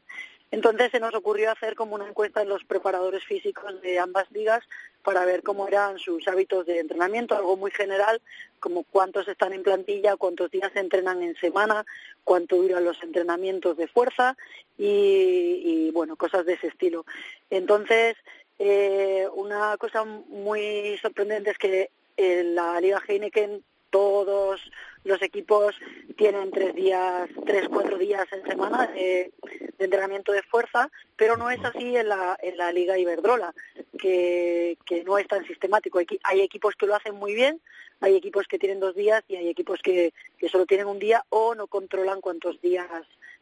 Entonces 0.53 0.90
se 0.90 1.01
nos 1.01 1.14
ocurrió 1.14 1.51
hacer 1.51 1.74
como 1.74 1.95
una 1.95 2.07
encuesta 2.07 2.43
en 2.43 2.51
los 2.51 2.62
preparadores 2.64 3.24
físicos 3.24 3.80
de 3.80 3.99
ambas 3.99 4.30
ligas 4.30 4.62
para 5.03 5.24
ver 5.24 5.43
cómo 5.43 5.66
eran 5.66 5.99
sus 5.99 6.28
hábitos 6.28 6.66
de 6.66 6.78
entrenamiento, 6.78 7.34
algo 7.34 7.57
muy 7.57 7.70
general, 7.70 8.20
como 8.61 8.84
cuántos 8.84 9.26
están 9.28 9.55
en 9.55 9.62
plantilla, 9.62 10.16
cuántos 10.16 10.51
días 10.51 10.70
se 10.74 10.80
entrenan 10.80 11.22
en 11.22 11.34
semana, 11.36 11.86
cuánto 12.22 12.57
duran 12.57 12.84
los 12.84 13.03
entrenamientos 13.03 13.78
de 13.78 13.88
fuerza 13.88 14.36
y, 14.76 15.90
bueno, 15.93 16.16
cosas 16.16 16.45
de 16.45 16.53
ese 16.53 16.66
estilo. 16.66 17.07
Entonces, 17.49 18.16
eh, 18.59 19.26
una 19.32 19.78
cosa 19.78 20.05
muy 20.05 20.99
sorprendente 21.01 21.51
es 21.53 21.59
que 21.59 21.90
en 22.17 22.55
la 22.55 22.81
Liga 22.81 23.03
Heineken 23.07 23.63
todos 23.91 24.61
los 25.05 25.21
equipos 25.23 25.75
tienen 26.17 26.51
tres 26.51 26.75
días, 26.75 27.29
tres, 27.45 27.69
cuatro 27.69 27.99
días 27.99 28.27
en 28.33 28.43
semana 28.47 28.87
de, 28.87 29.33
entrenamiento 29.79 30.33
de 30.33 30.43
fuerza, 30.43 30.91
pero 31.17 31.37
no 31.37 31.51
es 31.51 31.63
así 31.65 31.97
en 31.97 32.09
la, 32.09 32.39
en 32.41 32.57
la 32.57 32.73
Liga 32.73 32.99
Iberdrola, 32.99 33.53
que, 33.99 34.79
que 34.87 35.05
no 35.05 35.19
es 35.19 35.27
tan 35.27 35.45
sistemático. 35.45 36.01
Hay 36.25 36.41
equipos 36.41 36.75
que 36.77 36.87
lo 36.87 36.95
hacen 36.95 37.17
muy 37.17 37.35
bien, 37.35 37.61
hay 38.01 38.17
equipos 38.17 38.47
que 38.47 38.59
tienen 38.59 38.81
dos 38.81 38.95
días 38.95 39.23
y 39.29 39.37
hay 39.37 39.49
equipos 39.49 39.81
que, 39.83 40.13
que 40.39 40.49
solo 40.49 40.67
tienen 40.67 40.87
un 40.87 40.99
día 40.99 41.25
o 41.29 41.55
no 41.55 41.67
controlan 41.67 42.21
cuántos 42.21 42.61
días 42.61 42.89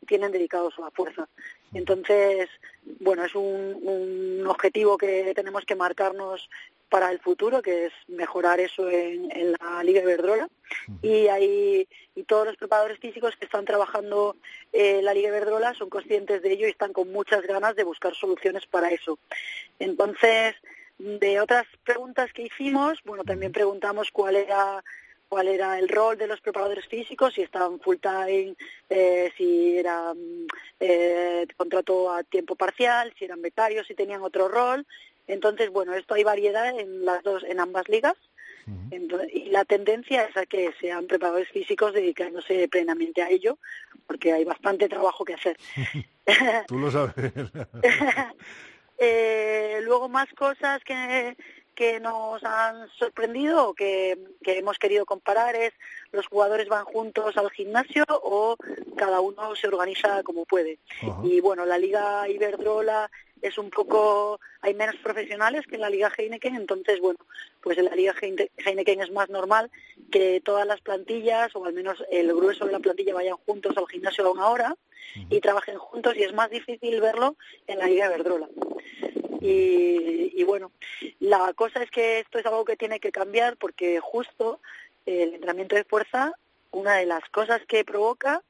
tienen 0.07 0.33
dedicados 0.33 0.79
a 0.79 0.83
la 0.83 0.91
fuerza. 0.91 1.29
Entonces, 1.75 2.49
bueno, 3.01 3.25
es 3.25 3.35
un, 3.35 3.79
un 3.83 4.47
objetivo 4.47 4.97
que 4.97 5.33
tenemos 5.35 5.65
que 5.65 5.77
marcarnos 5.77 6.49
para 6.91 7.11
el 7.11 7.21
futuro, 7.21 7.63
que 7.63 7.87
es 7.87 7.93
mejorar 8.09 8.61
eso 8.61 8.91
en, 8.91 9.29
la 9.59 9.83
Liga 9.83 10.03
Iberdrola. 10.03 10.49
Y 11.01 11.29
hay 11.29 11.89
y 12.15 12.25
todos 12.25 12.47
los 12.47 12.57
preparadores 12.57 12.99
físicos 12.99 13.35
que 13.37 13.47
están 13.47 13.65
trabajando 13.65 14.37
en 14.73 15.05
la 15.05 15.15
Liga 15.15 15.29
Iberdrola 15.29 15.73
son 15.75 15.89
conscientes 15.89 16.43
de 16.43 16.53
ello 16.53 16.67
y 16.67 16.71
están 16.71 16.93
con 16.93 17.11
muchas 17.11 17.43
ganas 17.43 17.77
de 17.77 17.85
buscar 17.85 18.15
soluciones 18.15 18.67
para 18.67 18.91
eso. 18.91 19.19
Entonces, 19.79 20.57
de 20.99 21.41
otras 21.41 21.67
preguntas 21.85 22.33
que 22.33 22.43
hicimos, 22.43 22.99
bueno, 23.05 23.25
también 23.25 23.53
preguntamos 23.53 24.11
cuál 24.11 24.37
era 24.37 24.85
cuál 25.31 25.47
era 25.47 25.79
el 25.79 25.89
rol 25.89 26.19
de 26.19 26.27
los 26.27 26.41
preparadores 26.41 26.89
físicos, 26.89 27.35
si 27.35 27.43
estaban 27.43 27.79
full 27.79 27.99
time, 27.99 28.57
eh, 28.89 29.31
si 29.37 29.79
era 29.79 30.13
eh, 30.81 31.47
contrato 31.57 32.13
a 32.13 32.25
tiempo 32.25 32.57
parcial, 32.57 33.15
si 33.17 33.27
eran 33.27 33.41
becarios, 33.41 33.87
si 33.87 33.95
tenían 33.95 34.23
otro 34.23 34.49
rol. 34.49 34.85
Entonces, 35.31 35.71
bueno, 35.71 35.95
esto 35.95 36.15
hay 36.15 36.25
variedad 36.25 36.79
en 36.79 37.05
las 37.05 37.23
dos, 37.23 37.45
en 37.45 37.61
ambas 37.61 37.89
ligas. 37.89 38.17
y 39.33 39.47
la 39.51 39.65
tendencia 39.65 40.25
es 40.25 40.37
a 40.37 40.47
que 40.47 40.73
sean 40.81 41.07
preparadores 41.07 41.49
físicos 41.49 41.93
dedicándose 41.93 42.69
plenamente 42.69 43.23
a 43.23 43.31
ello, 43.31 43.59
porque 44.07 44.33
hay 44.33 44.45
bastante 44.45 44.89
trabajo 44.89 45.25
que 45.25 45.35
hacer. 45.35 45.57
Tú 46.69 46.79
lo 46.79 46.91
sabes. 46.91 47.15
eh, 48.99 49.81
luego 49.83 50.09
más 50.09 50.29
cosas 50.35 50.83
que, 50.85 51.37
que 51.75 52.01
nos 52.01 52.45
han 52.45 52.89
sorprendido 52.99 53.69
o 53.69 53.75
que, 53.75 54.19
que, 54.43 54.59
hemos 54.59 54.79
querido 54.79 55.07
comparar 55.07 55.57
es 55.57 55.73
los 56.13 56.27
jugadores 56.27 56.69
van 56.69 56.85
juntos 56.85 57.37
al 57.37 57.51
gimnasio 57.51 58.05
o 58.09 58.57
cada 58.97 59.21
uno 59.21 59.57
se 59.57 59.69
organiza 59.69 60.23
como 60.23 60.45
puede. 60.45 60.79
Y 61.25 61.41
bueno, 61.41 61.65
la 61.65 61.79
Liga 61.79 62.29
Iberdrola 62.29 63.11
es 63.43 63.59
un 63.59 63.71
poco, 63.71 64.41
hay 64.61 64.75
menos 64.75 64.97
profesionales 64.97 65.67
que 65.67 65.77
en 65.77 65.81
la 65.81 65.91
Liga 65.91 66.13
Heineken, 66.17 66.57
entonces, 66.57 67.01
bueno, 67.01 67.19
pues 67.61 67.79
en 67.79 67.87
la 67.87 67.95
Liga 67.95 68.15
Heineken 68.21 69.01
es 69.01 69.11
más 69.11 69.29
normal 69.31 69.71
que 70.11 70.41
todas 70.41 70.67
las 70.67 70.81
plantillas, 70.81 71.55
o 71.55 71.65
al 71.65 71.73
menos 71.73 72.03
el 72.11 72.33
grueso 72.35 72.67
de 72.67 72.73
la 72.73 72.81
plantilla, 72.81 73.15
vayan 73.15 73.37
juntos 73.37 73.77
al 73.77 73.87
gimnasio 73.87 74.27
a 74.27 74.33
una 74.33 74.49
hora 74.49 74.77
y 75.29 75.41
trabajen 75.41 75.79
juntos, 75.79 76.17
y 76.17 76.23
es 76.23 76.33
más 76.33 76.51
difícil 76.51 77.01
verlo 77.01 77.37
en 77.67 77.79
la 77.79 77.87
Liga 77.87 78.09
Verdrola. 78.09 78.49
Y, 79.41 80.33
y 80.35 80.45
bueno, 80.45 80.71
la 81.19 81.53
cosa 81.55 81.83
es 81.83 81.91
que 81.91 82.21
esto 82.21 82.39
es 82.39 82.47
algo 82.47 82.65
que 82.65 82.77
tiene 82.77 83.01
que 83.01 83.11
cambiar 83.11 83.57
porque 83.57 83.99
justo 84.01 84.61
el 85.07 85.35
entrenamiento 85.35 85.77
de 85.77 85.85
fuerza, 85.85 86.35
una 86.73 86.97
de 86.97 87.07
las 87.07 87.27
cosas 87.31 87.63
que 87.67 87.85
provoca 87.85 88.43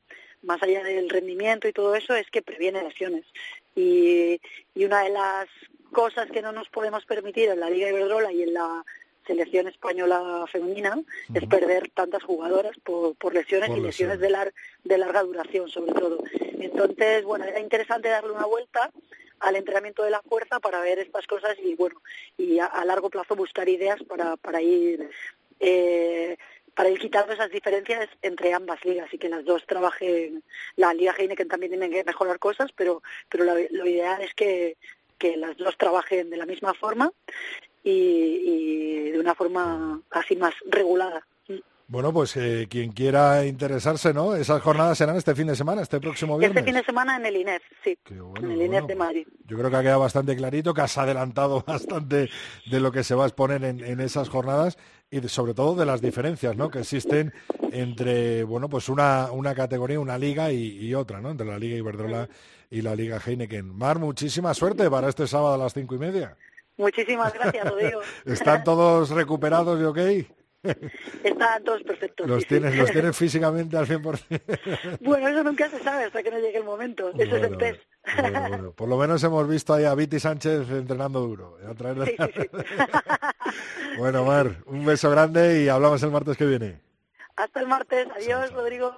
más 0.42 0.62
allá 0.62 0.82
del 0.82 1.10
rendimiento 1.10 1.68
y 1.68 1.72
todo 1.72 1.94
eso, 1.94 2.14
es 2.14 2.30
que 2.30 2.42
previene 2.42 2.82
lesiones. 2.82 3.26
Y, 3.74 4.40
una 4.76 5.02
de 5.02 5.10
las 5.10 5.48
cosas 5.92 6.30
que 6.30 6.42
no 6.42 6.52
nos 6.52 6.68
podemos 6.68 7.04
permitir 7.04 7.48
en 7.48 7.60
la 7.60 7.70
Liga 7.70 7.90
Iberdrola 7.90 8.32
y 8.32 8.42
en 8.42 8.54
la 8.54 8.84
selección 9.26 9.68
española 9.68 10.44
femenina 10.50 10.98
es 11.34 11.46
perder 11.46 11.90
tantas 11.90 12.22
jugadoras 12.22 12.76
por, 12.82 13.14
por 13.16 13.34
lesiones 13.34 13.70
y 13.76 13.80
lesiones 13.80 14.18
de, 14.18 14.52
de 14.84 14.98
larga 14.98 15.22
duración 15.22 15.68
sobre 15.68 15.92
todo. 15.92 16.22
Entonces, 16.58 17.24
bueno, 17.24 17.44
era 17.44 17.60
interesante 17.60 18.08
darle 18.08 18.32
una 18.32 18.46
vuelta 18.46 18.90
al 19.40 19.56
entrenamiento 19.56 20.02
de 20.02 20.10
la 20.10 20.22
fuerza 20.22 20.60
para 20.60 20.80
ver 20.80 20.98
estas 20.98 21.26
cosas 21.26 21.56
y 21.62 21.74
bueno 21.74 22.00
y 22.36 22.58
a, 22.58 22.84
largo 22.84 23.10
plazo 23.10 23.34
buscar 23.34 23.68
ideas 23.68 24.02
para, 24.04 24.36
para 24.36 24.60
ir 24.62 25.10
eh, 25.58 26.36
para 26.80 26.88
ir 26.88 26.98
quitando 26.98 27.34
esas 27.34 27.50
diferencias 27.50 28.08
entre 28.22 28.54
ambas 28.54 28.82
ligas 28.86 29.12
y 29.12 29.18
que 29.18 29.28
las 29.28 29.44
dos 29.44 29.66
trabajen. 29.66 30.42
La 30.76 30.94
Liga 30.94 31.14
Heineken 31.14 31.46
también 31.46 31.72
tiene 31.72 31.90
que 31.90 32.04
mejorar 32.04 32.38
cosas, 32.38 32.72
pero, 32.74 33.02
pero 33.28 33.44
lo, 33.44 33.86
ideal 33.86 34.22
es 34.22 34.32
que, 34.32 34.78
que 35.18 35.36
las 35.36 35.58
dos 35.58 35.76
trabajen 35.76 36.30
de 36.30 36.38
la 36.38 36.46
misma 36.46 36.72
forma 36.72 37.12
y, 37.84 37.90
y 37.90 39.10
de 39.10 39.20
una 39.20 39.34
forma 39.34 40.00
casi 40.08 40.36
más 40.36 40.54
regulada. 40.64 41.26
Bueno, 41.90 42.12
pues 42.12 42.36
eh, 42.36 42.68
quien 42.70 42.92
quiera 42.92 43.44
interesarse, 43.44 44.14
¿no? 44.14 44.36
Esas 44.36 44.62
jornadas 44.62 44.96
serán 44.96 45.16
este 45.16 45.34
fin 45.34 45.48
de 45.48 45.56
semana, 45.56 45.82
este 45.82 45.98
próximo 45.98 46.38
viernes. 46.38 46.58
Este 46.58 46.70
fin 46.70 46.78
de 46.78 46.84
semana 46.84 47.16
en 47.16 47.26
el 47.26 47.36
INEF, 47.36 47.64
sí. 47.82 47.98
en 48.08 48.48
el 48.48 48.62
INEF 48.62 48.86
de 48.86 48.94
Madrid. 48.94 49.26
Yo 49.48 49.58
creo 49.58 49.70
que 49.70 49.76
ha 49.76 49.82
quedado 49.82 49.98
bastante 49.98 50.36
clarito, 50.36 50.72
que 50.72 50.82
has 50.82 50.96
adelantado 50.96 51.64
bastante 51.66 52.30
de 52.70 52.80
lo 52.80 52.92
que 52.92 53.02
se 53.02 53.16
va 53.16 53.24
a 53.24 53.26
exponer 53.26 53.64
en, 53.64 54.00
esas 54.00 54.28
jornadas 54.28 54.78
y 55.10 55.20
sobre 55.26 55.52
todo 55.52 55.74
de 55.74 55.84
las 55.84 56.00
diferencias, 56.00 56.56
¿no? 56.56 56.70
Que 56.70 56.78
existen 56.78 57.34
entre, 57.72 58.44
bueno, 58.44 58.68
pues 58.68 58.88
una, 58.88 59.32
una 59.32 59.52
categoría, 59.56 59.98
una 59.98 60.16
liga 60.16 60.52
y, 60.52 60.94
otra, 60.94 61.20
¿no? 61.20 61.32
Entre 61.32 61.44
la 61.44 61.58
Liga 61.58 61.76
Iberdrola 61.76 62.28
y 62.70 62.82
la 62.82 62.94
Liga 62.94 63.18
Heineken. 63.18 63.66
Mar, 63.76 63.98
muchísima 63.98 64.54
suerte 64.54 64.88
para 64.88 65.08
este 65.08 65.26
sábado 65.26 65.54
a 65.54 65.58
las 65.58 65.74
cinco 65.74 65.96
y 65.96 65.98
media. 65.98 66.36
Muchísimas 66.76 67.34
gracias, 67.34 67.68
Rodrigo. 67.68 68.00
¿Están 68.26 68.62
todos 68.62 69.10
recuperados 69.10 69.80
y 69.80 69.82
ok? 69.82 70.39
Están 71.24 71.64
todos 71.64 71.82
perfectos. 71.82 72.28
¿Los, 72.28 72.46
tienes, 72.46 72.76
¿Los 72.76 72.90
tienes 72.90 73.16
físicamente 73.16 73.76
al 73.76 73.86
100%? 73.86 74.98
bueno, 75.00 75.28
eso 75.28 75.42
nunca 75.42 75.70
se 75.70 75.82
sabe 75.82 76.04
hasta 76.04 76.22
que 76.22 76.30
no 76.30 76.38
llegue 76.38 76.58
el 76.58 76.64
momento. 76.64 77.10
Eso 77.18 77.36
es 77.36 77.42
el 77.42 77.56
test. 77.56 77.80
Por 78.76 78.88
lo 78.88 78.96
menos 78.96 79.22
hemos 79.24 79.48
visto 79.48 79.74
ahí 79.74 79.84
a 79.84 79.94
Viti 79.94 80.18
Sánchez 80.18 80.70
entrenando 80.70 81.20
duro. 81.20 81.58
bueno, 83.98 84.24
Mar, 84.24 84.56
un 84.66 84.84
beso 84.84 85.10
grande 85.10 85.62
y 85.62 85.68
hablamos 85.68 86.02
el 86.02 86.10
martes 86.10 86.36
que 86.36 86.46
viene. 86.46 86.80
Hasta 87.36 87.60
el 87.60 87.68
martes. 87.68 88.08
Adiós, 88.16 88.52
Rodrigo. 88.52 88.96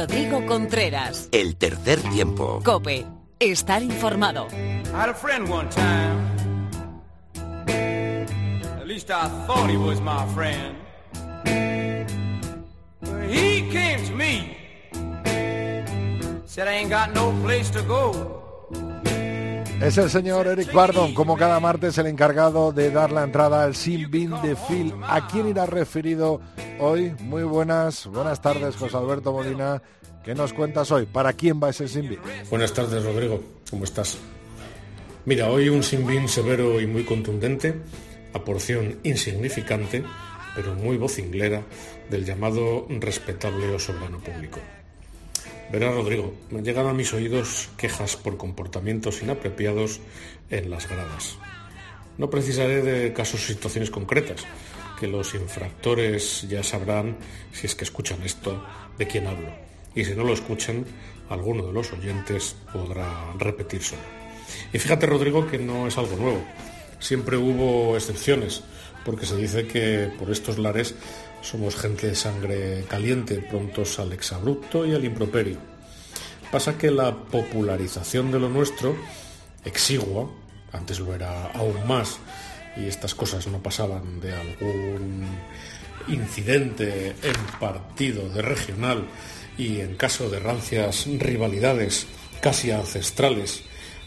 Rodrigo 0.00 0.46
Contreras. 0.46 1.28
El 1.30 1.56
tercer 1.56 2.00
tiempo. 2.00 2.62
Cope. 2.64 3.04
Estar 3.38 3.82
informado. 3.82 4.46
I 4.50 4.96
had 4.96 5.10
a 5.10 5.14
friend 5.14 5.46
one 5.46 5.68
time. 5.68 6.26
At 8.80 8.86
least 8.86 9.10
I 9.10 9.28
thought 9.46 9.68
he 9.68 9.76
was 9.76 10.00
my 10.00 10.24
friend. 10.34 10.74
He 13.28 13.68
came 13.70 14.02
to 14.06 14.14
me. 14.14 14.56
Said 16.46 16.66
I 16.66 16.76
ain't 16.76 16.88
got 16.88 17.12
no 17.12 17.32
place 17.42 17.68
to 17.72 17.82
go. 17.82 18.39
Es 19.80 19.96
el 19.96 20.10
señor 20.10 20.46
Eric 20.46 20.74
Bardon, 20.74 21.14
como 21.14 21.38
cada 21.38 21.58
martes, 21.58 21.96
el 21.96 22.06
encargado 22.06 22.70
de 22.70 22.90
dar 22.90 23.10
la 23.10 23.24
entrada 23.24 23.64
al 23.64 23.74
Sin 23.74 24.10
Bin 24.10 24.30
de 24.42 24.54
Phil. 24.54 24.92
¿A 25.02 25.26
quién 25.26 25.48
irá 25.48 25.64
referido 25.64 26.42
hoy? 26.78 27.14
Muy 27.20 27.44
buenas, 27.44 28.06
buenas 28.06 28.42
tardes, 28.42 28.76
José 28.76 28.98
Alberto 28.98 29.32
Molina. 29.32 29.82
¿Qué 30.22 30.34
nos 30.34 30.52
cuentas 30.52 30.90
hoy? 30.90 31.06
¿Para 31.06 31.32
quién 31.32 31.60
va 31.62 31.70
ese 31.70 31.88
Sin 31.88 32.10
Bin? 32.10 32.18
Buenas 32.50 32.74
tardes, 32.74 33.02
Rodrigo. 33.02 33.42
¿Cómo 33.70 33.84
estás? 33.84 34.18
Mira, 35.24 35.48
hoy 35.48 35.70
un 35.70 35.82
Sin 35.82 36.06
Bin 36.06 36.28
severo 36.28 36.78
y 36.78 36.86
muy 36.86 37.04
contundente, 37.04 37.80
a 38.34 38.38
porción 38.44 38.98
insignificante, 39.02 40.04
pero 40.54 40.74
muy 40.74 40.98
vocinglera, 40.98 41.62
del 42.10 42.26
llamado 42.26 42.86
respetable 42.88 43.74
o 43.74 43.78
soberano 43.78 44.18
público. 44.18 44.60
Verá, 45.72 45.92
Rodrigo, 45.92 46.34
me 46.50 46.62
llegan 46.62 46.88
a 46.88 46.92
mis 46.92 47.14
oídos 47.14 47.68
quejas 47.76 48.16
por 48.16 48.36
comportamientos 48.36 49.22
inapropiados 49.22 50.00
en 50.50 50.68
las 50.68 50.88
gradas. 50.88 51.38
No 52.18 52.28
precisaré 52.28 52.82
de 52.82 53.12
casos 53.12 53.44
o 53.44 53.46
situaciones 53.46 53.88
concretas, 53.88 54.44
que 54.98 55.06
los 55.06 55.32
infractores 55.34 56.44
ya 56.48 56.64
sabrán, 56.64 57.16
si 57.52 57.66
es 57.66 57.76
que 57.76 57.84
escuchan 57.84 58.20
esto, 58.24 58.64
de 58.98 59.06
quién 59.06 59.28
hablo. 59.28 59.48
Y 59.94 60.04
si 60.04 60.16
no 60.16 60.24
lo 60.24 60.32
escuchan, 60.32 60.84
alguno 61.28 61.64
de 61.64 61.72
los 61.72 61.92
oyentes 61.92 62.56
podrá 62.72 63.32
repetírselo. 63.38 64.02
Y 64.72 64.78
fíjate, 64.80 65.06
Rodrigo, 65.06 65.46
que 65.46 65.58
no 65.58 65.86
es 65.86 65.96
algo 65.98 66.16
nuevo. 66.16 66.44
siempre 66.98 67.36
hubo 67.36 67.96
excepciones, 67.96 68.62
porque 69.04 69.24
se 69.24 69.36
dice 69.36 69.66
que 69.66 70.10
por 70.18 70.30
estos 70.30 70.58
lares 70.58 70.96
somos 71.42 71.76
gente 71.76 72.08
de 72.08 72.14
sangre 72.14 72.84
caliente, 72.88 73.36
prontos 73.36 73.98
al 73.98 74.12
exabrupto 74.12 74.86
y 74.86 74.94
al 74.94 75.04
improperio. 75.04 75.58
Pasa 76.50 76.76
que 76.76 76.90
la 76.90 77.16
popularización 77.16 78.32
de 78.32 78.40
lo 78.40 78.48
nuestro, 78.48 78.96
exigua, 79.64 80.28
antes 80.72 80.98
lo 80.98 81.14
era 81.14 81.52
aún 81.52 81.86
más, 81.86 82.18
y 82.76 82.86
estas 82.86 83.14
cosas 83.14 83.46
no 83.46 83.62
pasaban 83.62 84.20
de 84.20 84.34
algún 84.34 85.26
incidente 86.08 87.14
en 87.22 87.58
partido 87.58 88.28
de 88.28 88.42
regional 88.42 89.06
y 89.58 89.80
en 89.80 89.96
caso 89.96 90.30
de 90.30 90.40
rancias 90.40 91.06
rivalidades 91.06 92.06
casi 92.40 92.70
ancestrales, 92.70 93.62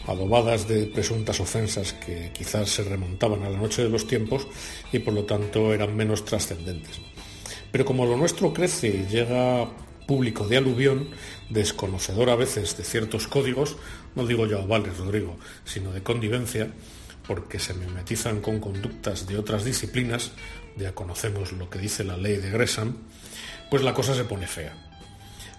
adobadas 0.08 0.68
de 0.68 0.86
presuntas 0.88 1.40
ofensas 1.40 1.94
que 1.94 2.32
quizás 2.34 2.70
se 2.70 2.84
remontaban 2.84 3.44
a 3.44 3.50
la 3.50 3.58
noche 3.58 3.84
de 3.84 3.90
los 3.90 4.08
tiempos 4.08 4.48
y 4.92 5.00
por 5.00 5.14
lo 5.14 5.24
tanto 5.24 5.74
eran 5.74 5.96
menos 5.96 6.26
trascendentes. 6.26 7.00
Pero 7.74 7.86
como 7.86 8.06
lo 8.06 8.16
nuestro 8.16 8.54
crece 8.54 8.88
y 8.90 9.08
llega 9.08 9.68
público 10.06 10.48
de 10.48 10.58
aluvión, 10.58 11.10
desconocedor 11.50 12.30
a 12.30 12.36
veces 12.36 12.78
de 12.78 12.84
ciertos 12.84 13.28
códigos, 13.28 13.78
no 14.14 14.28
digo 14.28 14.46
ya 14.46 14.60
ovales, 14.60 14.96
Rodrigo, 15.00 15.38
sino 15.66 15.92
de 15.92 16.04
convivencia, 16.04 16.70
porque 17.28 17.58
se 17.58 17.74
mimetizan 17.74 18.42
con 18.42 18.60
conductas 18.60 19.26
de 19.26 19.40
otras 19.40 19.66
disciplinas, 19.66 20.34
ya 20.78 20.94
conocemos 20.94 21.52
lo 21.54 21.68
que 21.72 21.80
dice 21.80 22.04
la 22.04 22.16
ley 22.16 22.38
de 22.38 22.52
Gresham, 22.52 22.96
pues 23.72 23.82
la 23.82 23.96
cosa 23.96 24.14
se 24.14 24.26
pone 24.26 24.46
fea. 24.46 24.78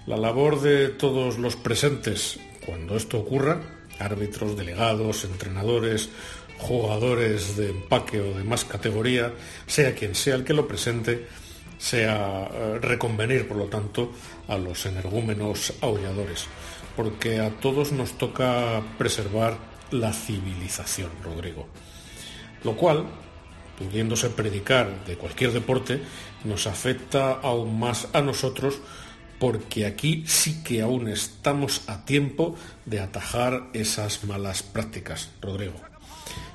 La 0.06 0.16
labor 0.16 0.60
de 0.60 0.90
todos 0.90 1.38
los 1.38 1.56
presentes 1.56 2.38
cuando 2.64 2.96
esto 2.96 3.18
ocurra, 3.18 3.60
árbitros, 3.98 4.56
delegados, 4.56 5.24
entrenadores, 5.24 6.10
jugadores 6.58 7.56
de 7.56 7.70
empaque 7.70 8.20
o 8.20 8.38
de 8.38 8.44
más 8.44 8.64
categoría, 8.64 9.32
sea 9.66 9.96
quien 9.96 10.14
sea 10.14 10.36
el 10.36 10.44
que 10.44 10.54
lo 10.54 10.68
presente, 10.68 11.26
sea 11.84 12.48
eh, 12.50 12.78
reconvenir, 12.80 13.46
por 13.46 13.58
lo 13.58 13.66
tanto, 13.66 14.10
a 14.48 14.56
los 14.56 14.86
energúmenos 14.86 15.74
aulladores, 15.82 16.46
porque 16.96 17.40
a 17.40 17.50
todos 17.60 17.92
nos 17.92 18.16
toca 18.16 18.80
preservar 18.96 19.58
la 19.90 20.14
civilización, 20.14 21.10
Rodrigo. 21.22 21.68
Lo 22.62 22.74
cual, 22.74 23.04
pudiéndose 23.78 24.30
predicar 24.30 25.04
de 25.04 25.16
cualquier 25.16 25.52
deporte, 25.52 26.00
nos 26.44 26.66
afecta 26.66 27.32
aún 27.32 27.78
más 27.78 28.08
a 28.14 28.22
nosotros 28.22 28.80
porque 29.38 29.84
aquí 29.84 30.24
sí 30.26 30.62
que 30.64 30.80
aún 30.80 31.06
estamos 31.06 31.82
a 31.86 32.06
tiempo 32.06 32.56
de 32.86 33.00
atajar 33.00 33.68
esas 33.74 34.24
malas 34.24 34.62
prácticas, 34.62 35.32
Rodrigo. 35.42 35.74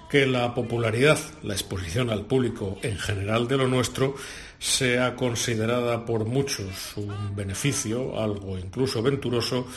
Que 0.10 0.26
la 0.26 0.56
popularidad, 0.56 1.20
la 1.44 1.54
exposición 1.54 2.10
al 2.10 2.26
público 2.26 2.80
en 2.82 2.98
general 2.98 3.48
de 3.48 3.58
lo 3.58 3.68
nuestro, 3.68 4.16
sea 4.60 5.16
considerada 5.16 6.06
por 6.06 6.26
muchos 6.26 6.96
un 6.98 7.36
beneficio, 7.36 8.22
algo 8.22 8.58
incluso 8.58 9.02
venturoso, 9.02 9.68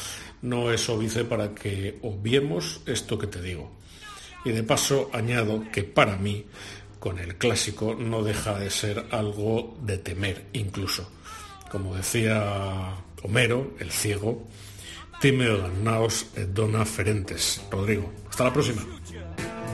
no 0.43 0.71
es 0.73 0.89
óbice 0.89 1.25
para 1.25 1.55
que 1.55 1.99
obviemos 2.03 2.81
esto 2.87 3.17
que 3.17 3.29
te 3.29 3.41
digo. 3.41 3.71
Y 4.45 4.51
de 4.51 4.65
paso 4.65 5.09
añado 5.13 5.65
que 5.73 5.85
para 5.85 6.17
mí, 6.17 6.45
con 6.99 7.19
el 7.19 7.37
clásico, 7.37 7.95
no 7.95 8.23
deja 8.23 8.59
de 8.59 8.71
ser 8.71 9.07
algo 9.11 9.77
de 9.83 9.99
temer 9.99 10.47
incluso 10.53 11.09
como 11.73 11.97
decía 11.97 12.95
Homero, 13.23 13.73
el 13.81 13.91
ciego, 13.91 14.45
timeo 15.23 15.57
dannaos 15.57 16.27
et 16.37 16.53
dona 16.53 16.85
ferentes. 16.85 17.63
Rodrigo, 17.71 18.13
hasta 18.29 18.45
la 18.45 18.53
próxima. 18.53 18.83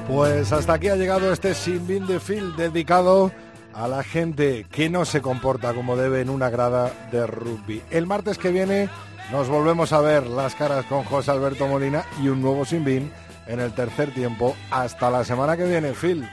Pues 0.07 0.53
hasta 0.53 0.75
aquí 0.75 0.89
ha 0.89 0.95
llegado 0.95 1.33
este 1.33 1.55
Sin 1.55 1.87
de 2.07 2.21
Phil 2.21 2.55
dedicado 2.57 3.33
a 3.79 3.87
la 3.87 4.03
gente 4.03 4.67
que 4.73 4.91
no 4.91 5.05
se 5.05 5.23
comporta 5.23 5.73
como 5.73 5.97
debe 5.97 6.21
en 6.21 6.31
una 6.31 6.51
grada 6.51 6.93
de 7.13 7.27
rugby. 7.27 7.81
El 7.91 8.07
martes 8.07 8.37
que 8.37 8.51
viene 8.51 8.89
nos 9.31 9.49
volvemos 9.49 9.93
a 9.93 10.01
ver 10.01 10.27
las 10.27 10.57
caras 10.57 10.85
con 10.87 11.05
José 11.05 11.31
Alberto 11.31 11.69
Molina 11.69 12.05
y 12.21 12.29
un 12.29 12.43
nuevo 12.43 12.65
Sin 12.65 12.85
en 12.89 13.61
el 13.61 13.73
tercer 13.73 14.13
tiempo. 14.13 14.57
Hasta 14.73 15.11
la 15.11 15.25
semana 15.25 15.57
que 15.57 15.65
viene, 15.65 15.93
Phil. 15.93 16.29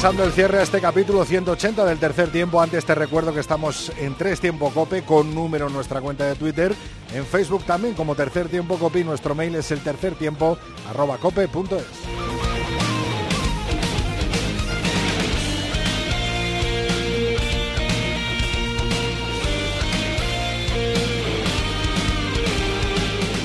Echando 0.00 0.24
el 0.24 0.32
cierre 0.32 0.60
a 0.60 0.62
este 0.62 0.80
capítulo 0.80 1.26
180 1.26 1.84
del 1.84 1.98
tercer 1.98 2.32
tiempo. 2.32 2.62
Antes 2.62 2.86
te 2.86 2.94
recuerdo 2.94 3.34
que 3.34 3.40
estamos 3.40 3.92
en 3.98 4.14
tres 4.14 4.40
tiempo 4.40 4.70
cope 4.70 5.02
con 5.02 5.34
número 5.34 5.66
en 5.66 5.74
nuestra 5.74 6.00
cuenta 6.00 6.24
de 6.24 6.36
Twitter. 6.36 6.74
En 7.12 7.26
Facebook 7.26 7.64
también 7.64 7.92
como 7.92 8.14
tercer 8.14 8.48
tiempo 8.48 8.78
cope. 8.78 9.04
Nuestro 9.04 9.34
mail 9.34 9.56
es 9.56 9.70
el 9.72 9.80
tercer 9.80 10.14
tiempo 10.14 10.56
arroba 10.88 11.18
cope.es. 11.18 11.84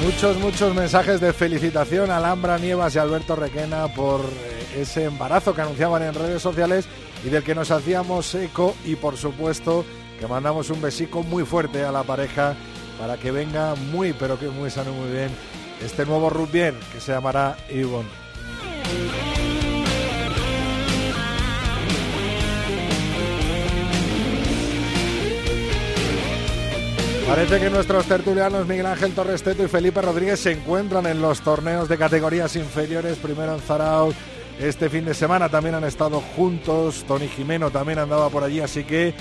Muchos, 0.05 0.37
muchos 0.37 0.73
mensajes 0.73 1.19
de 1.19 1.33
felicitación 1.33 2.11
a 2.11 2.15
Alhambra 2.15 2.57
Nievas 2.57 2.95
y 2.95 2.99
Alberto 2.99 3.35
Requena 3.35 3.89
por 3.93 4.21
eh, 4.21 4.54
ese 4.75 5.05
embarazo 5.05 5.53
que 5.55 5.61
anunciaban 5.61 6.03
en 6.03 6.13
redes 6.13 6.41
sociales 6.41 6.85
y 7.25 7.29
del 7.29 7.43
que 7.43 7.55
nos 7.55 7.71
hacíamos 7.71 8.33
eco 8.35 8.75
y 8.85 8.95
por 8.95 9.17
supuesto 9.17 9.85
que 10.19 10.27
mandamos 10.27 10.69
un 10.69 10.81
besico 10.81 11.23
muy 11.23 11.43
fuerte 11.45 11.83
a 11.83 11.91
la 11.91 12.03
pareja 12.03 12.55
para 12.99 13.17
que 13.17 13.31
venga 13.31 13.75
muy, 13.75 14.13
pero 14.13 14.39
que 14.39 14.47
muy 14.49 14.69
sano 14.69 14.93
muy 14.93 15.11
bien 15.11 15.29
este 15.83 16.05
nuevo 16.05 16.29
rugby 16.29 16.71
que 16.91 16.99
se 16.99 17.11
llamará 17.11 17.57
Ivonne. 17.69 18.09
Parece 27.27 27.59
que 27.59 27.69
nuestros 27.71 28.05
tertulianos 28.05 28.67
Miguel 28.67 28.85
Ángel 28.85 29.13
Torresteto 29.13 29.63
y 29.63 29.67
Felipe 29.67 29.99
Rodríguez 29.99 30.39
se 30.39 30.51
encuentran 30.51 31.07
en 31.07 31.21
los 31.21 31.41
torneos 31.41 31.89
de 31.89 31.97
categorías 31.97 32.55
inferiores, 32.55 33.17
primero 33.17 33.55
en 33.55 33.61
Zarauz. 33.61 34.15
Este 34.59 34.89
fin 34.89 35.05
de 35.05 35.13
semana 35.13 35.49
también 35.49 35.75
han 35.75 35.83
estado 35.83 36.21
juntos, 36.35 37.03
Tony 37.07 37.27
Jimeno 37.27 37.71
también 37.71 37.99
andaba 37.99 38.29
por 38.29 38.43
allí, 38.43 38.61
así 38.61 38.85
que 38.85 39.13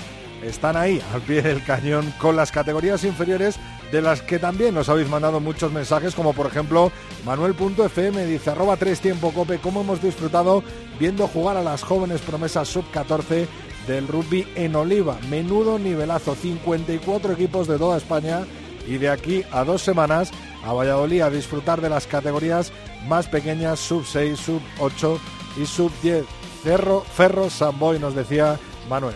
están 0.43 0.77
ahí 0.77 1.01
al 1.13 1.21
pie 1.21 1.41
del 1.41 1.63
cañón 1.63 2.13
con 2.19 2.35
las 2.35 2.51
categorías 2.51 3.03
inferiores 3.03 3.57
de 3.91 4.01
las 4.01 4.21
que 4.21 4.39
también 4.39 4.73
nos 4.73 4.89
habéis 4.89 5.09
mandado 5.09 5.39
muchos 5.39 5.71
mensajes, 5.71 6.15
como 6.15 6.33
por 6.33 6.47
ejemplo 6.47 6.91
Manuel.fm 7.25 8.25
dice 8.25 8.49
arroba 8.49 8.77
tres 8.77 8.99
tiempo 8.99 9.31
cope, 9.31 9.59
cómo 9.59 9.81
hemos 9.81 10.01
disfrutado 10.01 10.63
viendo 10.99 11.27
jugar 11.27 11.57
a 11.57 11.63
las 11.63 11.83
jóvenes 11.83 12.21
promesas 12.21 12.67
sub 12.67 12.89
14 12.91 13.47
del 13.87 14.07
rugby 14.07 14.47
en 14.55 14.75
Oliva. 14.75 15.17
Menudo 15.29 15.77
nivelazo, 15.77 16.35
54 16.35 17.33
equipos 17.33 17.67
de 17.67 17.77
toda 17.77 17.97
España 17.97 18.45
y 18.87 18.97
de 18.97 19.09
aquí 19.09 19.43
a 19.51 19.63
dos 19.63 19.81
semanas 19.81 20.31
a 20.65 20.73
Valladolid 20.73 21.21
a 21.21 21.29
disfrutar 21.29 21.79
de 21.79 21.89
las 21.89 22.07
categorías 22.07 22.73
más 23.07 23.27
pequeñas, 23.27 23.79
sub 23.79 24.05
6, 24.05 24.39
sub 24.39 24.61
8 24.79 25.19
y 25.61 25.65
sub 25.65 25.91
10. 26.01 26.25
Cerro, 26.63 27.01
Ferro, 27.01 27.49
Samboy, 27.49 27.99
nos 27.99 28.15
decía 28.15 28.59
Manuel. 28.89 29.15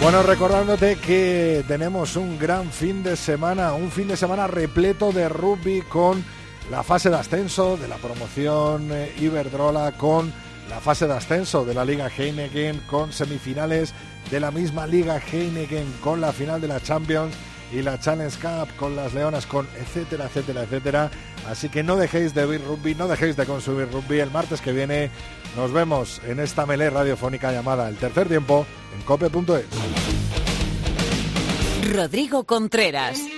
Bueno, 0.00 0.22
recordándote 0.22 0.96
que 0.96 1.64
tenemos 1.66 2.14
un 2.14 2.38
gran 2.38 2.70
fin 2.70 3.02
de 3.02 3.16
semana, 3.16 3.74
un 3.74 3.90
fin 3.90 4.06
de 4.06 4.16
semana 4.16 4.46
repleto 4.46 5.10
de 5.10 5.28
rugby 5.28 5.82
con 5.82 6.24
la 6.70 6.82
fase 6.82 7.10
de 7.10 7.16
ascenso 7.16 7.76
de 7.76 7.88
la 7.88 7.96
promoción 7.96 8.90
eh, 8.92 9.12
Iberdrola, 9.18 9.92
con 9.92 10.32
la 10.68 10.80
fase 10.80 11.06
de 11.06 11.14
ascenso 11.14 11.64
de 11.64 11.74
la 11.74 11.84
Liga 11.84 12.10
Heineken 12.14 12.80
con 12.80 13.12
semifinales 13.12 13.94
de 14.30 14.40
la 14.40 14.50
misma 14.50 14.86
Liga 14.86 15.18
Heineken 15.18 15.86
con 16.02 16.20
la 16.20 16.32
final 16.32 16.60
de 16.60 16.68
la 16.68 16.80
Champions 16.80 17.34
y 17.72 17.82
la 17.82 17.98
Challenge 17.98 18.36
Cup 18.38 18.68
con 18.76 18.96
las 18.96 19.14
Leonas, 19.14 19.46
con 19.46 19.66
etcétera, 19.78 20.26
etcétera, 20.26 20.62
etcétera. 20.62 21.10
Así 21.48 21.68
que 21.68 21.82
no 21.82 21.96
dejéis 21.96 22.34
de 22.34 22.46
ver 22.46 22.62
rugby, 22.64 22.94
no 22.94 23.08
dejéis 23.08 23.36
de 23.36 23.46
consumir 23.46 23.88
rugby. 23.90 24.20
El 24.20 24.30
martes 24.30 24.60
que 24.60 24.72
viene 24.72 25.10
nos 25.56 25.72
vemos 25.72 26.20
en 26.26 26.40
esta 26.40 26.66
melé 26.66 26.90
radiofónica 26.90 27.52
llamada 27.52 27.88
El 27.88 27.96
Tercer 27.96 28.28
Tiempo 28.28 28.66
en 28.94 29.02
cope.es. 29.02 29.66
Rodrigo 31.94 32.44
Contreras. 32.44 33.37